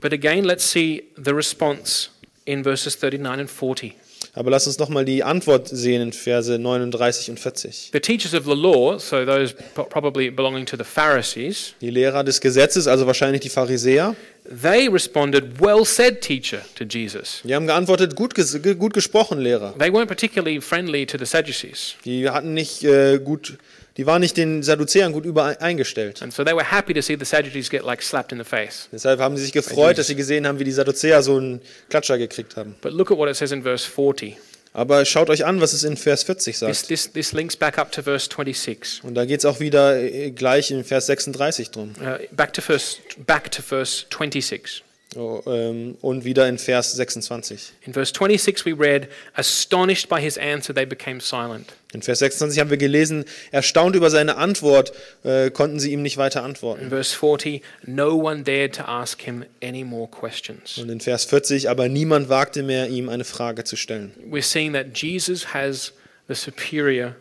But 0.00 0.12
again, 0.12 0.44
let's 0.44 0.70
see 0.70 1.04
the 1.16 1.32
response 1.32 2.10
in 2.44 2.62
verses 2.62 2.96
39 2.96 3.40
and 3.40 3.50
40. 3.50 3.94
Aber 4.34 4.50
lass 4.50 4.66
uns 4.66 4.78
nochmal 4.78 5.04
die 5.04 5.22
Antwort 5.22 5.68
sehen 5.68 6.00
in 6.00 6.12
Verse 6.14 6.58
39 6.58 7.28
und 7.30 7.38
40. 7.38 7.90
The 7.92 8.00
teachers 8.00 8.32
of 8.32 8.44
the 8.46 8.54
law, 8.54 8.98
so 8.98 9.26
those 9.26 9.54
pro- 9.74 9.84
probably 9.84 10.30
belonging 10.30 10.64
to 10.64 10.76
the 10.78 10.84
Pharisees, 10.84 11.74
Die 11.82 11.90
Lehrer 11.90 12.24
des 12.24 12.40
Gesetzes, 12.40 12.86
also 12.86 13.06
wahrscheinlich 13.06 13.42
die 13.42 13.50
Pharisäer, 13.50 14.16
they 14.62 14.88
responded, 14.88 15.60
Well 15.60 15.84
said, 15.84 16.22
teacher, 16.22 16.62
to 16.76 16.84
Jesus. 16.84 17.42
die 17.44 17.54
haben 17.54 17.66
geantwortet, 17.66 18.16
gut, 18.16 18.34
gut 18.78 18.94
gesprochen, 18.94 19.38
Lehrer. 19.38 19.74
They 19.78 19.90
weren't 19.90 20.06
particularly 20.06 20.62
friendly 20.62 21.04
to 21.04 21.18
the 21.18 21.26
Sadducees. 21.26 21.96
Die 22.06 22.30
hatten 22.30 22.54
nicht 22.54 22.84
äh, 22.84 23.18
gut, 23.18 23.58
die 23.96 24.06
waren 24.06 24.20
nicht 24.20 24.36
den 24.36 24.62
Sadduzäern 24.62 25.12
gut 25.12 25.24
übereingestellt. 25.24 26.22
And 26.22 26.32
so 26.32 26.44
they 26.44 26.54
were 26.54 26.70
happy 26.70 26.94
to 26.94 27.02
see 27.02 27.16
the 27.18 27.24
Sadducees 27.24 27.70
get 27.70 27.84
like 27.84 28.02
slapped 28.02 28.32
in 28.32 28.38
the 28.38 28.44
face. 28.44 28.88
Deshalb 28.92 29.20
haben 29.20 29.36
sie 29.36 29.44
sich 29.44 29.52
gefreut, 29.52 29.98
dass 29.98 30.06
sie 30.06 30.16
gesehen 30.16 30.46
haben, 30.46 30.58
wie 30.58 30.64
die 30.64 30.72
Sadduzäer 30.72 31.22
so 31.22 31.36
einen 31.36 31.60
Klatscher 31.88 32.18
gekriegt 32.18 32.56
haben. 32.56 32.74
But 32.80 32.92
look 32.92 33.10
at 33.10 33.18
what 33.18 33.28
it 33.28 33.36
says 33.36 33.52
in 33.52 33.62
verse 33.62 33.88
40. 33.88 34.36
Aber 34.74 35.04
schaut 35.04 35.28
euch 35.28 35.44
an, 35.44 35.60
was 35.60 35.74
es 35.74 35.84
in 35.84 35.98
Vers 35.98 36.22
40 36.22 36.44
This, 36.44 36.58
sagt. 36.60 36.88
this, 36.88 37.12
this 37.12 37.32
links 37.32 37.54
back 37.56 37.78
up 37.78 37.92
to 37.92 38.02
verse 38.02 38.26
26. 38.26 39.04
Und 39.04 39.14
da 39.14 39.26
geht 39.26 39.40
es 39.40 39.44
auch 39.44 39.60
wieder 39.60 40.00
äh, 40.00 40.30
gleich 40.30 40.70
in 40.70 40.82
Vers 40.82 41.06
36 41.06 41.70
drum. 41.70 41.92
Uh, 42.00 42.16
back, 42.34 42.54
to 42.54 42.62
verse, 42.62 42.96
back 43.26 43.50
to 43.50 43.60
verse 43.60 44.06
26. 44.10 44.82
Oh, 45.14 45.42
ähm, 45.46 45.98
Und 46.00 46.24
wieder 46.24 46.48
in 46.48 46.56
Vers 46.56 46.92
26. 46.92 47.72
In 47.82 47.92
verse 47.92 48.14
26, 48.14 48.64
we 48.64 48.72
read, 48.72 49.08
Astonished 49.34 50.08
by 50.08 50.20
his 50.22 50.38
answer, 50.38 50.74
they 50.74 50.86
became 50.86 51.20
silent. 51.20 51.74
In 51.92 52.02
Vers 52.02 52.20
26 52.20 52.58
haben 52.60 52.70
wir 52.70 52.76
gelesen, 52.78 53.24
erstaunt 53.50 53.94
über 53.96 54.10
seine 54.10 54.36
Antwort, 54.36 54.92
äh, 55.24 55.50
konnten 55.50 55.78
sie 55.78 55.92
ihm 55.92 56.02
nicht 56.02 56.16
weiter 56.16 56.42
antworten. 56.42 56.84
In 56.84 56.88
verse 56.88 57.16
40, 57.16 57.62
no 57.84 58.16
one 58.16 58.42
dared 58.42 58.74
to 58.76 58.82
ask 58.82 59.20
him 59.20 59.44
any 59.62 59.84
more 59.84 60.08
questions. 60.08 60.78
Und 60.78 60.90
in 60.90 61.00
Vers 61.00 61.24
40, 61.24 61.68
aber 61.68 61.88
niemand 61.88 62.28
wagte 62.28 62.62
mehr, 62.62 62.88
ihm 62.88 63.08
eine 63.08 63.24
Frage 63.24 63.64
zu 63.64 63.76
stellen. 63.76 64.12
We're 64.30 64.42
seeing 64.42 64.72
that 64.72 64.96
Jesus 64.96 65.52
has 65.52 65.92
the 66.28 66.34
superior 66.34 67.16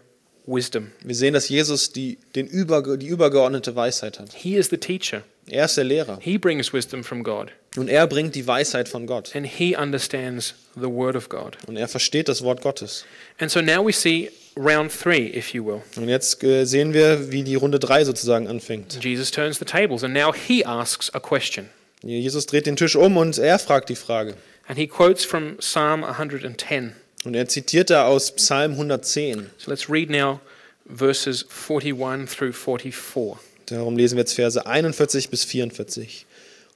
wisdom. 0.45 0.91
Wir 1.03 1.15
sehen, 1.15 1.33
dass 1.33 1.49
Jesus 1.49 1.91
die, 1.91 2.17
den 2.35 2.47
über, 2.47 2.97
die 2.97 3.07
übergeordnete 3.07 3.75
Weisheit 3.75 4.19
hat. 4.19 4.33
He 4.33 4.55
is 4.55 4.69
the 4.69 4.77
teacher. 4.77 5.23
Er 5.47 5.65
ist 5.65 5.75
der 5.75 5.83
Lehrer 5.83 6.19
He 6.21 6.37
brings 6.37 6.71
wisdom 6.71 7.03
from 7.03 7.23
God, 7.23 7.51
und 7.75 7.89
er 7.89 8.05
bringt 8.07 8.35
die 8.35 8.45
Weisheit 8.45 8.87
von 8.87 9.07
Gott 9.07 9.35
and 9.35 9.45
he 9.45 9.75
understands 9.75 10.53
the 10.75 10.87
word 10.87 11.15
of 11.15 11.29
God. 11.29 11.57
und 11.67 11.77
er 11.77 11.87
versteht 11.87 12.29
das 12.29 12.43
Wort 12.43 12.61
Gottes. 12.61 13.05
And 13.39 13.51
so 13.51 13.59
now 13.59 13.85
we 13.85 13.91
see 13.91 14.29
round 14.55 14.91
three, 14.91 15.27
if 15.35 15.53
you 15.53 15.65
will. 15.65 15.81
Und 15.95 16.09
jetzt 16.09 16.43
äh, 16.43 16.65
sehen 16.65 16.93
wir, 16.93 17.31
wie 17.31 17.43
die 17.43 17.55
Runde 17.55 17.79
3 17.79 18.05
sozusagen 18.05 18.47
anfängt. 18.47 19.03
Jesus 19.03 19.31
turns 19.31 19.59
the 19.59 19.65
tables, 19.65 20.03
and 20.03 20.13
now 20.13 20.33
he 20.33 20.65
asks 20.65 21.13
a 21.13 21.19
question. 21.19 21.69
Jesus 22.03 22.47
dreht 22.47 22.65
den 22.65 22.75
Tisch 22.75 22.95
um 22.95 23.17
und 23.17 23.37
er 23.37 23.59
fragt 23.59 23.89
die 23.89 23.95
Frage. 23.95 24.35
And 24.67 24.77
he 24.77 24.87
quotes 24.87 25.23
from 25.23 25.57
Psalm 25.57 26.03
110. 26.03 26.93
Und 27.23 27.35
er 27.35 27.47
zitiert 27.47 27.89
da 27.89 28.07
aus 28.07 28.31
Psalm 28.31 28.71
110. 28.71 29.49
So 29.57 29.69
let's 29.69 29.89
read 29.89 30.09
now 30.09 30.39
verses 30.85 31.45
41 31.67 32.25
through 32.25 32.53
44. 32.53 33.37
Darum 33.67 33.95
lesen 33.95 34.15
wir 34.15 34.21
jetzt 34.21 34.33
Verse 34.33 34.65
41 34.65 35.29
bis 35.29 35.43
44. 35.43 36.25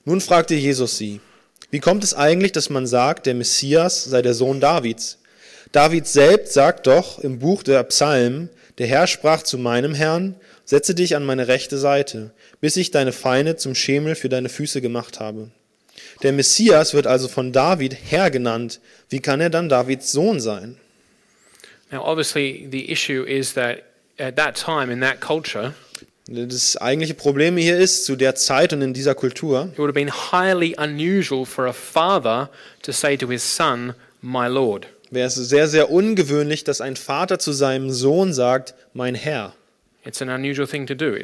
Nun 0.06 0.22
fragte 0.22 0.54
Jesus 0.54 0.98
sie, 0.98 1.20
wie 1.72 1.80
kommt 1.80 2.04
es 2.04 2.14
eigentlich, 2.14 2.52
dass 2.52 2.70
man 2.70 2.86
sagt, 2.86 3.26
der 3.26 3.34
Messias 3.34 4.06
sei 4.06 4.22
der 4.22 4.36
Sohn 4.36 4.60
Davids? 4.60 5.18
David 5.76 6.08
selbst 6.08 6.54
sagt 6.54 6.88
doch 6.88 7.20
im 7.20 7.40
Buch 7.40 7.62
der 7.62 7.84
Psalmen, 7.84 8.50
der 8.78 8.88
Herr 8.88 9.08
sprach 9.08 9.44
zu 9.44 9.58
meinem 9.58 9.94
Herrn, 9.94 10.38
setze 10.64 10.96
dich 10.96 11.18
an 11.18 11.26
meine 11.26 11.50
rechte 11.50 11.78
Seite, 11.78 12.32
bis 12.62 12.78
ich 12.78 12.92
deine 12.92 13.12
Feinde 13.12 13.58
zum 13.58 13.76
Schemel 13.76 14.16
für 14.16 14.30
deine 14.30 14.48
Füße 14.48 14.80
gemacht 14.80 15.20
habe. 15.20 15.50
Der 16.24 16.32
Messias 16.32 16.94
wird 16.94 17.08
also 17.08 17.28
von 17.28 17.52
David 17.52 17.98
Herr 18.10 18.32
genannt. 18.32 18.80
Wie 19.10 19.20
kann 19.20 19.42
er 19.42 19.50
dann 19.50 19.68
Davids 19.68 20.14
Sohn 20.14 20.40
sein? 20.40 20.78
Now, 21.92 22.06
obviously, 22.06 22.70
the 22.72 22.90
issue 22.90 23.24
is 23.24 23.54
that 23.56 23.80
at 24.18 24.38
that 24.38 24.56
time, 24.56 24.90
in 24.90 25.02
that 25.02 25.20
culture, 25.20 25.74
Das 26.28 26.78
eigentliche 26.78 27.16
Problem 27.16 27.58
hier 27.58 27.78
ist, 27.78 28.06
zu 28.06 28.16
der 28.16 28.36
Zeit 28.36 28.72
und 28.72 28.82
in 28.82 28.94
dieser 28.94 29.14
Kultur, 29.14 29.70
it 29.74 29.78
would 29.78 29.90
have 29.90 29.94
been 29.94 30.10
highly 30.10 30.74
unusual 30.78 31.46
for 31.46 31.68
a 31.68 31.74
father 31.74 32.50
to 32.82 32.94
say 32.94 33.18
to 33.18 33.30
his 33.30 33.44
son, 33.44 33.94
My 34.22 34.48
Lord. 34.48 34.88
Wäre 35.12 35.28
es 35.28 35.36
sehr, 35.36 35.68
sehr 35.68 35.92
ungewöhnlich, 35.92 36.64
dass 36.64 36.82
ein 36.82 36.96
Vater 36.96 37.40
zu 37.40 37.52
seinem 37.52 37.92
Sohn 37.92 38.34
sagt, 38.34 38.74
mein 38.94 39.16
Herr. 39.16 39.54
It's 40.04 40.22
an 40.22 40.30
unusual 40.30 40.68
thing 40.68 40.86
to 40.88 40.94
do. 40.96 41.18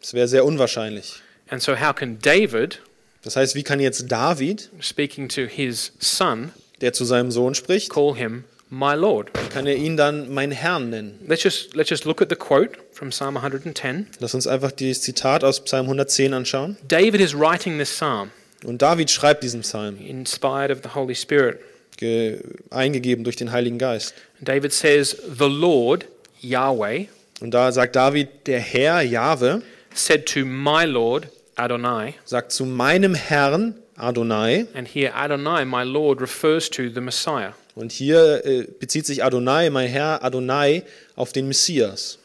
Das 0.00 0.14
wäre 0.14 0.28
sehr 0.28 0.44
unwahrscheinlich. 0.44 1.20
And 1.48 1.62
so, 1.62 1.78
how 1.80 1.94
can 1.94 2.18
David, 2.20 2.80
Das 3.22 3.36
heißt, 3.36 3.54
wie 3.54 3.62
kann 3.62 3.80
jetzt 3.80 4.10
David, 4.10 4.70
speaking 4.80 5.28
to 5.28 5.42
his 5.42 5.92
son, 5.98 6.52
der 6.80 6.92
zu 6.92 7.04
seinem 7.04 7.30
Sohn 7.30 7.54
spricht, 7.54 7.90
call 7.90 8.14
him 8.16 8.44
my 8.70 8.94
Lord? 8.94 9.30
kann 9.52 9.66
er 9.66 9.74
ihn 9.76 9.96
dann 9.96 10.32
mein 10.32 10.52
Herrn 10.52 10.90
nennen? 10.90 11.18
Let's 11.26 11.42
just, 11.42 11.74
let's 11.74 11.90
just 11.90 12.04
look 12.04 12.22
at 12.22 12.30
the 12.30 12.36
quote 12.36 12.78
from 12.92 13.10
Psalm 13.10 13.36
110. 13.36 14.06
Lass 14.20 14.34
uns 14.34 14.46
einfach 14.46 14.72
dieses 14.72 15.02
Zitat 15.02 15.44
aus 15.44 15.64
Psalm 15.64 15.86
110 15.86 16.32
anschauen. 16.34 16.76
David 16.86 17.20
is 17.20 17.34
writing 17.34 17.78
this 17.78 17.90
psalm, 17.90 18.30
Und 18.64 18.80
David 18.82 19.10
schreibt 19.10 19.42
diesen 19.42 19.62
Psalm, 19.62 19.98
inspired 19.98 20.70
of 20.70 20.78
the 20.82 20.94
Holy 20.94 21.14
Spirit. 21.14 21.58
Ge- 22.00 22.40
eingegeben 22.70 23.22
durch 23.22 23.36
den 23.36 23.52
Heiligen 23.52 23.78
Geist. 23.78 24.14
David 24.40 24.72
says, 24.72 25.16
The 25.38 25.46
Lord, 25.46 26.06
Yahweh, 26.40 27.06
Und 27.40 27.52
da 27.52 27.70
sagt 27.72 27.94
David, 27.96 28.28
der 28.46 28.58
Herr, 28.60 29.02
Jahwe, 29.02 29.62
said 29.94 30.26
to 30.26 30.44
my 30.44 30.84
Lord, 30.84 31.28
Adonai, 31.56 32.14
sagt 32.24 32.52
zu 32.52 32.64
meinem 32.66 33.14
Herrn, 33.14 33.74
Adonai, 33.96 34.66
and 34.74 34.88
here 34.88 35.12
Adonai, 35.14 35.64
my 35.64 35.82
Lord, 35.84 36.20
refers 36.20 36.68
to 36.70 36.88
the 36.88 37.00
Messiah. 37.00 37.52
und 37.74 37.92
hier 37.92 38.44
äh, 38.44 38.66
bezieht 38.78 39.06
sich 39.06 39.22
Adonai, 39.22 39.70
mein 39.70 39.88
Herr, 39.88 40.24
Adonai, 40.24 40.82
auf 41.16 41.32
den 41.32 41.46
Messias. 41.48 42.18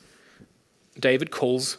David 0.98 1.32
calls 1.32 1.78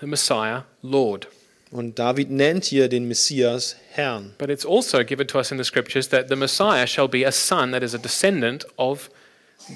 the 0.00 0.06
Messiah 0.06 0.64
Lord. 0.82 1.26
Und 1.74 1.98
David 1.98 2.30
nennt 2.30 2.66
hier 2.66 2.88
den 2.88 3.08
Messias 3.08 3.74
Herrn. 3.90 4.32
But 4.38 4.48
it's 4.48 4.64
also 4.64 5.02
given 5.02 5.26
to 5.26 5.38
us 5.38 5.50
in 5.50 5.58
the 5.58 5.64
scriptures 5.64 6.08
that 6.10 6.28
the 6.28 6.36
Messiah 6.36 6.86
shall 6.86 7.08
be 7.08 7.26
a 7.26 7.32
son 7.32 7.72
that 7.72 7.82
is 7.82 7.96
a 7.96 7.98
descendant 7.98 8.64
of 8.76 9.10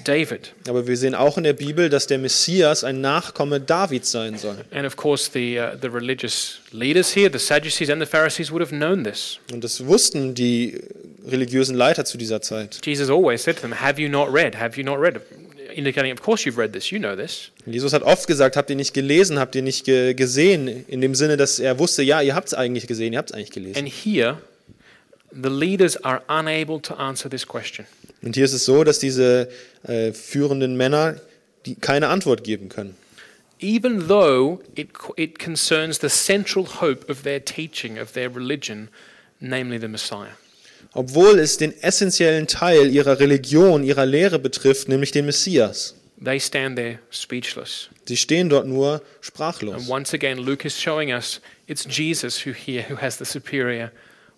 David. 0.05 0.53
Aber 0.69 0.87
wir 0.87 0.95
sehen 0.95 1.13
auch 1.13 1.37
in 1.37 1.43
der 1.43 1.51
Bibel, 1.51 1.89
dass 1.89 2.07
der 2.07 2.17
Messias 2.17 2.85
ein 2.85 3.01
Nachkomme 3.01 3.59
Davids 3.59 4.11
sein 4.11 4.37
soll. 4.37 4.55
And 4.71 4.85
of 4.85 4.95
course, 4.95 5.29
the, 5.33 5.59
uh, 5.59 5.75
the 5.81 5.89
religious 5.89 6.61
leaders 6.71 7.13
here, 7.13 7.29
the 7.29 7.37
Sadducees 7.37 7.89
and 7.89 8.01
the 8.01 8.07
Pharisees, 8.07 8.49
would 8.49 8.61
have 8.61 8.73
known 8.73 9.03
this. 9.03 9.39
Und 9.51 9.65
das 9.65 9.85
wussten 9.85 10.33
die 10.33 10.79
religiösen 11.27 11.75
Leiter 11.75 12.05
zu 12.05 12.17
dieser 12.17 12.41
Zeit. 12.41 12.79
Jesus 12.85 13.09
always 13.09 13.43
said 13.43 13.57
to 13.57 13.61
them, 13.61 13.73
Have 13.81 14.01
you 14.01 14.07
not 14.07 14.33
read? 14.33 14.55
Have 14.57 14.79
you 14.79 14.85
not 14.85 15.01
read? 15.01 15.19
Indicating, 15.79 16.11
of 16.11 16.21
course, 16.21 16.45
you've 16.45 16.57
read 16.57 16.73
this, 16.73 16.91
you 16.91 16.99
know 16.99 17.15
this. 17.15 17.51
Jesus 17.65 17.93
hat 17.93 18.03
oft 18.03 18.27
gesagt, 18.27 18.55
habt 18.55 18.69
ihr 18.69 18.75
nicht 18.75 18.93
gelesen, 18.93 19.39
habt 19.39 19.55
ihr 19.55 19.61
nicht 19.61 19.85
ge 19.85 20.13
gesehen, 20.13 20.85
in 20.87 21.01
dem 21.01 21.15
Sinne, 21.15 21.37
dass 21.37 21.59
er 21.59 21.79
wusste, 21.79 22.03
ja, 22.03 22.21
ihr 22.21 22.35
habt 22.35 22.49
es 22.49 22.53
eigentlich 22.53 22.87
gesehen, 22.87 23.13
ihr 23.13 23.19
habt 23.19 23.31
es 23.31 23.35
eigentlich 23.35 23.51
gelesen. 23.51 23.79
And 23.79 23.87
here, 23.87 24.37
the 25.31 25.49
leaders 25.49 25.97
are 26.03 26.21
unable 26.27 26.81
to 26.81 26.93
answer 26.95 27.29
this 27.29 27.47
question. 27.47 27.85
Und 28.21 28.35
hier 28.35 28.45
ist 28.45 28.53
es 28.53 28.65
so, 28.65 28.83
dass 28.83 28.99
diese 28.99 29.49
äh, 29.83 30.11
führenden 30.11 30.75
Männer 30.75 31.15
die 31.65 31.75
keine 31.75 32.07
Antwort 32.09 32.43
geben 32.43 32.69
können. 32.69 32.95
even 33.59 34.07
though 34.07 34.61
it, 34.75 34.89
it 35.17 35.37
concerns 35.37 35.99
the 35.99 36.09
central 36.09 36.65
hope 36.65 37.09
of 37.09 37.23
their 37.23 37.39
teaching, 37.39 37.97
of 37.97 38.13
their 38.13 38.29
religion, 38.29 38.89
namely 39.41 39.77
the 39.77 39.87
Messiah. 39.87 40.33
Obwohl 40.93 41.39
es 41.39 41.57
den 41.57 41.73
essentiellen 41.81 42.47
Teil 42.47 42.89
ihrer 42.89 43.19
Religion, 43.19 43.83
ihrer 43.83 44.05
Lehre 44.05 44.39
betrifft, 44.39 44.89
nämlich 44.89 45.11
den 45.11 45.25
Messias. 45.25 45.95
They 46.23 46.39
stand 46.39 46.75
there 46.75 46.99
speechless. 47.11 47.89
Sie 48.05 48.17
stehen 48.17 48.49
dort 48.49 48.67
nur 48.67 48.93
And 48.93 49.01
sprachlos. 49.21 49.87
once 49.87 50.13
again, 50.13 50.37
Luke 50.39 50.65
is 50.67 50.79
showing 50.81 51.13
us 51.13 51.39
it's 51.67 51.85
Jesus 51.85 52.45
who 52.45 52.51
here 52.51 52.83
who 52.89 52.99
has 52.99 53.17
the 53.17 53.25
superior 53.25 53.91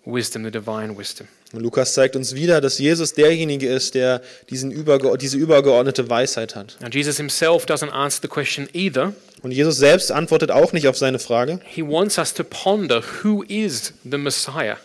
wisdom, 0.04 0.44
the 0.44 0.50
divine 0.50 0.96
wisdom. 0.96 1.26
Und 1.52 1.60
Lukas 1.60 1.92
zeigt 1.92 2.16
uns 2.16 2.34
wieder, 2.34 2.60
dass 2.60 2.78
Jesus 2.78 3.12
derjenige 3.12 3.68
ist, 3.68 3.94
der 3.94 4.22
diesen 4.48 4.70
überge 4.70 5.18
diese 5.18 5.36
übergeordnete 5.36 6.08
Weisheit 6.08 6.54
hat. 6.54 6.78
Now, 6.80 6.88
Jesus 6.88 7.16
himself 7.18 7.64
doesn't 7.66 7.90
answer 7.90 8.20
the 8.22 8.28
question 8.28 8.68
either. 8.72 9.12
Und 9.42 9.50
Jesus 9.50 9.76
selbst 9.76 10.12
antwortet 10.12 10.50
auch 10.50 10.72
nicht 10.72 10.86
auf 10.88 10.96
seine 10.96 11.18
Frage. 11.18 11.60
He 11.64 11.82
wants 11.82 12.16
us 12.16 12.32
to 12.34 12.44
ponder 12.44 13.02
who 13.22 13.42
is 13.48 13.92
the 14.04 14.18
Messiah? 14.18 14.76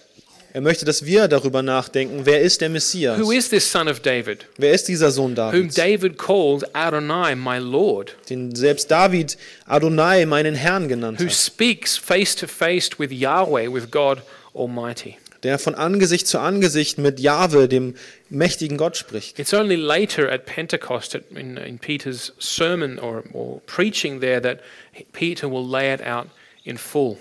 Er 0.53 0.61
möchte, 0.61 0.85
dass 0.85 1.05
wir 1.05 1.27
darüber 1.27 1.61
nachdenken, 1.61 2.21
wer 2.25 2.41
ist 2.41 2.61
der 2.61 2.69
Messias? 2.69 3.19
Who 3.19 3.31
is 3.31 3.49
this 3.49 3.69
son 3.69 3.87
of 3.87 3.99
David? 3.99 4.45
Wer 4.57 4.73
ist 4.73 4.87
dieser 4.87 5.11
Sohn 5.11 5.31
Whom 5.31 5.35
Davids? 5.35 5.75
David 5.75 6.17
called 6.17 6.63
Adonai, 6.73 7.35
my 7.35 7.57
Lord, 7.59 8.15
Den 8.29 8.55
selbst 8.55 8.89
David 8.89 9.37
Adonai 9.65 10.25
meinen 10.25 10.55
Herrn 10.55 10.87
genannt 10.87 11.19
who 11.19 11.25
hat. 11.25 11.33
speaks 11.33 11.97
face 11.97 12.35
to 12.35 12.47
face 12.47 12.97
with 12.97 13.11
Yahweh, 13.11 13.67
with 13.71 13.91
God 13.91 14.21
Almighty. 14.55 15.17
Der 15.43 15.59
von 15.59 15.75
Angesicht 15.75 16.27
zu 16.27 16.39
Angesicht 16.39 16.97
mit 16.97 17.19
Jahwe, 17.19 17.67
dem 17.67 17.93
mächtigen 18.29 18.77
Gott, 18.77 18.97
spricht. 18.97 19.37
It's 19.37 19.53
only 19.53 19.75
later 19.75 20.31
at 20.31 20.45
Pentecost, 20.45 21.15
in, 21.35 21.57
in 21.57 21.77
Peter's 21.77 22.33
sermon 22.39 22.97
or, 22.97 23.23
or 23.33 23.61
preaching 23.67 24.19
there, 24.19 24.41
that 24.41 24.61
Peter 25.13 25.47
will 25.49 25.67
lay 25.69 25.93
it 25.93 26.01
out 26.01 26.27
in 26.63 26.77
full. 26.77 27.17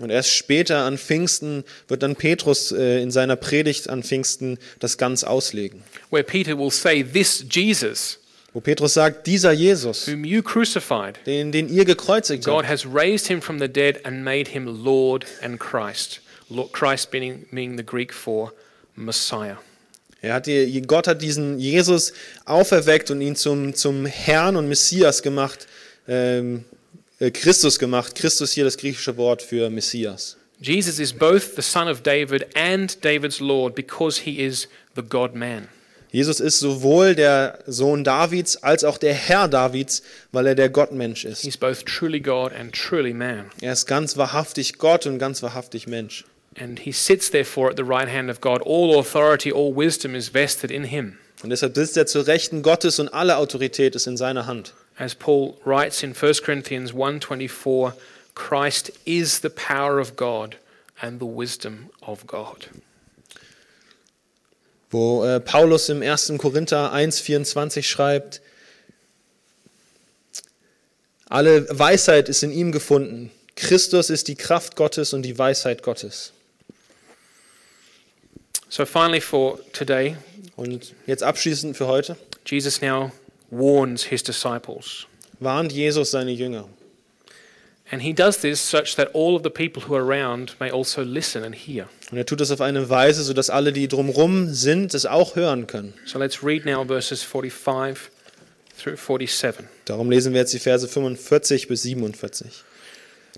Und 0.00 0.10
erst 0.10 0.30
später 0.30 0.78
an 0.78 0.98
Pfingsten 0.98 1.64
wird 1.88 2.02
dann 2.02 2.16
Petrus 2.16 2.72
äh, 2.72 3.02
in 3.02 3.10
seiner 3.10 3.36
Predigt 3.36 3.88
an 3.88 4.02
Pfingsten 4.02 4.58
das 4.78 4.98
ganz 4.98 5.24
auslegen. 5.24 5.82
Where 6.10 6.24
Peter 6.24 6.58
will 6.58 6.70
say, 6.70 7.02
This 7.04 7.44
Jesus, 7.50 8.18
Wo 8.52 8.60
Petrus 8.60 8.94
sagt, 8.94 9.26
dieser 9.26 9.52
Jesus, 9.52 10.06
whom 10.06 10.24
you 10.24 10.42
crucified, 10.42 11.18
den, 11.26 11.52
den 11.52 11.68
ihr 11.68 11.84
gekreuzigt 11.84 12.44
God 12.44 12.64
habt, 12.64 12.68
has 12.68 12.86
raised 12.86 13.26
him 13.26 13.42
from 13.42 13.58
the 13.58 13.68
dead 13.68 14.04
and 14.04 14.24
made 14.24 14.50
him 14.50 14.66
Lord 14.66 15.26
and 15.42 15.60
Christ. 15.60 16.20
Lord, 16.48 16.72
Christ 16.72 17.10
being, 17.10 17.46
being 17.52 17.76
the 17.76 17.84
Greek 17.84 18.12
for 18.12 18.52
Messiah. 18.96 19.58
er 20.22 20.34
hat 20.34 20.48
Gott 20.86 21.06
hat 21.06 21.22
diesen 21.22 21.58
Jesus 21.58 22.12
auferweckt 22.44 23.10
und 23.10 23.20
ihn 23.20 23.36
zum, 23.36 23.74
zum 23.74 24.06
Herrn 24.06 24.56
und 24.56 24.68
Messias 24.68 25.22
gemacht, 25.22 25.66
ähm, 26.08 26.64
äh, 26.64 26.77
Christus 27.18 27.78
gemacht. 27.78 28.14
Christus 28.14 28.52
hier 28.52 28.64
das 28.64 28.76
griechische 28.76 29.16
Wort 29.16 29.42
für 29.42 29.70
Messias. 29.70 30.36
Jesus 30.60 30.98
is 30.98 31.12
both 31.12 31.54
the 31.56 31.62
son 31.62 31.88
of 31.88 32.02
David 32.02 32.46
and 32.56 33.04
David's 33.04 33.40
Lord 33.40 33.74
because 33.74 34.22
he 34.22 34.40
is 34.44 34.68
the 34.96 35.02
God 35.02 35.34
man. 35.34 35.68
Jesus 36.10 36.40
ist 36.40 36.58
sowohl 36.58 37.14
der 37.14 37.58
Sohn 37.66 38.02
Davids 38.02 38.56
als 38.56 38.82
auch 38.82 38.96
der 38.96 39.12
Herr 39.12 39.46
Davids, 39.46 40.02
weil 40.32 40.46
er 40.46 40.54
der 40.54 40.70
Gottmensch 40.70 41.24
ist. 41.24 41.42
He's 41.42 41.56
both 41.56 41.84
truly 41.84 42.20
God 42.20 42.52
and 42.52 42.72
truly 42.72 43.12
man. 43.12 43.50
Er 43.60 43.74
ist 43.74 43.86
ganz 43.86 44.16
wahrhaftig 44.16 44.78
Gott 44.78 45.06
und 45.06 45.18
ganz 45.18 45.42
wahrhaftig 45.42 45.86
Mensch. 45.86 46.24
And 46.58 46.80
he 46.80 46.92
sits 46.92 47.30
therefore 47.30 47.70
at 47.70 47.76
the 47.76 47.84
right 47.84 48.08
hand 48.08 48.30
of 48.30 48.40
God. 48.40 48.62
All 48.64 48.98
authority, 48.98 49.52
all 49.52 49.74
wisdom 49.74 50.14
is 50.14 50.30
vested 50.32 50.70
in 50.70 50.84
him. 50.84 51.18
Und 51.42 51.50
deshalb 51.50 51.76
sitzt 51.76 51.96
er 51.96 52.06
zur 52.06 52.26
Rechten 52.26 52.62
Gottes 52.62 52.98
und 52.98 53.08
alle 53.08 53.36
Autorität 53.36 53.94
ist 53.94 54.06
in 54.06 54.16
seiner 54.16 54.46
Hand. 54.46 54.74
As 54.98 55.14
Paul 55.14 55.56
writes 55.64 56.02
in 56.02 56.12
1 56.12 56.42
Corinthians 56.42 56.92
1:24, 56.92 57.94
Christ 58.34 58.90
is 59.04 59.40
the 59.40 59.50
power 59.50 60.00
of 60.00 60.16
God 60.16 60.56
and 61.00 61.20
the 61.20 61.26
wisdom 61.26 61.90
of 62.02 62.26
God. 62.26 62.66
Wo 64.90 65.24
äh, 65.24 65.38
Paulus 65.38 65.88
im 65.88 66.02
1. 66.02 66.32
Korinther 66.38 66.92
1,24 66.92 67.82
schreibt, 67.82 68.40
alle 71.28 71.66
Weisheit 71.78 72.28
ist 72.28 72.42
in 72.42 72.50
ihm 72.50 72.72
gefunden. 72.72 73.30
Christus 73.54 74.08
ist 74.08 74.28
die 74.28 74.34
Kraft 74.34 74.76
Gottes 74.76 75.12
und 75.12 75.22
die 75.22 75.38
Weisheit 75.38 75.82
Gottes. 75.82 76.32
So 78.70 78.86
finally 78.86 79.20
for 79.20 79.58
today, 79.72 80.16
Und 80.56 80.94
jetzt 81.06 81.22
abschließend 81.22 81.76
für 81.76 81.86
heute, 81.86 82.16
Jesus 82.46 82.80
now 82.80 83.12
warns 83.50 84.04
his 84.04 84.22
disciples. 84.22 85.06
warnt 85.40 85.72
Jesus 85.72 86.10
seine 86.10 86.32
Jünger. 86.32 86.68
And 87.90 88.02
he 88.02 88.12
does 88.12 88.38
this 88.38 88.60
such 88.60 88.96
that 88.96 89.08
all 89.14 89.34
of 89.34 89.42
the 89.42 89.50
people 89.50 89.82
who 89.88 89.94
are 89.94 90.02
around 90.04 90.54
may 90.60 90.70
also 90.70 91.02
listen 91.02 91.42
and 91.42 91.54
hear. 91.54 91.88
Und 92.10 92.18
er 92.18 92.26
tut 92.26 92.40
das 92.40 92.50
auf 92.50 92.60
eine 92.60 92.90
Weise, 92.90 93.22
sodass 93.22 93.48
alle, 93.48 93.72
die 93.72 93.88
drumherum 93.88 94.52
sind, 94.52 94.92
es 94.92 95.06
auch 95.06 95.36
hören 95.36 95.66
können. 95.66 95.94
So 96.04 96.18
let's 96.18 96.44
read 96.44 96.66
now 96.66 96.84
verses 96.84 97.22
45 97.22 98.10
through 98.78 98.96
47. 98.98 99.64
Darum 99.86 100.10
lesen 100.10 100.34
wir 100.34 100.40
jetzt 100.40 100.52
die 100.52 100.58
Verse 100.58 100.86
45 100.86 101.68
bis 101.68 101.82
47. 101.82 102.64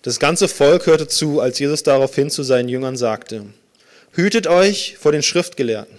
Das 0.03 0.19
ganze 0.19 0.49
Volk 0.49 0.87
hörte 0.87 1.07
zu, 1.07 1.41
als 1.41 1.59
Jesus 1.59 1.85
daraufhin 1.85 2.31
zu 2.31 2.43
seinen 2.43 2.69
Jüngern 2.69 2.97
sagte, 2.97 3.47
Hütet 4.13 4.49
euch 4.49 4.97
vor 4.99 5.13
den 5.13 5.23
Schriftgelehrten. 5.23 5.95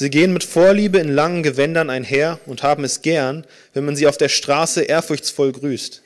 Sie 0.00 0.08
gehen 0.08 0.32
mit 0.32 0.44
Vorliebe 0.44 0.98
in 0.98 1.10
langen 1.10 1.42
Gewändern 1.42 1.90
einher 1.90 2.40
und 2.46 2.62
haben 2.62 2.84
es 2.84 3.02
gern, 3.02 3.44
wenn 3.74 3.84
man 3.84 3.96
sie 3.96 4.06
auf 4.06 4.16
der 4.16 4.30
Straße 4.30 4.80
ehrfurchtsvoll 4.80 5.52
grüßt. 5.52 6.00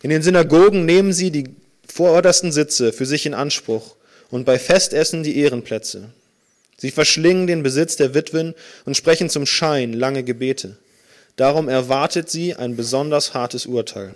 In 0.00 0.08
den 0.08 0.22
Synagogen 0.22 0.86
nehmen 0.86 1.12
sie 1.12 1.30
die 1.30 1.44
vordersten 1.86 2.50
Sitze 2.50 2.94
für 2.94 3.04
sich 3.04 3.26
in 3.26 3.34
Anspruch 3.34 3.94
und 4.30 4.46
bei 4.46 4.58
Festessen 4.58 5.22
die 5.22 5.36
Ehrenplätze. 5.36 6.08
Sie 6.78 6.90
verschlingen 6.90 7.46
den 7.46 7.62
Besitz 7.62 7.96
der 7.96 8.14
Witwen 8.14 8.54
und 8.86 8.96
sprechen 8.96 9.28
zum 9.28 9.44
Schein 9.44 9.92
lange 9.92 10.24
Gebete. 10.24 10.78
Darum 11.36 11.68
erwartet 11.68 12.30
sie 12.30 12.54
ein 12.54 12.74
besonders 12.74 13.34
hartes 13.34 13.66
Urteil. 13.66 14.14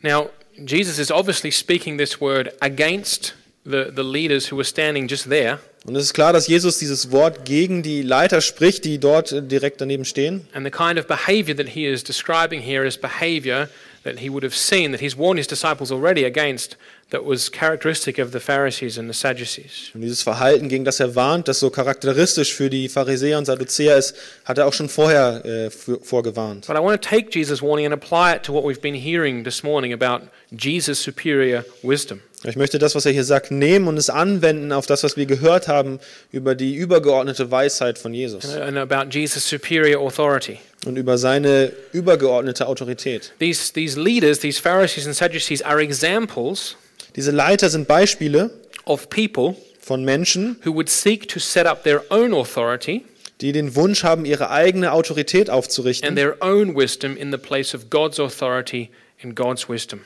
Now, 0.00 0.30
Jesus 0.64 1.00
is 1.00 1.10
obviously 1.10 1.50
speaking 1.50 1.98
this 1.98 2.20
word 2.20 2.52
against 2.60 3.34
the, 3.64 3.90
the 3.92 4.04
leaders 4.04 4.52
who 4.52 4.56
were 4.56 4.64
standing 4.64 5.08
just 5.08 5.28
there. 5.28 5.58
Und 5.86 5.96
es 5.96 6.04
ist 6.04 6.14
klar, 6.14 6.32
dass 6.32 6.46
Jesus 6.46 6.78
dieses 6.78 7.12
Wort 7.12 7.44
gegen 7.44 7.82
die 7.82 8.00
Leiter 8.00 8.40
spricht, 8.40 8.86
die 8.86 8.98
dort 8.98 9.32
äh, 9.32 9.42
direkt 9.42 9.82
daneben 9.82 10.06
stehen. 10.06 10.48
And 10.54 10.64
the 10.64 10.70
kind 10.70 10.98
of 10.98 11.06
behavior 11.06 11.54
that 11.54 11.68
he 11.68 11.86
is 11.86 12.02
describing 12.02 12.62
here 12.62 12.86
is 12.86 12.96
behavior 12.96 13.68
that 14.02 14.18
he 14.18 14.30
would 14.30 14.44
have 14.44 14.54
seen, 14.54 14.92
that 14.92 15.00
he's 15.00 15.16
warned 15.16 15.38
his 15.38 15.46
disciples 15.46 15.92
already 15.92 16.24
against, 16.24 16.78
that 17.10 17.26
was 17.26 17.50
characteristic 17.50 18.18
of 18.18 18.32
the 18.32 18.40
Pharisees 18.40 18.96
and 18.96 19.10
the 19.10 19.14
Sadducees. 19.14 19.90
Und 19.94 20.00
dieses 20.00 20.22
Verhalten, 20.22 20.70
gegen 20.70 20.86
das 20.86 21.00
er 21.00 21.14
warnt, 21.14 21.48
das 21.48 21.60
so 21.60 21.68
charakteristisch 21.68 22.54
für 22.54 22.70
die 22.70 22.88
Pharisäer 22.88 23.36
und 23.36 23.44
Sadduzäer 23.44 23.98
ist, 23.98 24.14
hat 24.46 24.56
er 24.56 24.66
auch 24.66 24.72
schon 24.72 24.88
vorher 24.88 25.44
äh, 25.44 25.70
vorgewarnt. 25.70 26.66
But 26.66 26.76
I 26.76 26.80
want 26.80 27.00
to 27.02 27.08
take 27.08 27.28
Jesus' 27.30 27.60
warning 27.60 27.84
and 27.84 27.94
apply 27.94 28.34
it 28.36 28.42
to 28.44 28.54
what 28.54 28.64
we've 28.64 28.80
been 28.80 28.94
hearing 28.94 29.44
this 29.44 29.62
morning 29.62 29.92
about 29.92 30.28
Jesus' 30.50 30.98
superior 30.98 31.64
wisdom. 31.82 32.22
Ich 32.46 32.56
möchte 32.56 32.78
das, 32.78 32.94
was 32.94 33.06
er 33.06 33.12
hier 33.12 33.24
sagt, 33.24 33.50
nehmen 33.50 33.88
und 33.88 33.96
es 33.96 34.10
anwenden 34.10 34.70
auf 34.72 34.86
das, 34.86 35.02
was 35.02 35.16
wir 35.16 35.24
gehört 35.24 35.66
haben 35.66 35.98
über 36.30 36.54
die 36.54 36.74
übergeordnete 36.74 37.50
Weisheit 37.50 37.98
von 37.98 38.12
Jesus 38.12 38.54
and 38.54 38.76
about 38.76 39.10
Jesus' 39.10 39.48
superior 39.48 40.04
authority. 40.06 40.58
und 40.84 40.96
über 40.96 41.16
seine 41.16 41.72
übergeordnete 41.92 42.66
Autorität. 42.66 43.32
These, 43.38 43.72
these 43.72 43.98
leaders, 43.98 44.40
these 44.40 44.60
Pharisees 44.60 45.06
and 45.06 45.16
Sadducees, 45.16 45.62
are 45.62 45.80
examples 45.82 46.76
Diese 47.16 47.30
Leiter 47.30 47.70
sind 47.70 47.88
Beispiele 47.88 48.50
of 48.84 49.08
people 49.08 49.56
von 49.80 50.04
Menschen, 50.04 50.56
who 50.64 50.74
would 50.74 50.90
seek 50.90 51.28
to 51.28 51.38
set 51.38 51.66
up 51.66 51.84
their 51.84 52.02
own 52.10 52.34
authority 52.34 53.04
die 53.40 53.52
den 53.52 53.74
Wunsch 53.74 54.04
haben, 54.04 54.24
ihre 54.24 54.50
eigene 54.50 54.92
Autorität 54.92 55.48
and 55.48 55.58
aufzurichten 55.58 56.14
their 56.14 56.36
own 56.40 56.76
wisdom 56.76 57.16
in 57.16 57.32
the 57.32 57.38
place 57.38 57.74
of 57.74 57.90
God's 57.90 58.20
authority 58.20 58.90
and 59.22 59.34
God's 59.34 59.68
wisdom. 59.68 60.00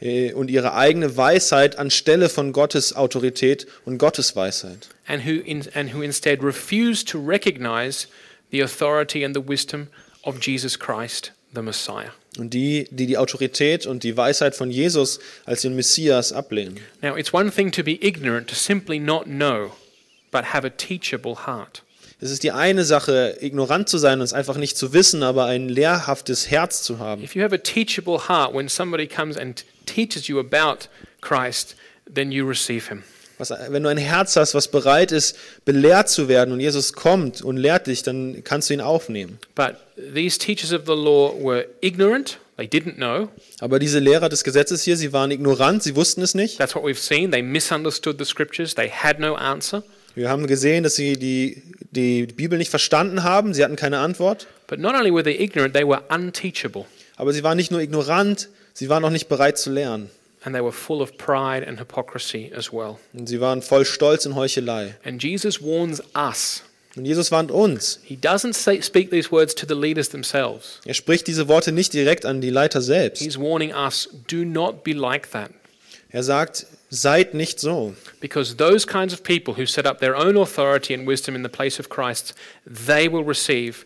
Äh, 0.00 0.32
und 0.32 0.50
ihre 0.50 0.74
eigene 0.74 1.16
Weisheit 1.16 1.76
anstelle 1.78 2.28
von 2.28 2.52
Gottes 2.52 2.94
Autorität 2.94 3.66
und 3.84 3.98
Gottes 3.98 4.34
Weisheit. 4.36 4.88
and 5.06 5.24
who, 5.26 5.40
in, 5.44 5.64
and 5.74 5.94
who 5.94 6.02
instead 6.02 6.42
refuse 6.42 7.04
to 7.04 7.18
recognize 7.18 8.06
the 8.50 8.60
authority 8.62 9.24
and 9.24 9.34
the 9.34 9.42
wisdom 9.46 9.88
of 10.24 10.40
Jesus 10.40 10.78
Christ, 10.78 11.32
the 11.54 11.62
Messiah. 11.62 12.10
Und 12.36 12.52
die, 12.52 12.88
die 12.90 13.06
die 13.06 13.16
Autorität 13.16 13.86
und 13.86 14.02
die 14.02 14.16
Weisheit 14.16 14.56
von 14.56 14.68
Jesus 14.70 15.20
als 15.44 15.62
den 15.62 15.76
Messias 15.76 16.32
ablehnen. 16.32 16.80
Now, 17.00 17.16
it's 17.16 17.32
one 17.32 17.50
thing 17.52 17.70
to 17.70 17.84
be 17.84 17.96
ignorant, 18.04 18.48
to 18.48 18.56
simply 18.56 18.98
not 18.98 19.26
know, 19.26 19.72
but 20.32 20.52
have 20.52 20.66
a 20.66 20.70
teachable 20.70 21.46
heart. 21.46 21.83
Es 22.24 22.30
ist 22.30 22.42
die 22.42 22.52
eine 22.52 22.84
Sache, 22.84 23.36
ignorant 23.42 23.86
zu 23.86 23.98
sein 23.98 24.20
und 24.20 24.24
es 24.24 24.32
einfach 24.32 24.56
nicht 24.56 24.78
zu 24.78 24.94
wissen, 24.94 25.22
aber 25.22 25.44
ein 25.44 25.68
lehrhaftes 25.68 26.50
Herz 26.50 26.82
zu 26.82 26.98
haben. 26.98 27.22
If 27.22 27.34
you 27.34 27.42
have 27.42 27.54
a 27.54 27.58
teachable 27.58 28.30
heart, 28.30 28.54
when 28.54 28.66
somebody 28.66 29.06
comes 29.06 29.36
and 29.36 29.62
teaches 29.84 30.26
you 30.26 30.40
about 30.40 30.88
Christ, 31.20 31.76
then 32.10 32.32
you 32.32 32.48
receive 32.48 32.88
him. 32.88 33.02
Was, 33.36 33.52
wenn 33.68 33.82
du 33.82 33.90
ein 33.90 33.98
Herz 33.98 34.36
hast, 34.36 34.54
was 34.54 34.68
bereit 34.68 35.12
ist, 35.12 35.36
belehrt 35.66 36.08
zu 36.08 36.26
werden 36.26 36.54
und 36.54 36.60
Jesus 36.60 36.94
kommt 36.94 37.42
und 37.42 37.58
lehrt 37.58 37.88
dich, 37.88 38.02
dann 38.02 38.42
kannst 38.42 38.70
du 38.70 38.74
ihn 38.74 38.80
aufnehmen. 38.80 39.38
But 39.54 39.74
these 40.14 40.38
teachers 40.38 40.72
of 40.72 40.86
the 40.86 40.94
law 40.94 41.34
were 41.38 41.66
ignorant, 41.82 42.38
they 42.56 42.64
didn't 42.64 42.94
know. 42.94 43.28
Aber 43.60 43.78
diese 43.78 43.98
Lehrer 43.98 44.30
des 44.30 44.44
Gesetzes 44.44 44.82
hier, 44.82 44.96
sie 44.96 45.12
waren 45.12 45.30
ignorant, 45.30 45.82
sie 45.82 45.94
wussten 45.94 46.22
es 46.22 46.34
nicht. 46.34 46.56
That's 46.56 46.74
what 46.74 46.84
we've 46.84 46.94
seen. 46.94 47.30
They 47.30 47.42
misunderstood 47.42 48.16
the 48.18 48.24
scriptures, 48.24 48.74
they 48.74 48.88
had 48.88 49.20
no 49.20 49.34
answer. 49.34 49.82
Wir 50.14 50.28
haben 50.30 50.46
gesehen, 50.46 50.84
dass 50.84 50.94
sie 50.94 51.14
die, 51.14 51.62
die 51.90 52.26
Bibel 52.26 52.58
nicht 52.58 52.70
verstanden 52.70 53.24
haben, 53.24 53.52
sie 53.54 53.64
hatten 53.64 53.76
keine 53.76 53.98
Antwort. 53.98 54.46
But 54.66 54.78
not 54.78 54.94
only 54.94 55.12
were 55.12 55.24
they 55.24 55.40
ignorant, 55.42 55.74
they 55.74 55.86
were 55.86 56.02
unteachable. 56.08 56.84
Aber 57.16 57.32
sie 57.32 57.42
waren 57.42 57.56
nicht 57.56 57.70
nur 57.70 57.80
ignorant, 57.80 58.48
sie 58.72 58.88
waren 58.88 59.04
auch 59.04 59.10
nicht 59.10 59.28
bereit 59.28 59.58
zu 59.58 59.70
lernen. 59.70 60.10
and 60.44 60.54
they 60.54 60.60
were 60.60 60.72
full 60.72 61.00
of 61.00 61.16
pride 61.16 61.66
and 61.66 61.78
hypocrisy 61.78 62.52
as 62.54 62.70
well. 62.72 62.98
Und 63.14 63.28
sie 63.28 63.40
waren 63.40 63.62
voll 63.62 63.84
Stolz 63.84 64.26
und 64.26 64.34
Heuchelei. 64.34 64.94
And 65.04 65.22
Jesus 65.22 65.62
warns 65.62 66.02
us. 66.14 66.62
Und 66.96 67.06
Jesus 67.06 67.32
warnt 67.32 67.50
uns. 67.50 67.98
He 68.04 68.16
doesn't 68.16 68.52
say, 68.52 68.80
speak 68.80 69.10
these 69.10 69.32
words 69.32 69.54
to 69.54 69.66
the 69.66 69.74
leaders 69.74 70.10
themselves. 70.10 70.80
Er 70.84 70.94
spricht 70.94 71.26
diese 71.26 71.48
Worte 71.48 71.72
nicht 71.72 71.92
direkt 71.92 72.24
an 72.26 72.40
die 72.40 72.50
Leiter 72.50 72.82
selbst. 72.82 73.22
He's 73.22 73.38
warning 73.38 73.72
us 73.72 74.08
do 74.28 74.44
not 74.44 74.84
be 74.84 74.92
like 74.92 75.30
that. 75.32 75.50
Er 76.10 76.22
sagt, 76.22 76.66
seid 76.94 77.34
nicht 77.34 77.60
so. 77.60 77.94
Because 78.20 78.56
those 78.56 78.86
kinds 78.86 79.12
of 79.12 79.22
people 79.22 79.54
who 79.54 79.66
set 79.66 79.86
up 79.86 80.00
their 80.00 80.16
own 80.16 80.36
authority 80.36 80.94
and 80.94 81.06
wisdom 81.06 81.34
in 81.34 81.42
the 81.42 81.48
place 81.48 81.78
of 81.78 81.88
Christ, 81.88 82.34
they 82.66 83.08
will 83.08 83.24
receive 83.24 83.84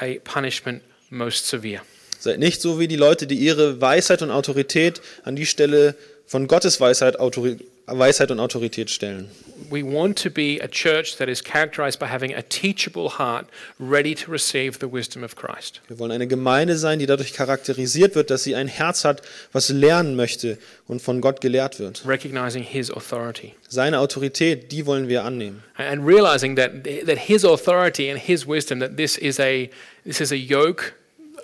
a 0.00 0.18
punishment 0.20 0.82
most 1.10 1.46
severe. 1.46 1.80
Seid 2.18 2.38
nicht 2.38 2.60
so 2.60 2.80
wie 2.80 2.88
die 2.88 2.96
Leute, 2.96 3.26
die 3.26 3.36
ihre 3.36 3.80
Weisheit 3.80 4.22
und 4.22 4.30
Autorität 4.30 5.00
an 5.22 5.36
die 5.36 5.46
Stelle 5.46 5.94
von 6.26 6.48
Gottes 6.48 6.80
Weisheit, 6.80 7.20
Autori 7.20 7.58
Weisheit 7.90 8.30
und 8.30 8.40
Autorität 8.40 8.90
stellen. 8.90 9.28
We 9.70 9.82
want 9.82 10.22
to 10.22 10.30
be 10.30 10.58
a 10.62 10.68
church 10.68 11.16
that 11.18 11.28
is 11.28 11.42
characterized 11.42 11.98
by 11.98 12.06
having 12.06 12.34
a 12.34 12.42
teachable 12.42 13.18
heart, 13.18 13.46
ready 13.78 14.14
to 14.14 14.30
receive 14.30 14.78
the 14.78 14.90
wisdom 14.90 15.22
of 15.24 15.36
Christ. 15.36 15.80
Wir 15.88 15.98
wollen 15.98 16.12
eine 16.12 16.26
Gemeinde 16.26 16.76
sein, 16.78 16.98
die 16.98 17.06
dadurch 17.06 17.32
charakterisiert 17.34 18.14
wird, 18.14 18.30
dass 18.30 18.44
sie 18.44 18.54
ein 18.54 18.68
Herz 18.68 19.04
hat, 19.04 19.22
was 19.52 19.68
lernen 19.68 20.16
möchte 20.16 20.58
und 20.86 21.02
von 21.02 21.20
Gott 21.20 21.40
gelehrt 21.40 21.78
wird. 21.80 22.02
Recognizing 22.06 22.62
his 22.62 22.90
authority. 22.90 23.54
Seine 23.68 23.98
Autorität, 23.98 24.70
die 24.72 24.86
wollen 24.86 25.08
wir 25.08 25.24
annehmen. 25.24 25.62
and 25.76 26.06
realizing 26.06 26.56
that 26.56 26.84
that 27.06 27.18
his 27.18 27.44
authority 27.44 28.10
and 28.10 28.18
his 28.20 28.46
wisdom 28.46 28.80
that 28.80 28.96
this 28.96 29.16
is 29.18 29.38
a 29.38 29.68
this 30.04 30.20
is 30.20 30.32
a 30.32 30.36
yoke 30.36 30.94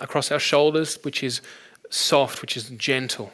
across 0.01 0.31
our 0.31 0.39
shoulders 0.39 0.99
which 1.03 1.23
is 1.23 1.41
soft 1.89 2.41
which 2.41 2.57
is 2.57 2.69
gentle 2.77 3.31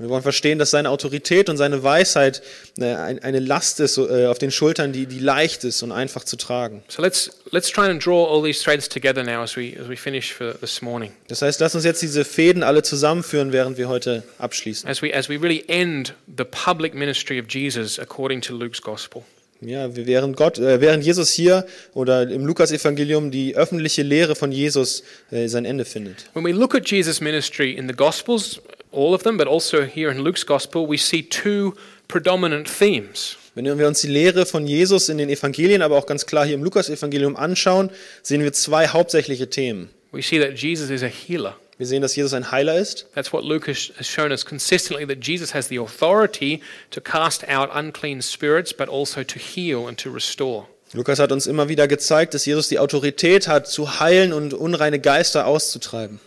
Wir 0.00 0.08
wollen 0.08 0.22
verstehen, 0.22 0.58
dass 0.58 0.70
seine 0.70 0.88
Autorität 0.90 1.48
und 1.50 1.56
seine 1.58 1.82
Weisheit 1.82 2.42
äh, 2.78 2.86
ein- 2.86 3.18
eine 3.22 3.38
Last 3.38 3.80
ist 3.80 3.98
äh, 3.98 4.26
auf 4.26 4.38
den 4.38 4.50
Schultern, 4.50 4.92
die, 4.92 5.04
die 5.06 5.18
leicht 5.18 5.62
ist 5.64 5.82
und 5.82 5.92
einfach 5.92 6.24
zu 6.24 6.36
tragen. 6.36 6.82
so 6.88 7.02
let's 7.02 7.30
let's 7.50 7.68
try 7.70 7.82
and 7.82 8.04
draw 8.04 8.26
all 8.26 8.42
these 8.42 8.62
threads 8.64 8.88
together 8.88 9.22
now 9.22 9.42
as 9.42 9.56
we 9.56 9.74
as 9.80 9.88
we 9.88 9.96
finish 9.96 10.32
for 10.32 10.54
this 10.60 10.80
morning 10.82 11.12
Das 11.28 11.42
heißt, 11.42 11.60
lass 11.60 11.74
uns 11.74 11.84
jetzt 11.84 12.00
diese 12.02 12.24
Fäden 12.24 12.62
alle 12.62 12.82
zusammenführen, 12.82 13.52
während 13.52 13.76
wir 13.78 13.88
heute 13.88 14.22
abschließen. 14.38 14.88
as 14.88 15.02
we 15.02 15.14
as 15.14 15.28
we 15.28 15.40
really 15.40 15.64
end 15.68 16.14
the 16.36 16.44
public 16.44 16.94
ministry 16.94 17.38
of 17.38 17.46
Jesus 17.50 17.98
according 17.98 18.40
to 18.40 18.56
Luke's 18.56 18.80
gospel 18.80 19.22
Ja, 19.60 19.94
wir- 19.94 20.06
während, 20.06 20.38
Gott, 20.38 20.58
äh, 20.58 20.80
während 20.80 21.04
Jesus 21.04 21.30
hier 21.30 21.66
oder 21.92 22.22
im 22.22 22.46
Lukas-Evangelium 22.46 23.30
die 23.30 23.54
öffentliche 23.54 24.02
Lehre 24.02 24.34
von 24.34 24.50
Jesus 24.52 25.02
äh, 25.30 25.48
sein 25.48 25.66
Ende 25.66 25.84
findet. 25.84 26.30
when 26.32 26.44
we 26.46 26.52
look 26.52 26.74
at 26.74 26.90
Jesus 26.90 27.20
ministry 27.20 27.72
in 27.72 27.86
the 27.86 27.94
gospels 27.94 28.60
all 28.92 29.14
of 29.14 29.22
them 29.22 29.36
but 29.36 29.46
also 29.46 29.82
here 29.82 30.10
in 30.10 30.18
Luke's 30.18 30.44
gospel 30.44 30.88
we 30.88 30.96
see 30.96 31.22
two 31.22 31.74
predominant 32.08 32.68
themes 32.68 33.36
Wenn 33.54 33.78
wir 33.78 33.88
uns 33.88 34.00
die 34.00 34.08
Lehre 34.08 34.46
von 34.46 34.66
Jesus 34.66 35.08
in 35.08 35.18
den 35.18 35.28
Evangelien, 35.28 35.82
aber 35.82 35.96
auch 35.96 36.06
ganz 36.06 36.24
klar 36.24 36.46
hier 36.46 36.54
im 36.54 36.62
Lukas-Evangelium 36.62 37.36
anschauen, 37.36 37.90
sehen 38.22 38.42
wir 38.42 38.52
zwei 38.52 38.86
hauptsächliche 38.88 39.50
Themen. 39.50 39.90
We 40.12 40.22
see 40.22 40.38
that 40.38 40.56
Jesus 40.56 40.88
is 40.88 41.02
a 41.02 41.08
healer. 41.08 41.56
Wir 41.80 41.86
sehen, 41.86 42.02
dass 42.02 42.14
Jesus 42.14 42.34
ein 42.34 42.52
Heiler 42.52 42.78
ist. 42.78 43.06
That's 43.14 43.32
what 43.32 43.42
Luke 43.42 43.66
has 43.66 43.90
shown 44.06 44.32
us 44.32 44.44
consistently 44.44 45.06
that 45.06 45.24
Jesus 45.26 45.54
has 45.54 45.68
the 45.68 45.78
authority 45.78 46.60
to 46.90 47.00
cast 47.00 47.48
out 47.48 47.70
unclean 47.74 48.20
spirits, 48.20 48.74
but 48.74 48.88
also 48.88 49.24
to 49.24 49.38
heal 49.38 49.88
and 49.88 49.98
to 49.98 50.10
restore. 50.10 50.66
Lukas 50.92 51.18
hat 51.18 51.32
uns 51.32 51.46
immer 51.46 51.68
wieder 51.68 51.88
gezeigt, 51.88 52.34
dass 52.34 52.44
Jesus 52.44 52.68
die 52.68 52.78
Autorität 52.78 53.48
hat, 53.48 53.66
zu 53.66 53.98
heilen 53.98 54.32
und 54.32 54.52
unreine 54.52 55.00
Geister 55.00 55.46
auszutreiben. 55.46 56.20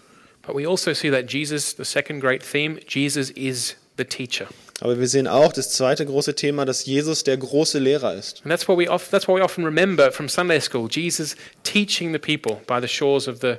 But 0.45 0.55
we 0.55 0.67
also 0.67 0.93
see 0.93 1.09
that 1.09 1.27
Jesus, 1.27 1.73
the 1.73 1.85
second 1.85 2.19
great 2.19 2.43
theme, 2.43 2.79
Jesus 2.87 3.29
is 3.31 3.75
the 3.97 4.05
teacher. 4.05 4.47
Aber 4.81 4.99
wir 4.99 5.07
sehen 5.07 5.27
auch 5.27 5.53
das 5.53 5.71
zweite 5.71 6.05
große 6.05 6.35
Thema, 6.35 6.65
dass 6.65 6.85
Jesus 6.85 7.23
der 7.23 7.37
große 7.37 7.79
Lehrer 7.79 8.15
ist. 8.15 8.41
And 8.43 8.51
that's 8.51 8.67
what 8.67 8.77
we 8.77 8.89
of, 8.89 9.09
that's 9.09 9.27
what 9.27 9.37
we 9.37 9.43
often 9.43 9.63
remember 9.63 10.11
from 10.11 10.27
Sunday 10.27 10.59
school. 10.59 10.89
Jesus 10.89 11.37
teaching 11.63 12.11
the 12.11 12.19
people 12.19 12.61
by 12.67 12.81
the 12.81 12.87
shores 12.87 13.27
of 13.27 13.39
the 13.39 13.57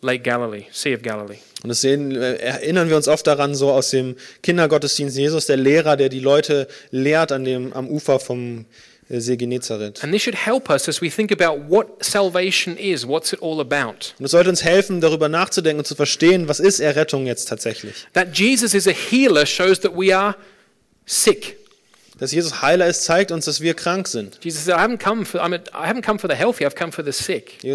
Lake 0.00 0.24
Galilee, 0.24 0.64
Sea 0.72 0.94
of 0.94 1.02
Galilee. 1.02 1.38
Und 1.62 1.68
das 1.68 1.80
sehen, 1.80 2.14
äh, 2.14 2.36
erinnern 2.36 2.88
wir 2.88 2.96
uns 2.96 3.08
oft 3.08 3.26
daran, 3.26 3.54
so 3.54 3.70
aus 3.70 3.90
dem 3.90 4.16
Kindergottesdienst, 4.42 5.16
Jesus, 5.16 5.46
der 5.46 5.56
Lehrer, 5.56 5.96
der 5.96 6.08
die 6.08 6.20
Leute 6.20 6.68
lehrt 6.90 7.30
an 7.30 7.44
dem, 7.44 7.72
am 7.72 7.88
Ufer 7.88 8.18
vom 8.18 8.64
See 9.10 9.36
Genezareth. 9.36 10.02
And 10.02 10.12
this 10.12 10.22
should 10.22 10.34
help 10.34 10.68
us 10.68 10.86
as 10.86 11.00
we 11.00 11.08
think 11.08 11.32
about 11.32 11.60
what 11.66 12.04
salvation 12.04 12.76
is, 12.76 13.06
what's 13.06 13.32
it 13.32 13.40
all 13.40 13.58
about. 13.60 14.12
Und 14.18 14.26
es 14.26 14.32
sollte 14.32 14.50
uns 14.50 14.62
helfen, 14.62 15.00
darüber 15.00 15.30
nachzudenken 15.30 15.78
und 15.78 15.86
zu 15.86 15.94
verstehen, 15.94 16.46
was 16.46 16.60
ist 16.60 16.78
Errettung 16.80 17.26
jetzt 17.26 17.48
tatsächlich. 17.48 18.06
That 18.12 18.36
Jesus 18.36 18.74
is 18.74 18.86
a 18.86 18.92
healer 18.92 19.46
shows 19.46 19.80
that 19.80 19.92
we 19.96 20.14
are 20.14 20.36
sick. 21.06 21.57
Dass 22.18 22.32
Jesus 22.32 22.62
Heiler 22.62 22.88
ist, 22.88 23.04
zeigt 23.04 23.30
uns, 23.30 23.44
dass 23.44 23.60
wir 23.60 23.74
krank 23.74 24.08
sind. 24.08 24.40
Jesus 24.42 24.64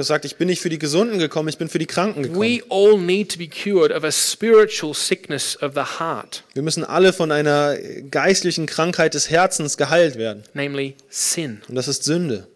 sagt, 0.07 0.25
ich 0.25 0.35
bin 0.35 0.47
nicht 0.47 0.61
für 0.61 0.69
die 0.69 0.79
Gesunden 0.79 1.17
gekommen, 1.17 1.47
ich 1.47 1.57
bin 1.57 1.69
für 1.69 1.79
die 1.79 1.85
Kranken 1.85 2.23
gekommen. 2.23 2.41
We 2.41 2.61
all 2.69 2.99
need 2.99 3.31
to 3.31 3.37
be 3.37 3.47
cured 3.47 3.91
of 3.93 4.03
a 4.03 4.11
spiritual 4.11 4.93
sickness 4.93 5.57
of 5.61 5.75
the 5.75 5.99
heart, 5.99 6.43
Wir 6.53 6.61
müssen 6.61 6.83
alle 6.83 7.13
von 7.13 7.31
einer 7.31 7.77
geistlichen 8.11 8.65
Krankheit 8.65 9.13
des 9.13 9.29
Herzens 9.29 9.77
geheilt 9.77 10.17
werden. 10.17 10.43
namely 10.53 10.95
sin. 11.09 11.61
Und 11.69 11.75
das 11.75 11.87
ist 11.87 12.03
Sünde. 12.03 12.47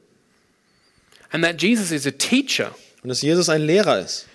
And 1.32 1.44
that 1.44 1.62
Jesus 1.62 1.92
is 1.92 2.06
a 2.06 2.12
teacher. 2.12 2.76
Und 3.02 3.10
dass 3.10 3.22
Jesus 3.22 3.48
ein 3.48 3.62
Lehrer 3.62 4.00
ist. 4.02 4.26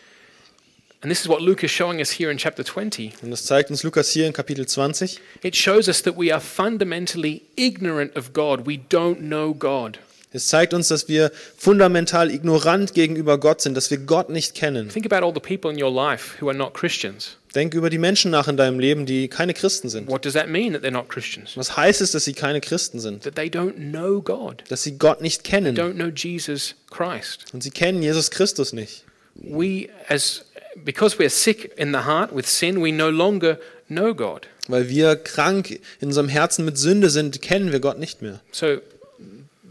And 1.02 1.10
this 1.10 1.20
is 1.20 1.28
what 1.28 1.40
Luke 1.40 1.64
is 1.64 1.70
showing 1.72 2.00
us 2.00 2.12
here 2.12 2.30
in 2.30 2.38
chapter 2.38 2.64
20. 2.64 3.12
Und 3.22 3.32
das 3.32 3.44
zeigt 3.44 3.70
uns 3.70 3.82
Lukas 3.82 4.10
hier 4.10 4.24
in 4.26 4.32
Kapitel 4.32 4.66
20. 4.66 5.18
It 5.42 5.56
shows 5.56 5.88
us 5.88 6.00
that 6.02 6.16
we 6.16 6.32
are 6.32 6.40
fundamentally 6.40 7.42
ignorant 7.56 8.16
of 8.16 8.32
God. 8.32 8.66
We 8.68 8.78
don't 8.88 9.16
know 9.16 9.52
God. 9.52 9.98
Es 10.34 10.46
zeigt 10.46 10.72
uns, 10.72 10.88
dass 10.88 11.08
wir 11.08 11.32
fundamental 11.58 12.30
ignorant 12.30 12.94
gegenüber 12.94 13.38
Gott 13.38 13.60
sind, 13.60 13.76
dass 13.76 13.90
wir 13.90 13.98
Gott 13.98 14.30
nicht 14.30 14.54
kennen. 14.54 14.88
Think 14.90 15.10
about 15.12 15.26
all 15.26 15.34
the 15.34 15.40
people 15.40 15.70
in 15.72 15.82
your 15.82 15.92
life 15.92 16.40
who 16.40 16.48
are 16.48 16.56
not 16.56 16.72
Christians. 16.72 17.36
Denk 17.54 17.74
über 17.74 17.90
die 17.90 17.98
Menschen 17.98 18.30
nach 18.30 18.46
in 18.46 18.56
deinem 18.56 18.78
Leben, 18.78 19.04
die 19.04 19.26
keine 19.26 19.54
Christen 19.54 19.88
sind. 19.88 20.08
What 20.08 20.24
does 20.24 20.34
that 20.34 20.48
mean 20.48 20.72
that 20.72 20.82
they're 20.82 20.92
not 20.92 21.08
Christians? 21.08 21.56
Was 21.56 21.76
heißt 21.76 22.00
es, 22.00 22.12
dass 22.12 22.24
sie 22.24 22.32
keine 22.32 22.60
Christen 22.60 23.00
sind? 23.00 23.24
That 23.24 23.34
they 23.34 23.48
don't 23.48 23.74
know 23.90 24.22
God, 24.22 24.62
Dass 24.68 24.84
sie 24.84 24.96
Gott 24.98 25.20
nicht 25.20 25.42
kennen. 25.42 25.76
don't 25.76 25.94
know 25.94 26.08
Jesus 26.14 26.76
Christ. 26.90 27.46
Und 27.52 27.62
sie 27.64 27.70
kennen 27.70 28.02
Jesus 28.02 28.30
Christus 28.30 28.72
nicht. 28.72 29.04
We, 29.34 29.88
as 30.08 30.44
because 30.84 31.18
we're 31.18 31.30
sick 31.30 31.72
in 31.76 31.92
the 31.92 32.04
heart 32.04 32.32
with 32.32 32.46
sin, 32.46 32.82
we 32.82 32.92
no 32.92 33.10
longer 33.10 33.58
know 33.88 34.14
God. 34.14 34.46
Weil 34.68 34.88
wir 34.88 35.16
krank 35.16 35.80
in 36.00 36.08
unserem 36.08 36.28
Herzen 36.28 36.64
mit 36.64 36.78
Sünde 36.78 37.10
sind, 37.10 37.42
kennen 37.42 37.72
wir 37.72 37.80
Gott 37.80 37.98
nicht 37.98 38.22
mehr. 38.22 38.40
So 38.52 38.78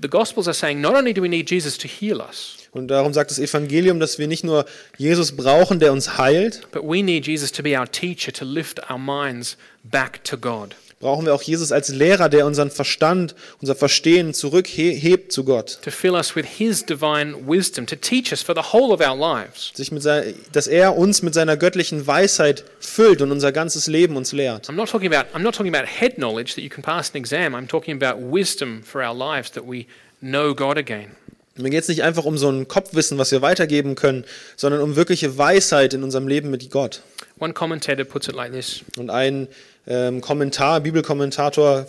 the 0.02 0.10
Gospels 0.10 0.48
are 0.48 0.54
saying 0.54 0.82
not 0.82 0.96
only 0.96 1.14
do 1.14 1.22
we 1.22 1.30
need 1.30 1.50
Jesus 1.50 1.78
to 1.78 1.88
heal 1.88 2.20
us, 2.22 2.58
Und 2.74 2.88
darum 2.88 3.14
sagt 3.14 3.32
das 3.32 3.40
Evangelium, 3.40 4.00
dass 4.00 4.18
wir 4.18 4.28
nicht 4.28 4.46
nur 4.46 4.66
Jesus 4.98 5.36
brauchen, 5.36 5.80
der 5.80 5.92
uns 5.92 6.18
heilt, 6.18 6.62
but 6.72 6.84
we 6.84 7.04
need 7.04 7.28
Jesus 7.28 7.52
to 7.52 7.62
be 7.62 7.78
our 7.78 7.90
teacher 7.90 8.32
to 8.32 8.46
lift 8.46 8.80
our 8.90 8.98
minds 8.98 9.58
back 9.84 10.24
to 10.24 10.38
God. 10.38 10.76
Brauchen 11.02 11.26
wir 11.26 11.34
auch 11.34 11.42
Jesus 11.42 11.72
als 11.72 11.90
Lehrer, 11.90 12.30
der 12.30 12.46
unseren 12.46 12.72
Verstand, 12.72 13.36
unser 13.60 13.76
Verstehen 13.76 14.34
zurückhebt 14.34 15.32
zu 15.32 15.44
Gott. 15.44 15.80
To 15.84 15.92
fill 15.92 16.14
us 16.14 16.36
with 16.36 16.46
His 16.46 16.86
divine 16.86 17.36
wisdom, 17.48 17.86
to 17.86 17.96
teach 17.96 18.32
us 18.32 18.42
for 18.42 18.56
the 18.56 18.72
whole 18.72 18.94
of 18.94 19.02
our 19.02 19.18
lives. 19.18 19.72
Sich 19.74 19.92
mit 19.92 20.04
sein, 20.04 20.34
dass 20.54 20.68
er 20.68 20.96
uns 20.96 21.22
mit 21.22 21.34
seiner 21.34 21.58
göttlichen 21.58 22.08
Weisheit 22.08 22.64
füllt 22.80 23.22
und 23.22 23.32
unser 23.32 23.52
ganzes 23.52 23.88
Leben 23.88 24.16
uns 24.16 24.32
lehrt. 24.32 24.70
I'm 24.70 24.74
not 24.74 24.90
talking 24.90 25.14
about 25.14 25.36
I'm 25.36 25.42
not 25.42 25.56
talking 25.56 25.76
about 25.76 25.88
head 25.88 26.16
knowledge 26.16 26.56
that 26.56 26.64
you 26.64 26.70
can 26.70 26.84
pass 26.84 27.10
an 27.10 27.18
exam. 27.18 27.54
I'm 27.54 27.68
talking 27.68 28.02
about 28.02 28.22
wisdom 28.22 28.84
for 28.84 29.04
our 29.04 29.16
lives 29.16 29.52
that 29.52 29.66
we 29.68 29.88
know 30.22 30.56
God 30.56 30.78
again. 30.78 31.12
Mir 31.58 31.70
geht 31.70 31.84
es 31.84 31.90
nicht 31.90 32.04
einfach 32.04 32.24
um 32.24 32.38
so 32.38 32.50
ein 32.50 32.68
Kopfwissen, 32.68 33.18
was 33.18 33.32
wir 33.32 33.42
weitergeben 33.42 33.96
können, 33.96 34.24
sondern 34.56 34.82
um 34.82 34.96
wirkliche 34.96 35.38
Weisheit 35.38 35.94
in 35.94 36.04
unserem 36.04 36.28
Leben 36.28 36.50
mit 36.50 36.70
Gott. 36.72 37.02
One 37.40 37.54
commentator 37.54 38.06
puts 38.06 38.28
it 38.28 38.36
like 38.36 38.54
this. 38.54 38.82
Und 38.98 39.10
ein 39.10 39.48
ähm, 39.88 40.22
Kommentar, 40.22 40.82
Bibelkommentator 40.82 41.86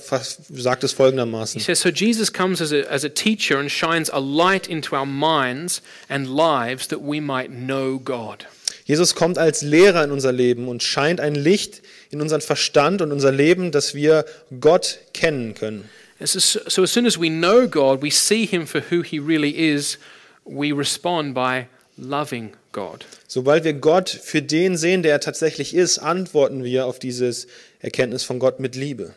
sagt 0.51 0.85
es 0.85 0.91
He 0.93 0.97
folgendermaßen. 0.97 1.61
says, 1.61 1.81
So 1.81 1.91
Jesus 1.91 2.33
comes 2.33 2.61
as 2.61 2.73
a, 2.73 2.83
as 2.89 3.05
a 3.05 3.09
teacher 3.09 3.59
and 3.59 3.71
shines 3.71 4.09
a 4.11 4.19
light 4.19 4.67
into 4.67 4.97
our 4.97 5.07
minds 5.07 5.83
and 6.09 6.27
lives 6.27 6.89
that 6.89 7.01
we 7.01 7.21
might 7.21 7.51
know 7.51 7.99
God. 7.99 8.47
Jesus 8.85 9.15
kommt 9.15 9.39
als 9.39 9.63
Lehrer 9.63 10.03
in 10.05 10.11
unser 10.11 10.33
Leben 10.33 10.69
und 10.69 10.83
scheint 10.83 11.21
ein 11.21 11.35
Licht 11.35 11.83
in 12.11 12.21
unseren 12.21 12.41
Verstand 12.41 13.01
und 13.01 13.13
unser 13.13 13.31
Leben, 13.31 13.71
dass 13.71 13.95
wir 13.95 14.25
Gott 14.61 14.99
kennen 15.15 15.55
können. 15.55 15.89
So 16.25 16.83
as 16.83 16.93
soon 16.93 17.07
as 17.07 17.19
we 17.21 17.29
know 17.29 17.67
God, 17.69 18.03
we 18.03 18.11
see 18.11 18.47
him 18.47 18.67
for 18.67 18.81
who 18.91 19.03
he 19.03 19.19
really 19.19 19.51
is, 19.51 19.99
we 20.45 20.73
respond 20.73 21.35
by 21.35 21.67
loving 21.97 22.53
God. 22.73 23.05
Sobald 23.27 23.65
wir 23.65 23.75
Gott 23.75 24.09
für 24.09 24.43
den 24.43 24.77
sehen, 24.77 25.03
der 25.03 25.13
er 25.13 25.21
tatsächlich 25.21 25.75
ist, 25.75 25.99
antworten 25.99 26.65
wir 26.65 26.87
auf 26.87 26.99
dieses 26.99 27.47
Erkenntnis 27.83 28.25
von 28.25 28.39
Gott 28.39 28.61
mit 28.61 28.75
Liebe. 28.75 29.15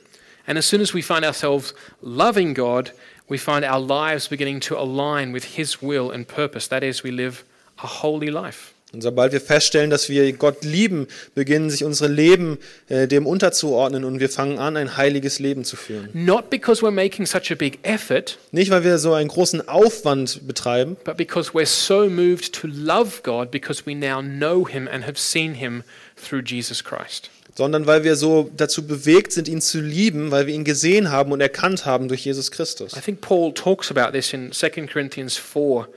And 0.47 0.57
as 0.57 0.67
soon 0.67 0.81
as 0.81 0.93
we 0.93 1.01
find 1.01 1.25
ourselves 1.25 1.73
loving 2.01 2.53
God, 2.53 2.91
we 3.29 3.37
find 3.37 3.65
our 3.65 3.79
lives 3.79 4.27
beginning 4.27 4.59
to 4.61 4.77
align 4.77 5.33
with 5.33 5.55
his 5.55 5.81
will 5.81 6.11
and 6.11 6.27
purpose. 6.27 6.69
That 6.69 6.83
is, 6.83 7.03
we 7.03 7.11
live 7.11 7.43
a 7.77 7.87
holy 7.87 8.29
life. 8.29 8.75
Und 8.93 9.01
sobald 9.01 9.33
wir 9.33 9.41
feststellen, 9.41 9.89
dass 9.89 10.07
wir 10.07 10.31
Gott 10.33 10.63
lieben, 10.63 11.07
beginnen 11.33 11.69
sich 11.69 11.83
unsere 11.83 12.09
Leben 12.09 12.59
äh, 12.87 13.09
dem 13.09 13.27
unterzuordnen 13.27 14.05
und 14.05 14.21
wir 14.21 14.29
fangen 14.29 14.57
an, 14.57 14.77
ein 14.77 14.95
heiliges 14.95 15.39
Leben 15.39 15.65
zu 15.65 15.75
führen. 15.75 16.09
Not 16.13 16.49
because 16.49 16.81
we're 16.81 16.91
making 16.91 17.25
such 17.25 17.51
a 17.51 17.55
big 17.55 17.79
effort, 17.83 18.37
Nicht, 18.51 18.71
weil 18.71 18.85
wir 18.85 18.97
so 18.97 19.13
einen 19.13 19.27
großen 19.27 19.67
Aufwand 19.67 20.47
betreiben, 20.47 20.95
but 21.03 21.17
because 21.17 21.51
we're 21.51 21.65
so 21.65 22.07
moved 22.09 22.53
to 22.53 22.67
love 22.67 23.21
God 23.23 23.51
because 23.51 23.85
we 23.85 23.95
now 23.95 24.21
know 24.21 24.65
him 24.65 24.87
and 24.87 25.05
have 25.05 25.17
seen 25.17 25.55
him 25.55 25.83
through 26.15 26.43
Jesus 26.45 26.81
Christ. 26.81 27.29
Sondern 27.55 27.87
weil 27.87 28.03
wir 28.03 28.15
so 28.15 28.51
dazu 28.55 28.85
bewegt 28.85 29.31
sind, 29.31 29.47
ihn 29.47 29.61
zu 29.61 29.79
lieben, 29.79 30.31
weil 30.31 30.45
wir 30.45 30.53
ihn 30.53 30.65
gesehen 30.65 31.11
haben 31.11 31.31
und 31.31 31.41
erkannt 31.41 31.85
haben 31.85 32.07
durch 32.07 32.25
Jesus 32.25 32.51
Christus. 32.51 32.95
I 32.95 33.01
think 33.01 33.21
Paul 33.21 33.53
talks 33.53 33.89
about 33.89 34.11
this 34.11 34.33
in 34.33 34.51
2 34.51 34.87
Corinthians 34.87 35.37
4, 35.37 35.87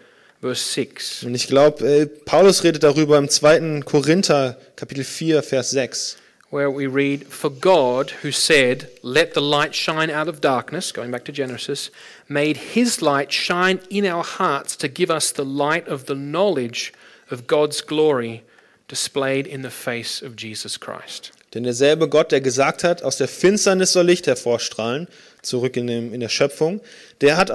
verse 0.41 0.73
6. 0.73 1.25
Und 1.25 1.35
ich 1.35 1.49
glaube, 1.49 1.85
äh, 1.85 2.07
Paulus 2.07 2.63
redet 2.63 2.85
darüber 2.85 3.19
im 3.19 3.29
2. 3.29 3.81
Korinther, 3.85 4.57
Kapitel 4.77 5.05
4, 5.05 5.43
Vers 5.43 5.71
6. 5.71 6.17
where 6.51 6.71
we 6.71 6.87
read, 6.87 7.27
For 7.27 7.51
God, 7.51 8.11
who 8.23 8.33
said, 8.33 8.89
Let 9.03 9.35
the 9.35 9.43
light 9.43 9.75
shine 9.75 10.11
out 10.11 10.29
of 10.29 10.41
darkness, 10.41 10.93
going 10.93 11.11
back 11.11 11.25
to 11.27 11.33
Genesis, 11.33 11.91
made 12.29 12.57
his 12.57 13.03
light 13.03 13.33
shine 13.33 13.81
in 13.91 14.07
our 14.07 14.25
hearts 14.25 14.75
to 14.77 14.89
give 14.89 15.11
us 15.11 15.31
the 15.31 15.45
light 15.45 15.87
of 15.89 16.07
the 16.07 16.15
knowledge 16.15 16.93
of 17.31 17.47
God's 17.47 17.83
glory 17.83 18.45
displayed 18.87 19.47
in 19.47 19.61
the 19.61 19.71
face 19.71 20.23
of 20.23 20.37
Jesus 20.37 20.79
Christ. 20.79 21.33
Denn 21.55 21.63
derselbe 21.63 22.09
Gott, 22.09 22.31
der 22.31 22.41
gesagt 22.41 22.85
hat, 22.85 23.03
aus 23.03 23.17
der 23.17 23.29
Finsternis 23.29 23.93
soll 23.93 24.07
Licht 24.07 24.27
hervorstrahlen, 24.27 25.09
zurück 25.43 25.77
in, 25.77 25.87
dem, 25.87 26.13
in 26.13 26.21
der 26.21 26.29
Schöpfung, 26.29 26.81
der 27.21 27.37
hat 27.37 27.51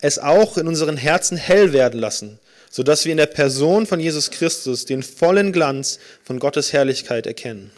es 0.00 0.18
auch 0.18 0.58
in 0.58 0.66
unseren 0.66 0.96
Herzen 0.96 1.36
hell 1.36 1.72
werden 1.72 2.00
lassen, 2.00 2.40
sodass 2.70 3.04
wir 3.04 3.12
in 3.12 3.18
der 3.18 3.26
Person 3.26 3.86
von 3.86 4.00
Jesus 4.00 4.30
Christus 4.30 4.84
den 4.84 5.02
vollen 5.02 5.52
Glanz 5.52 6.00
von 6.24 6.38
Gottes 6.38 6.72
Herrlichkeit 6.72 7.26
erkennen. 7.26 7.70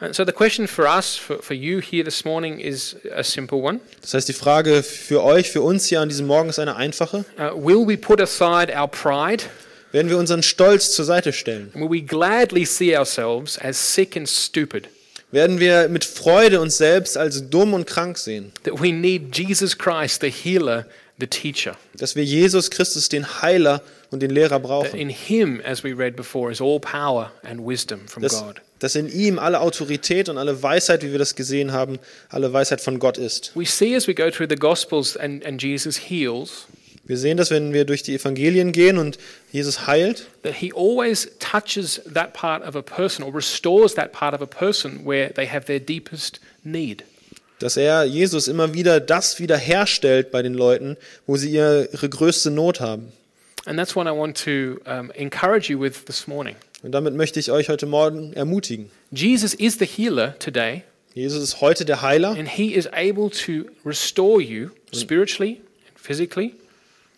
And 0.00 0.16
so 0.16 0.24
the 0.24 0.32
question 0.32 0.66
for 0.66 0.84
us, 0.84 1.14
for, 1.14 1.40
for 1.40 1.54
you 1.54 1.78
here 1.78 2.02
this 2.02 2.24
morning, 2.24 2.58
is 2.58 2.96
a 3.14 3.22
simple 3.22 3.62
one. 3.62 3.78
Das 4.00 4.14
heißt, 4.14 4.28
die 4.28 4.32
Frage 4.32 4.82
für 4.82 5.22
euch, 5.22 5.48
für 5.48 5.62
uns 5.62 5.86
hier 5.86 6.00
an 6.00 6.08
diesem 6.08 6.26
Morgen 6.26 6.48
ist 6.48 6.58
eine 6.58 6.74
einfache. 6.74 7.24
Uh, 7.38 7.54
will 7.54 7.86
we 7.86 7.96
put 7.96 8.20
aside 8.20 8.72
our 8.76 8.88
pride? 8.88 9.44
Werden 9.92 10.10
wir 10.10 10.18
unseren 10.18 10.42
Stolz 10.42 10.90
zur 10.92 11.04
Seite 11.04 11.32
stellen? 11.32 11.70
And 11.72 11.84
will 11.84 11.90
we 11.90 12.04
gladly 12.04 12.64
see 12.64 12.96
ourselves 12.96 13.56
as 13.60 13.76
sick 13.94 14.16
and 14.16 14.28
stupid? 14.28 14.88
Werden 15.32 15.60
wir 15.60 15.88
mit 15.88 16.04
Freude 16.04 16.60
uns 16.60 16.76
selbst 16.76 17.16
als 17.16 17.48
dumm 17.48 17.72
und 17.74 17.86
krank 17.86 18.18
sehen? 18.18 18.52
That 18.64 18.80
we 18.80 18.92
need 18.92 19.36
Jesus 19.36 19.76
Christ, 19.76 20.20
the 20.20 20.30
healer, 20.30 20.86
the 21.18 21.26
teacher. 21.26 21.76
dass 21.96 22.14
wir 22.16 22.22
Jesus 22.24 22.70
Christus, 22.70 23.08
den 23.08 23.40
Heiler 23.42 23.80
und 24.10 24.20
den 24.20 24.30
Lehrer 24.30 24.50
That 24.56 24.62
brauchen. 24.62 24.98
in 25.00 25.08
him, 25.08 25.60
as 25.64 25.82
we 25.82 25.96
read 25.96 26.16
before, 26.16 26.52
is 26.52 26.60
all 26.60 26.78
power 26.78 27.32
and 27.44 27.66
wisdom 27.66 28.06
from 28.08 28.22
Dass, 28.22 28.42
God. 28.42 28.60
dass 28.78 28.94
in 28.94 29.08
ihm 29.10 29.38
alle 29.38 29.60
Autorität 29.60 30.28
und 30.28 30.36
alle 30.36 30.62
Weisheit, 30.62 31.02
wie 31.02 31.12
wir 31.12 31.18
das 31.18 31.34
gesehen 31.34 31.72
haben, 31.72 31.98
alle 32.28 32.52
Weisheit 32.52 32.82
von 32.82 32.98
Gott 32.98 33.16
ist. 33.16 33.52
We 33.54 33.64
see 33.64 33.96
as 33.96 34.06
we 34.06 34.14
go 34.14 34.30
through 34.30 34.48
the 34.50 34.56
Gospels 34.56 35.16
and, 35.16 35.46
and 35.46 35.62
Jesus 35.62 35.96
heals 35.96 36.66
Wir 37.12 37.18
sehen 37.18 37.36
das, 37.36 37.50
wenn 37.50 37.74
wir 37.74 37.84
durch 37.84 38.02
die 38.02 38.14
Evangelien 38.14 38.72
gehen 38.72 38.96
und 38.96 39.18
Jesus 39.52 39.86
heilt, 39.86 40.28
that 40.44 40.54
he 40.54 40.72
always 40.74 41.28
touches 41.40 42.00
that 42.10 42.32
part 42.32 42.66
of 42.66 42.74
a 42.74 42.80
person 42.80 43.22
or 43.22 43.34
restores 43.34 43.94
that 43.96 44.12
part 44.12 44.32
of 44.32 44.40
a 44.40 44.46
person 44.46 45.04
where 45.04 45.30
they 45.34 45.46
have 45.46 45.66
their 45.66 45.78
deepest 45.78 46.40
need. 46.64 47.04
dass 47.58 47.76
er, 47.76 48.04
Jesus, 48.04 48.48
immer 48.48 48.72
wieder 48.72 48.98
das 48.98 49.38
wiederherstellt 49.38 50.30
bei 50.30 50.40
den 50.40 50.54
Leuten, 50.54 50.96
wo 51.26 51.36
sie 51.36 51.50
ihre, 51.50 51.86
größte 51.92 52.50
Not 52.50 52.80
haben. 52.80 53.12
And 53.66 53.78
that's 53.78 53.94
what 53.94 54.06
I 54.06 54.16
want 54.16 54.42
to 54.44 54.80
um, 54.90 55.10
encourage 55.10 55.70
you 55.70 55.78
with 55.78 56.06
this 56.06 56.26
morning. 56.26 56.56
Und 56.82 56.92
damit 56.92 57.14
möchte 57.14 57.38
ich 57.38 57.50
euch 57.50 57.68
heute 57.68 57.84
Morgen 57.84 58.32
ermutigen. 58.32 58.90
Jesus 59.10 59.52
is 59.52 59.78
the 59.78 59.84
healer 59.84 60.34
today, 60.38 60.82
Jesus 61.12 61.42
ist 61.42 61.60
heute 61.60 61.84
der 61.84 62.00
Heiler 62.00 62.30
and 62.30 62.48
he 62.48 62.72
is 62.74 62.86
able 62.90 63.28
to 63.28 63.70
restore 63.84 64.40
you 64.40 64.70
spiritually 64.94 65.60
and 65.90 66.00
physically 66.00 66.54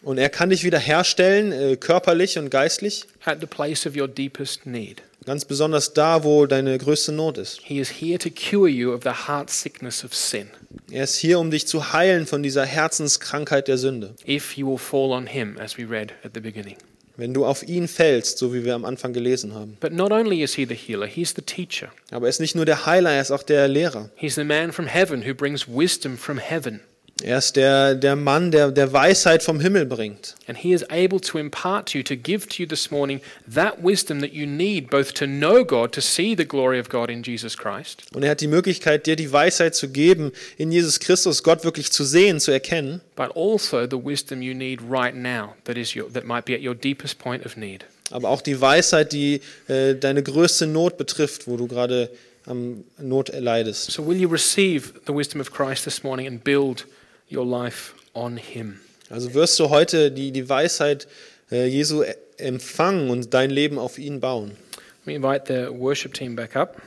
und 0.04 0.18
er 0.18 0.28
kann 0.28 0.50
dich 0.50 0.64
wiederherstellen, 0.64 1.52
äh, 1.52 1.76
körperlich 1.76 2.38
und 2.38 2.50
geistlich, 2.50 3.06
at 3.24 3.40
the 3.40 3.46
place 3.46 3.86
of 3.86 3.96
your 3.96 4.08
deepest 4.08 4.66
need. 4.66 5.02
ganz 5.24 5.44
besonders 5.44 5.94
da, 5.94 6.22
wo 6.22 6.44
deine 6.46 6.76
größte 6.78 7.10
Not 7.12 7.38
ist. 7.38 7.60
He 7.62 7.78
is 7.78 7.88
here 8.00 8.18
to 8.18 8.28
cure 8.30 8.68
you 8.68 8.92
of 8.92 9.02
the 9.04 9.26
heart 9.28 9.48
sickness 9.50 10.04
of 10.04 10.14
sin 10.14 10.48
Er 10.90 11.04
ist 11.04 11.16
hier, 11.16 11.38
um 11.38 11.50
dich 11.50 11.66
zu 11.66 11.92
heilen 11.94 12.26
von 12.26 12.42
dieser 12.42 12.66
Herzenskrankheit 12.66 13.68
der 13.68 13.78
Sünde. 13.78 14.14
if 14.26 14.56
you 14.56 14.66
will 14.70 14.78
fall 14.78 15.10
on 15.12 15.26
him, 15.26 15.56
as 15.58 15.78
we 15.78 15.88
read 15.88 16.12
at 16.24 16.32
the 16.34 16.40
beginning. 16.40 16.76
Wenn 17.16 17.32
du 17.32 17.46
auf 17.46 17.62
ihn 17.62 17.86
fällst, 17.86 18.38
so 18.38 18.52
wie 18.52 18.64
wir 18.64 18.74
am 18.74 18.84
Anfang 18.84 19.12
gelesen 19.12 19.54
haben. 19.54 19.76
But 19.80 19.92
not 19.92 20.10
only 20.10 20.42
is 20.42 20.54
he 20.56 20.66
the 20.66 20.74
healer, 20.74 21.06
he's 21.06 21.32
the 21.36 21.42
teacher. 21.42 21.88
Aber 22.10 22.26
er 22.26 22.30
ist 22.30 22.40
nicht 22.40 22.56
nur 22.56 22.64
der 22.64 22.86
Heiler, 22.86 23.12
er 23.12 23.20
ist 23.22 23.30
auch 23.30 23.44
der 23.44 23.68
Lehrer. 23.68 24.10
He's 24.16 24.34
the 24.34 24.42
man 24.42 24.72
from 24.72 24.86
heaven 24.86 25.24
who 25.24 25.32
brings 25.32 25.68
wisdom 25.68 26.18
from 26.18 26.38
heaven. 26.38 26.80
Er 27.22 27.38
ist 27.38 27.54
der, 27.54 27.94
der 27.94 28.16
Mann, 28.16 28.50
der, 28.50 28.72
der 28.72 28.92
Weisheit 28.92 29.44
vom 29.44 29.60
Himmel 29.60 29.86
bringt. 29.86 30.34
And 30.48 30.58
he 30.58 30.72
is 30.72 30.82
able 30.90 31.20
to 31.20 31.38
impart 31.38 31.92
to 31.92 31.98
you, 31.98 32.02
to 32.04 32.16
give 32.16 32.48
to 32.48 32.62
you 32.62 32.66
this 32.66 32.90
morning 32.90 33.20
that 33.52 33.82
wisdom 33.84 34.20
that 34.20 34.32
you 34.32 34.46
need 34.46 34.90
both 34.90 35.14
to 35.14 35.24
know 35.26 35.64
God, 35.64 35.92
to 35.92 36.00
see 36.00 36.34
the 36.36 36.44
glory 36.44 36.80
of 36.80 36.88
God 36.88 37.10
in 37.10 37.22
Jesus 37.22 37.56
Christ, 37.56 38.02
Und 38.14 38.24
er 38.24 38.30
hat 38.32 38.40
die 38.40 38.48
Möglichkeit, 38.48 39.06
dir 39.06 39.14
die 39.14 39.30
Weisheit 39.32 39.76
zu 39.76 39.90
geben, 39.90 40.32
in 40.58 40.72
Jesus 40.72 40.98
Christus 40.98 41.44
Gott 41.44 41.62
wirklich 41.64 41.92
zu 41.92 42.02
sehen, 42.04 42.40
zu 42.40 42.50
erkennen. 42.50 43.00
but 43.14 43.30
also 43.36 43.86
the 43.88 43.96
wisdom 44.04 44.42
you 44.42 44.52
need 44.52 44.80
right 44.90 45.14
now 45.14 45.54
that, 45.64 45.76
is 45.76 45.94
your, 45.94 46.12
that 46.12 46.24
might 46.24 46.44
be 46.44 46.54
at 46.54 46.62
your 46.62 46.74
deepest 46.74 47.20
point 47.20 47.46
of 47.46 47.56
need. 47.56 47.84
Aber 48.10 48.28
auch 48.28 48.42
die 48.42 48.60
Weisheit, 48.60 49.12
die 49.12 49.40
äh, 49.68 49.94
deine 49.94 50.22
größte 50.24 50.66
Not 50.66 50.98
betrifft, 50.98 51.46
wo 51.46 51.56
du 51.56 51.68
gerade 51.68 52.10
am 52.46 52.82
Not 52.98 53.30
erleidest. 53.30 53.92
So, 53.92 54.04
will 54.06 54.20
you 54.20 54.28
receive 54.28 54.92
the 55.06 55.14
wisdom 55.14 55.40
of 55.40 55.52
Christ 55.52 55.84
this 55.84 56.02
morning 56.02 56.26
and 56.26 56.42
build 56.42 56.86
your 57.30 57.46
life 57.46 57.94
on 58.14 58.36
him? 58.36 58.80
Also 59.10 59.34
wirst 59.34 59.58
du 59.58 59.70
heute 59.70 60.10
die, 60.10 60.32
die 60.32 60.48
Weisheit 60.48 61.06
äh, 61.50 61.66
Jesu 61.66 62.02
e- 62.02 62.14
empfangen 62.38 63.10
und 63.10 63.34
dein 63.34 63.50
Leben 63.50 63.78
auf 63.78 63.98
ihn 63.98 64.20
bauen. 64.20 64.56
Me 65.04 65.14
invite 65.14 65.44
the 65.46 65.68
worship 65.70 66.14
team 66.14 66.34
back 66.34 66.56
up. 66.56 66.80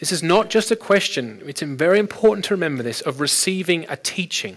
This 0.00 0.12
is 0.12 0.22
not 0.22 0.52
just 0.52 0.72
a 0.72 0.76
question, 0.76 1.40
it's 1.46 1.62
very 1.62 1.98
important 1.98 2.46
to 2.46 2.54
remember 2.54 2.82
this, 2.82 3.02
of 3.02 3.20
receiving 3.20 3.86
a 3.88 3.96
teaching. 3.96 4.56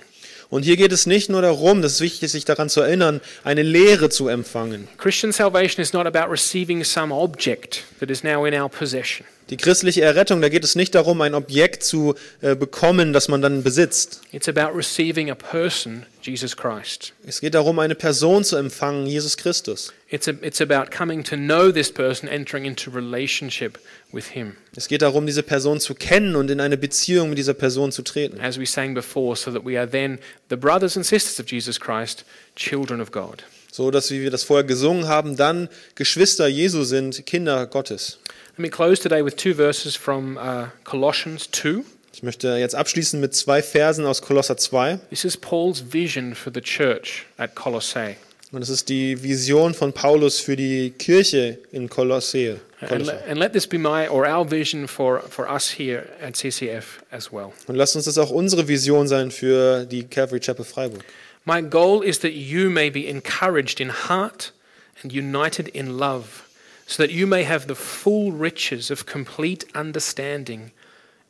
Und 0.49 0.63
hier 0.63 0.77
geht 0.77 0.91
es 0.91 1.05
nicht 1.05 1.29
nur 1.29 1.41
darum, 1.41 1.81
das 1.81 1.93
ist 1.93 2.01
wichtig, 2.01 2.31
sich 2.31 2.45
daran 2.45 2.69
zu 2.69 2.79
erinnern, 2.81 3.21
eine 3.43 3.63
Lehre 3.63 4.09
zu 4.09 4.27
empfangen. 4.27 4.87
Christian 4.97 5.31
salvation 5.33 5.81
is 5.81 5.93
not 5.93 6.05
about 6.05 6.31
receiving 6.31 6.83
some 6.83 7.13
object 7.13 7.83
that 7.99 8.09
is 8.09 8.23
now 8.23 8.45
in 8.45 8.53
our 8.53 8.69
possession. 8.69 9.25
Die 9.49 9.57
christliche 9.57 10.01
Errettung, 10.01 10.41
da 10.41 10.49
geht 10.49 10.63
es 10.63 10.75
nicht 10.75 10.95
darum, 10.95 11.19
ein 11.21 11.33
Objekt 11.33 11.83
zu 11.83 12.15
äh, 12.41 12.55
bekommen, 12.55 13.11
das 13.11 13.27
man 13.27 13.41
dann 13.41 13.61
besitzt. 13.61 14.21
It's 14.31 14.47
about 14.47 14.75
receiving 14.75 15.29
a 15.29 15.35
person, 15.35 16.05
Jesus 16.21 16.55
Christ. 16.55 17.13
Es 17.25 17.41
geht 17.41 17.53
darum, 17.53 17.79
eine 17.79 17.95
Person 17.95 18.43
zu 18.45 18.55
empfangen, 18.55 19.05
Jesus 19.05 19.35
Christus. 19.35 19.91
It's, 20.09 20.27
a, 20.27 20.33
it's 20.41 20.61
about 20.61 20.95
coming 20.95 21.23
to 21.25 21.35
know 21.35 21.71
this 21.71 21.91
person, 21.91 22.29
entering 22.29 22.65
into 22.65 22.89
relationship 22.89 23.79
with 24.13 24.27
him. 24.27 24.55
Es 24.75 24.87
geht 24.87 25.01
darum, 25.01 25.25
diese 25.25 25.43
Person 25.43 25.79
zu 25.79 25.93
kennen 25.93 26.35
und 26.35 26.49
in 26.49 26.61
eine 26.61 26.77
Beziehung 26.77 27.29
mit 27.29 27.37
dieser 27.37 27.53
Person 27.53 27.91
zu 27.91 28.01
treten. 28.01 28.39
As 28.39 28.57
we 28.57 28.65
sang 28.65 28.93
before, 28.93 29.35
so 29.35 29.51
that 29.51 29.65
we 29.65 29.77
are 29.77 29.89
then 29.89 30.19
the 30.49 30.55
brothers 30.55 30.95
and 30.95 31.05
sisters 31.05 31.39
of 31.39 31.51
Jesus 31.51 31.79
Christ, 31.79 32.23
children 32.55 33.01
of 33.01 33.11
God. 33.11 33.43
So 33.71 33.89
dass, 33.91 34.11
wie 34.11 34.21
wir 34.21 34.29
das 34.29 34.43
vorher 34.43 34.63
gesungen 34.63 35.07
haben, 35.07 35.35
dann 35.35 35.67
Geschwister 35.95 36.47
Jesu 36.47 36.83
sind, 36.83 37.25
Kinder 37.25 37.65
Gottes. 37.65 38.19
Let 38.53 38.59
me 38.59 38.69
close 38.69 38.99
today 38.99 39.23
with 39.23 39.35
two 39.35 39.53
verses 39.55 39.95
from 39.95 40.37
uh, 40.37 40.67
Colossians 40.83 41.49
2. 41.51 41.83
Ich 42.13 42.21
möchte 42.21 42.49
jetzt 42.57 42.75
abschließen 42.75 43.19
mit 43.19 43.33
zwei 43.33 43.63
Versen 43.63 44.05
aus 44.05 44.21
Kolosser 44.21 44.57
2. 44.57 44.99
This 45.09 45.25
is 45.25 45.35
Paul's 45.35 45.83
vision 45.91 46.35
for 46.35 46.51
the 46.53 46.61
church 46.61 47.25
at 47.37 47.55
Colossae. 47.55 48.15
Und 48.51 48.61
das 48.61 48.69
ist 48.69 48.87
die 48.89 49.23
Vision 49.23 49.73
von 49.73 49.91
Paulus 49.93 50.39
für 50.39 50.55
die 50.55 50.91
Kirche 50.91 51.57
in 51.71 51.89
Kolosse. 51.89 52.59
And, 52.81 52.89
Kolosse. 52.89 53.11
le- 53.13 53.23
and 53.27 53.39
let 53.39 53.53
this 53.53 53.65
be 53.65 53.79
my 53.79 54.07
or 54.07 54.27
our 54.27 54.45
vision 54.47 54.87
for, 54.87 55.21
for 55.21 55.49
us 55.51 55.71
here 55.79 56.05
at 56.21 56.35
CCF 56.35 57.01
as 57.09 57.31
well. 57.33 57.51
Und 57.65 57.75
lasst 57.75 57.95
uns 57.95 58.05
das 58.05 58.19
auch 58.19 58.29
unsere 58.29 58.67
Vision 58.67 59.07
sein 59.07 59.31
für 59.31 59.85
die 59.85 60.03
Calvary 60.03 60.39
Chapel 60.39 60.63
Freiburg. 60.63 61.03
My 61.45 61.63
goal 61.63 62.03
is 62.03 62.19
that 62.19 62.33
you 62.33 62.69
may 62.69 62.91
be 62.91 63.07
encouraged 63.09 63.79
in 63.79 63.89
heart 64.07 64.53
and 65.01 65.11
united 65.11 65.67
in 65.69 65.97
love, 65.97 66.42
so 66.85 67.01
that 67.03 67.11
you 67.11 67.25
may 67.25 67.43
have 67.43 67.67
the 67.67 67.75
full 67.75 68.31
riches 68.31 68.91
of 68.91 69.05
complete 69.05 69.65
understanding, 69.73 70.71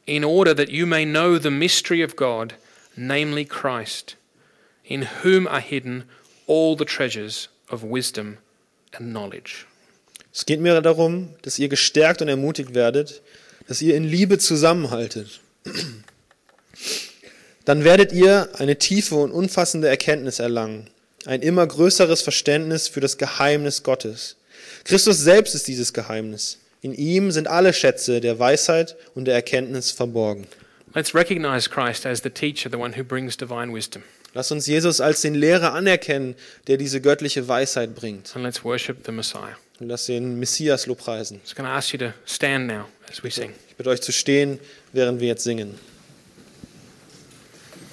in 0.06 0.24
order 0.24 0.54
that 0.54 0.70
you 0.70 0.86
may 0.86 1.06
know 1.06 1.38
the 1.38 1.52
mystery 1.52 2.02
of 2.02 2.16
God, 2.16 2.56
namely 2.98 3.46
Christ, 3.46 4.16
in 4.86 5.04
whom 5.24 5.48
are 5.48 5.62
hidden 5.62 6.04
all 6.48 6.76
the 6.76 6.86
treasures 6.86 7.48
of 7.70 7.84
wisdom 7.84 8.38
and 8.94 9.14
knowledge. 9.14 9.66
Es 10.34 10.46
geht 10.46 10.60
mir 10.60 10.82
darum, 10.82 11.30
dass 11.44 11.60
ihr 11.60 11.70
gestärkt 11.70 12.22
und 12.22 12.28
ermutigt 12.28 12.74
werdet, 12.74 13.22
dass 13.68 13.82
ihr 13.82 13.96
in 13.96 14.04
Liebe 14.04 14.40
zusammenhaltet. 14.40 15.42
Dann 17.66 17.84
werdet 17.84 18.12
ihr 18.12 18.50
eine 18.58 18.78
tiefe 18.78 19.16
und 19.16 19.32
umfassende 19.32 19.88
Erkenntnis 19.88 20.40
erlangen, 20.40 20.90
ein 21.26 21.42
immer 21.42 21.66
größeres 21.66 22.22
Verständnis 22.22 22.88
für 22.88 23.00
das 23.00 23.18
Geheimnis 23.18 23.84
Gottes. 23.84 24.36
Christus 24.84 25.20
selbst 25.20 25.56
ist 25.56 25.68
dieses 25.68 25.94
Geheimnis. 25.94 26.58
In 26.82 26.94
ihm 26.94 27.32
sind 27.32 27.48
alle 27.48 27.72
Schätze 27.72 28.20
der 28.20 28.40
Weisheit 28.40 28.98
und 29.16 29.26
der 29.26 29.36
Erkenntnis 29.36 29.92
verborgen. 29.92 30.48
Let's 30.94 31.16
recognize 31.16 31.70
Christ 31.70 32.06
as 32.06 32.22
the 32.22 32.30
teacher, 32.30 32.70
the 32.70 32.78
one 32.78 32.96
who 32.98 33.04
brings 33.04 33.38
divine 33.38 33.74
wisdom. 33.74 34.04
Lasst 34.34 34.52
uns 34.52 34.68
Jesus 34.68 35.00
als 35.00 35.22
den 35.22 35.36
Lehrer 35.36 35.74
anerkennen, 35.74 36.36
der 36.68 36.78
diese 36.78 37.00
göttliche 37.00 37.48
Weisheit 37.48 37.96
bringt. 37.96 38.36
And 38.36 38.44
let's 38.44 38.64
worship 38.64 39.06
the 39.06 39.12
Messiah. 39.12 39.58
Und 39.80 39.88
lasst 39.88 40.10
den 40.10 40.38
Messias 40.38 40.86
lobpreisen. 40.86 41.38
I'm 41.38 41.42
just 41.44 41.56
going 41.56 41.68
to 41.68 41.74
ask 41.74 41.94
you 41.94 42.00
to 42.00 42.14
stand 42.26 42.68
now 42.68 42.86
as 43.10 43.24
we 43.24 43.32
sing. 43.32 43.54
Ich 43.70 43.76
bitte 43.76 43.90
euch 43.90 44.02
zu 44.02 44.12
stehen, 44.12 44.60
während 44.92 45.22
wir 45.22 45.30
jetzt 45.30 45.44
singen. 45.44 45.80